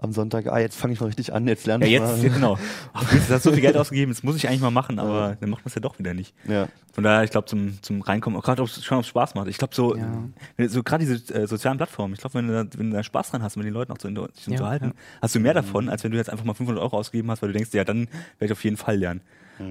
am 0.00 0.12
Sonntag, 0.12 0.46
ah, 0.46 0.58
jetzt 0.61 0.76
fange 0.76 0.92
ich 0.94 1.00
mal 1.00 1.06
richtig 1.06 1.32
an, 1.32 1.46
jetzt 1.48 1.66
lerne 1.66 1.84
Ja, 1.87 1.88
ich 1.88 1.92
jetzt, 1.92 2.22
mal. 2.22 2.28
ja, 2.28 2.34
genau. 2.34 2.58
Ach, 2.92 3.12
jetzt 3.12 3.28
hast 3.30 3.44
du 3.44 3.50
so 3.50 3.52
viel 3.52 3.61
Geld 3.62 3.76
ausgegeben, 3.76 4.12
das 4.12 4.22
muss 4.22 4.37
ich 4.37 4.48
eigentlich 4.48 4.61
mal 4.61 4.70
machen, 4.70 4.98
aber 5.00 5.37
dann 5.40 5.50
macht 5.50 5.62
man 5.64 5.68
es 5.68 5.74
ja 5.74 5.80
doch 5.80 5.98
wieder 5.98 6.14
nicht. 6.14 6.34
Ja. 6.46 6.68
Von 6.92 7.02
daher, 7.04 7.24
ich 7.24 7.30
glaube, 7.30 7.46
zum, 7.46 7.82
zum 7.82 8.00
Reinkommen, 8.00 8.38
auch 8.38 8.44
gerade 8.44 8.62
ob 8.62 8.68
es 8.68 8.84
schon 8.84 8.98
ob 8.98 9.02
es 9.04 9.08
Spaß 9.08 9.34
macht. 9.34 9.48
Ich 9.48 9.58
glaube, 9.58 9.74
so, 9.74 9.96
Ja. 9.96 10.22
so 10.68 10.82
gerade 10.84 11.04
diese 11.04 11.34
äh, 11.34 11.46
sozialen 11.46 11.78
Plattformen, 11.78 12.14
ich 12.14 12.20
glaube, 12.20 12.34
wenn, 12.34 12.46
du 12.46 12.52
da- 12.64 12.78
wenn 12.78 12.90
du 12.90 12.96
da 12.96 13.02
Spaß 13.02 13.30
dran 13.30 13.42
hast, 13.42 13.56
mit 13.56 13.66
den 13.66 13.74
Leuten 13.74 13.90
auch 13.92 13.98
zu 13.98 14.06
sich 14.08 14.16
Ja, 14.46 14.52
unterhalten, 14.52 14.84
ja. 14.87 14.92
hast 15.22 15.34
du 15.34 15.40
mehr 15.40 15.54
davon, 15.54 15.88
als 15.88 16.04
wenn 16.04 16.12
du 16.12 16.16
jetzt 16.16 16.30
einfach 16.30 16.44
mal 16.44 16.54
500 16.54 16.82
Euro 16.82 16.96
ausgegeben 16.96 17.30
hast, 17.30 17.42
weil 17.42 17.48
du 17.50 17.54
denkst, 17.54 17.70
ja, 17.72 17.84
dann 17.84 18.06
werde 18.38 18.46
ich 18.46 18.52
auf 18.52 18.62
jeden 18.64 18.76
Fall 18.76 18.96
lernen. 18.96 19.20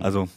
Also, 0.02 0.28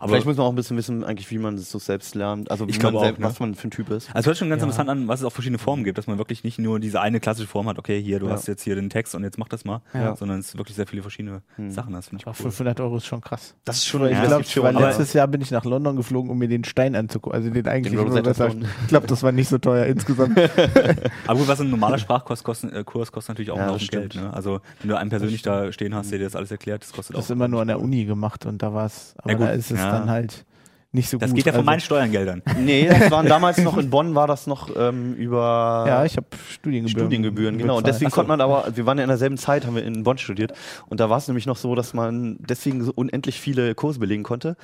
aber 0.00 0.08
Vielleicht 0.08 0.26
muss 0.26 0.36
man 0.36 0.46
auch 0.46 0.50
ein 0.50 0.56
bisschen 0.56 0.76
wissen, 0.76 1.04
eigentlich, 1.04 1.30
wie 1.30 1.38
man 1.38 1.54
es 1.54 1.70
so 1.70 1.78
selbst 1.78 2.14
lernt. 2.14 2.50
Also 2.50 2.66
wie 2.66 2.70
Ich 2.70 2.76
man 2.76 2.80
glaube 2.80 2.98
auch, 2.98 3.02
selbst, 3.02 3.20
ne? 3.20 3.26
was 3.26 3.40
man 3.40 3.54
für 3.54 3.68
ein 3.68 3.70
Typ 3.70 3.90
ist. 3.90 4.08
Also 4.08 4.18
es 4.20 4.26
hört 4.26 4.36
schon 4.38 4.48
ganz 4.50 4.60
Ja. 4.60 4.64
interessant 4.66 4.90
an, 4.90 5.08
was 5.08 5.20
es 5.20 5.26
auch 5.26 5.32
verschiedene 5.32 5.58
Formen 5.58 5.84
gibt, 5.84 5.96
dass 5.98 6.06
man 6.06 6.18
wirklich 6.18 6.44
nicht 6.44 6.58
nur 6.58 6.80
diese 6.80 7.00
eine 7.00 7.20
klassische 7.20 7.48
Form 7.48 7.68
hat, 7.68 7.78
okay, 7.78 8.00
hier, 8.02 8.18
du 8.18 8.26
Ja. 8.26 8.32
hast 8.32 8.46
jetzt 8.48 8.62
hier 8.62 8.74
den 8.74 8.90
Text 8.90 9.14
und 9.14 9.22
jetzt 9.22 9.38
mach 9.38 9.48
das 9.48 9.64
mal, 9.64 9.82
Ja. 9.94 10.16
sondern 10.16 10.40
es 10.40 10.56
wirklich 10.58 10.76
sehr 10.76 10.86
viele 10.86 11.02
verschiedene 11.02 11.42
Hm. 11.56 11.70
Sachen 11.70 11.94
hast, 11.96 12.08
finde 12.08 12.26
Auch 12.26 12.32
ich 12.34 12.40
cool. 12.40 12.50
500 12.50 12.80
Euro 12.80 12.96
ist 12.96 13.06
schon 13.06 13.20
krass. 13.20 13.54
Das 13.64 13.76
ist 13.76 13.86
schon 13.86 14.04
Ich 14.06 14.20
glaube, 14.20 14.42
das 14.44 14.56
weil 14.62 14.74
letztes 14.74 15.12
Jahr 15.12 15.28
bin 15.28 15.40
ich 15.40 15.50
nach 15.50 15.64
London 15.64 15.96
geflogen, 15.96 16.30
um 16.30 16.38
mir 16.38 16.48
den 16.48 16.64
Stein 16.64 16.94
anzugucken. 16.96 17.36
Also 17.38 17.50
den 17.50 17.66
eigentlichen 17.68 18.34
Stone. 18.34 18.66
Ich 18.82 18.88
glaube, 18.88 19.06
das 19.06 19.22
war 19.22 19.32
nicht 19.32 19.48
so 19.48 19.58
teuer 19.58 19.86
insgesamt. 19.86 20.36
Aber 21.26 21.38
gut, 21.38 21.48
was 21.48 21.60
ein 21.60 21.70
normaler 21.70 21.98
Sprachkurs 21.98 22.42
kostet, 22.44 22.72
äh, 22.72 22.84
Kurs 22.84 23.12
kostet 23.12 23.30
natürlich 23.30 23.50
auch 23.50 23.58
Ja, 23.58 23.66
noch 23.66 23.78
das 23.78 23.88
Geld. 23.88 24.14
Ne? 24.14 24.32
Also 24.32 24.60
wenn 24.80 24.88
du 24.90 24.96
einen 24.98 25.10
persönlich 25.10 25.42
da 25.42 25.72
stehen 25.72 25.94
hast, 25.94 26.10
der 26.10 26.18
dir 26.18 26.24
das 26.24 26.36
alles 26.36 26.50
erklärt, 26.50 26.82
das 26.82 26.92
kostet 26.92 27.14
Das 27.16 27.20
auch. 27.20 27.26
ist 27.26 27.30
immer 27.30 27.48
nur 27.48 27.60
an 27.62 27.68
der 27.68 27.80
Uni 27.80 28.04
gemacht 28.04 28.46
und 28.46 28.62
da 28.62 28.72
war 28.74 28.86
es, 28.86 29.14
aber 29.22 29.34
da 29.34 29.50
ist 29.50 29.70
es 29.70 29.75
Ja. 29.80 29.92
dann 29.92 30.10
halt 30.10 30.44
nicht 30.92 31.10
so 31.10 31.18
das 31.18 31.30
gut. 31.30 31.36
geht 31.36 31.46
ja 31.46 31.52
von 31.52 31.58
Also- 31.60 31.66
meinen 31.66 31.80
Steuergeldern. 31.80 32.42
Nee, 32.58 32.88
das 32.88 33.10
waren 33.10 33.26
damals 33.26 33.58
noch 33.58 33.76
in 33.76 33.90
Bonn, 33.90 34.14
war 34.14 34.26
das 34.26 34.46
noch 34.46 34.70
ähm, 34.74 35.14
über 35.14 35.84
Ja, 35.86 36.04
ich 36.06 36.16
habe 36.16 36.26
Studiengebühren. 36.50 37.04
Studiengebühren, 37.06 37.58
genau. 37.58 37.76
Und 37.76 37.86
deswegen 37.86 38.10
so. 38.10 38.14
konnte 38.14 38.28
man 38.28 38.40
aber, 38.40 38.64
wir 38.74 38.86
waren 38.86 38.96
ja 38.96 39.04
in 39.04 39.08
derselben 39.08 39.36
Zeit, 39.36 39.66
haben 39.66 39.74
wir 39.76 39.84
in 39.84 40.04
Bonn 40.04 40.16
studiert. 40.16 40.52
Und 40.88 41.00
da 41.00 41.10
war 41.10 41.18
es 41.18 41.28
nämlich 41.28 41.44
noch 41.44 41.56
so, 41.56 41.74
dass 41.74 41.92
man 41.92 42.38
deswegen 42.40 42.82
so 42.82 42.92
unendlich 42.94 43.40
viele 43.40 43.74
Kurse 43.74 43.98
belegen 43.98 44.22
konnte. 44.22 44.56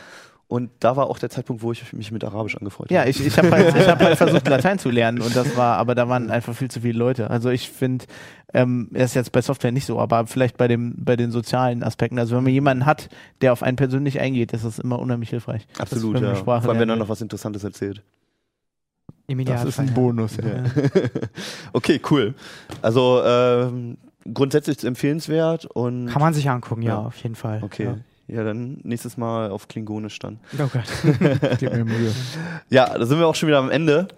Und 0.49 0.71
da 0.81 0.97
war 0.97 1.09
auch 1.09 1.19
der 1.19 1.31
Zeitpunkt, 1.31 1.63
wo 1.63 1.73
ich 1.73 1.93
mich 1.95 2.13
mit 2.13 2.23
Arabisch 2.25 2.57
angefreut 2.59 2.91
Ja, 2.91 3.01
habe. 3.01 3.11
ich, 3.11 3.25
ich 3.27 3.39
habe 3.39 3.51
halt, 3.51 3.75
ich 3.75 3.89
hab 3.89 4.01
halt 4.03 4.19
versucht, 4.19 4.47
Latein 4.49 4.79
zu 4.79 4.91
lernen 4.91 5.23
und 5.23 5.35
das 5.35 5.57
war, 5.57 5.79
aber 5.79 5.95
da 5.95 6.09
waren 6.11 6.31
einfach 6.31 6.55
viel 6.55 6.71
zu 6.71 6.83
viele 6.83 6.99
Leute. 6.99 7.31
Also 7.31 7.49
ich 7.49 7.71
finde, 7.71 8.05
ähm, 8.53 8.89
das 8.93 9.05
ist 9.13 9.15
jetzt 9.15 9.33
bei 9.33 9.41
Software 9.41 9.73
nicht 9.73 9.87
so, 9.87 9.99
aber 9.99 10.27
vielleicht 10.27 10.59
bei 10.59 10.69
dem, 10.69 10.95
bei 10.99 11.17
den 11.17 11.31
sozialen 11.31 11.83
Aspekten. 11.83 12.19
Also 12.19 12.37
wenn 12.37 12.45
man 12.45 12.53
jemanden 12.53 12.85
hat, 12.85 13.09
der 13.41 13.55
auf 13.55 13.63
einen 13.63 13.77
persönlich 13.79 14.21
eingeht, 14.21 14.53
ist 14.53 14.65
das 14.67 14.79
immer 14.79 14.99
unheimlich 14.99 15.31
hilfreich. 15.31 15.67
Absolut, 15.79 16.21
ja. 16.21 16.35
Vor 16.35 16.53
allem, 16.55 16.79
wenn 16.79 16.89
er 16.91 16.97
noch 16.97 17.09
was 17.09 17.23
Interessantes 17.23 17.65
erzählt. 17.65 18.03
Im 19.29 19.43
Das 19.47 19.65
ist 19.65 19.79
ein 19.79 19.87
Idealfall, 19.87 19.87
ja. 19.87 19.93
Bonus, 19.95 20.37
ja. 20.37 20.43
okay, 21.73 21.99
cool. 22.11 22.35
Also, 22.83 23.23
ähm, 23.25 23.97
grundsätzlich 24.35 24.85
empfehlenswert 24.85 25.65
und 25.65 26.07
Kann 26.09 26.21
man 26.21 26.35
sich 26.35 26.51
angucken, 26.51 26.83
ja, 26.83 26.95
Ja. 26.95 26.99
auf 27.07 27.17
jeden 27.23 27.37
Fall. 27.37 27.61
okay. 27.63 27.85
Ja. 27.85 27.97
Ja. 28.33 28.45
dann 28.45 28.81
nächstes 28.83 29.17
Mal 29.17 29.51
auf 29.51 29.69
Klingonisch 29.69 30.19
dann. 30.19 30.41
Oh 30.59 30.69
Gott. 30.73 30.85
Gib 31.59 31.73
mir 31.73 31.85
Mühe. 31.85 32.13
Ja, 32.71 32.97
da 32.99 33.05
sind 33.07 33.19
wir 33.19 33.27
auch 33.27 33.35
schon 33.35 33.49
wieder 33.49 33.59
am 33.59 33.71
Ende. 33.71 34.09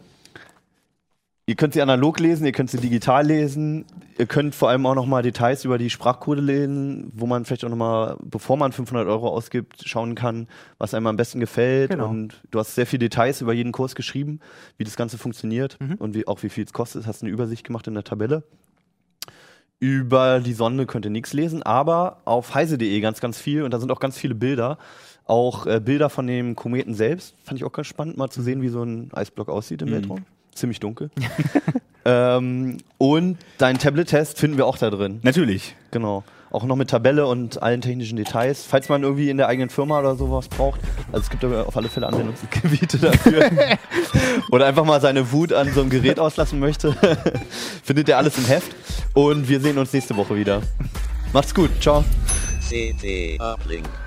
Ihr 1.47 1.57
könnt 1.57 1.75
sie 1.75 1.83
analog 1.83 2.21
lesen, 2.21 2.47
ihr 2.47 2.53
könnt 2.53 2.71
sie 2.71 2.79
digital 2.79 3.27
lesen. 3.27 3.85
Ihr 4.17 4.25
könnt 4.25 4.55
vor 4.55 4.71
allem 4.71 4.87
auch 4.87 4.95
nochmal 4.95 5.23
Details 5.23 5.67
über 5.67 5.77
die 5.77 5.91
Sprachcode 5.91 6.39
lesen, 6.39 7.11
wo 7.15 7.27
man 7.27 7.45
vielleicht 7.45 7.67
auch 7.67 7.69
nochmal, 7.69 8.17
bevor 8.23 8.57
man 8.57 8.73
500 8.73 9.07
Euro 9.07 9.29
ausgibt, 9.29 9.87
schauen 9.87 10.15
kann, 10.15 10.49
was 10.79 10.95
einem 10.95 11.07
am 11.07 11.17
besten 11.19 11.41
gefällt. 11.41 11.91
Genau. 11.91 12.09
Und 12.09 12.41
du 12.51 12.59
hast 12.59 12.75
sehr 12.75 12.87
viele 12.87 13.01
Details 13.01 13.43
über 13.43 13.53
jeden 13.53 13.73
Kurs 13.73 13.95
geschrieben, 13.95 14.41
wie 14.79 14.85
das 14.85 14.97
Ganze 14.97 15.19
funktioniert 15.19 15.77
Mhm. 15.81 15.97
und 15.99 16.15
wie, 16.15 16.27
auch 16.27 16.43
wie 16.43 16.49
viel 16.49 16.65
es 16.65 16.73
kostet. 16.73 17.07
Hast 17.07 17.23
eine 17.23 17.31
Übersicht 17.31 17.65
gemacht 17.67 17.87
in 17.89 17.95
der 17.95 18.05
Tabelle. 18.05 18.45
Über 19.85 20.41
die 20.41 20.55
Sonne 20.55 20.87
könnt 20.87 21.05
ihr 21.05 21.11
nichts 21.11 21.35
lesen, 21.35 21.63
aber 21.63 22.17
auf 22.25 22.55
heise.de 22.55 23.01
ganz, 23.01 23.21
ganz 23.21 23.37
viel 23.39 23.65
und 23.65 23.71
da 23.71 23.79
sind 23.79 23.93
auch 23.93 24.01
ganz 24.01 24.17
viele 24.17 24.35
Bilder. 24.35 24.79
Auch 25.27 25.67
äh, 25.67 25.79
Bilder 25.79 26.09
von 26.09 26.27
dem 26.27 26.57
Kometen 26.57 26.95
selbst. 26.95 27.35
Fand 27.45 27.59
ich 27.59 27.65
auch 27.65 27.73
ganz 27.73 27.87
spannend, 27.89 28.17
mal 28.17 28.31
zu 28.31 28.41
sehen, 28.41 28.63
wie 28.63 28.71
so 28.71 28.83
ein 28.83 29.11
Eisblock 29.13 29.51
aussieht 29.51 29.83
im 29.83 29.89
Mhm. 29.89 29.93
Weltraum. 29.93 30.25
Ziemlich 30.55 30.81
dunkel. 30.81 31.11
ähm, 32.07 32.79
und 32.97 33.37
deinen 33.59 33.79
Tablet-Test 33.79 34.39
finden 34.39 34.57
wir 34.57 34.65
auch 34.65 34.79
da 34.79 34.89
drin. 34.89 35.21
Natürlich. 35.23 35.77
Genau. 35.91 36.25
Auch 36.55 36.63
noch 36.63 36.77
mit 36.77 36.89
Tabelle 36.89 37.27
und 37.27 37.61
allen 37.65 37.81
technischen 37.81 38.17
Details. 38.17 38.65
Falls 38.65 38.89
man 38.89 39.03
irgendwie 39.03 39.29
in 39.29 39.39
der 39.39 39.49
eigenen 39.49 39.71
Firma 39.71 39.99
oder 39.99 40.15
sowas 40.15 40.47
braucht. 40.47 40.81
Also 41.11 41.25
es 41.25 41.31
gibt 41.31 41.43
aber 41.43 41.67
auf 41.67 41.77
alle 41.77 41.89
Fälle 41.89 42.07
Anwendungsgebiete 42.07 42.99
dafür. 42.99 43.51
oder 44.53 44.67
einfach 44.67 44.85
mal 44.85 45.01
seine 45.01 45.33
Wut 45.33 45.53
an 45.53 45.73
so 45.75 45.81
einem 45.81 45.91
Gerät 45.91 46.21
auslassen 46.21 46.61
möchte. 46.61 46.93
Findet 47.83 48.07
ihr 48.09 48.19
alles 48.19 48.39
im 48.39 48.45
Heft. 48.45 48.71
Und 49.15 49.49
wir 49.49 49.61
sehen 49.61 49.79
uns 49.79 49.93
nächste 49.93 50.17
Woche 50.17 50.37
wieder. 50.37 50.63
Macht's 51.33 51.53
gut. 51.53 51.71
Ciao. 51.81 52.05
CT 52.71 53.41
Uplink. 53.41 54.04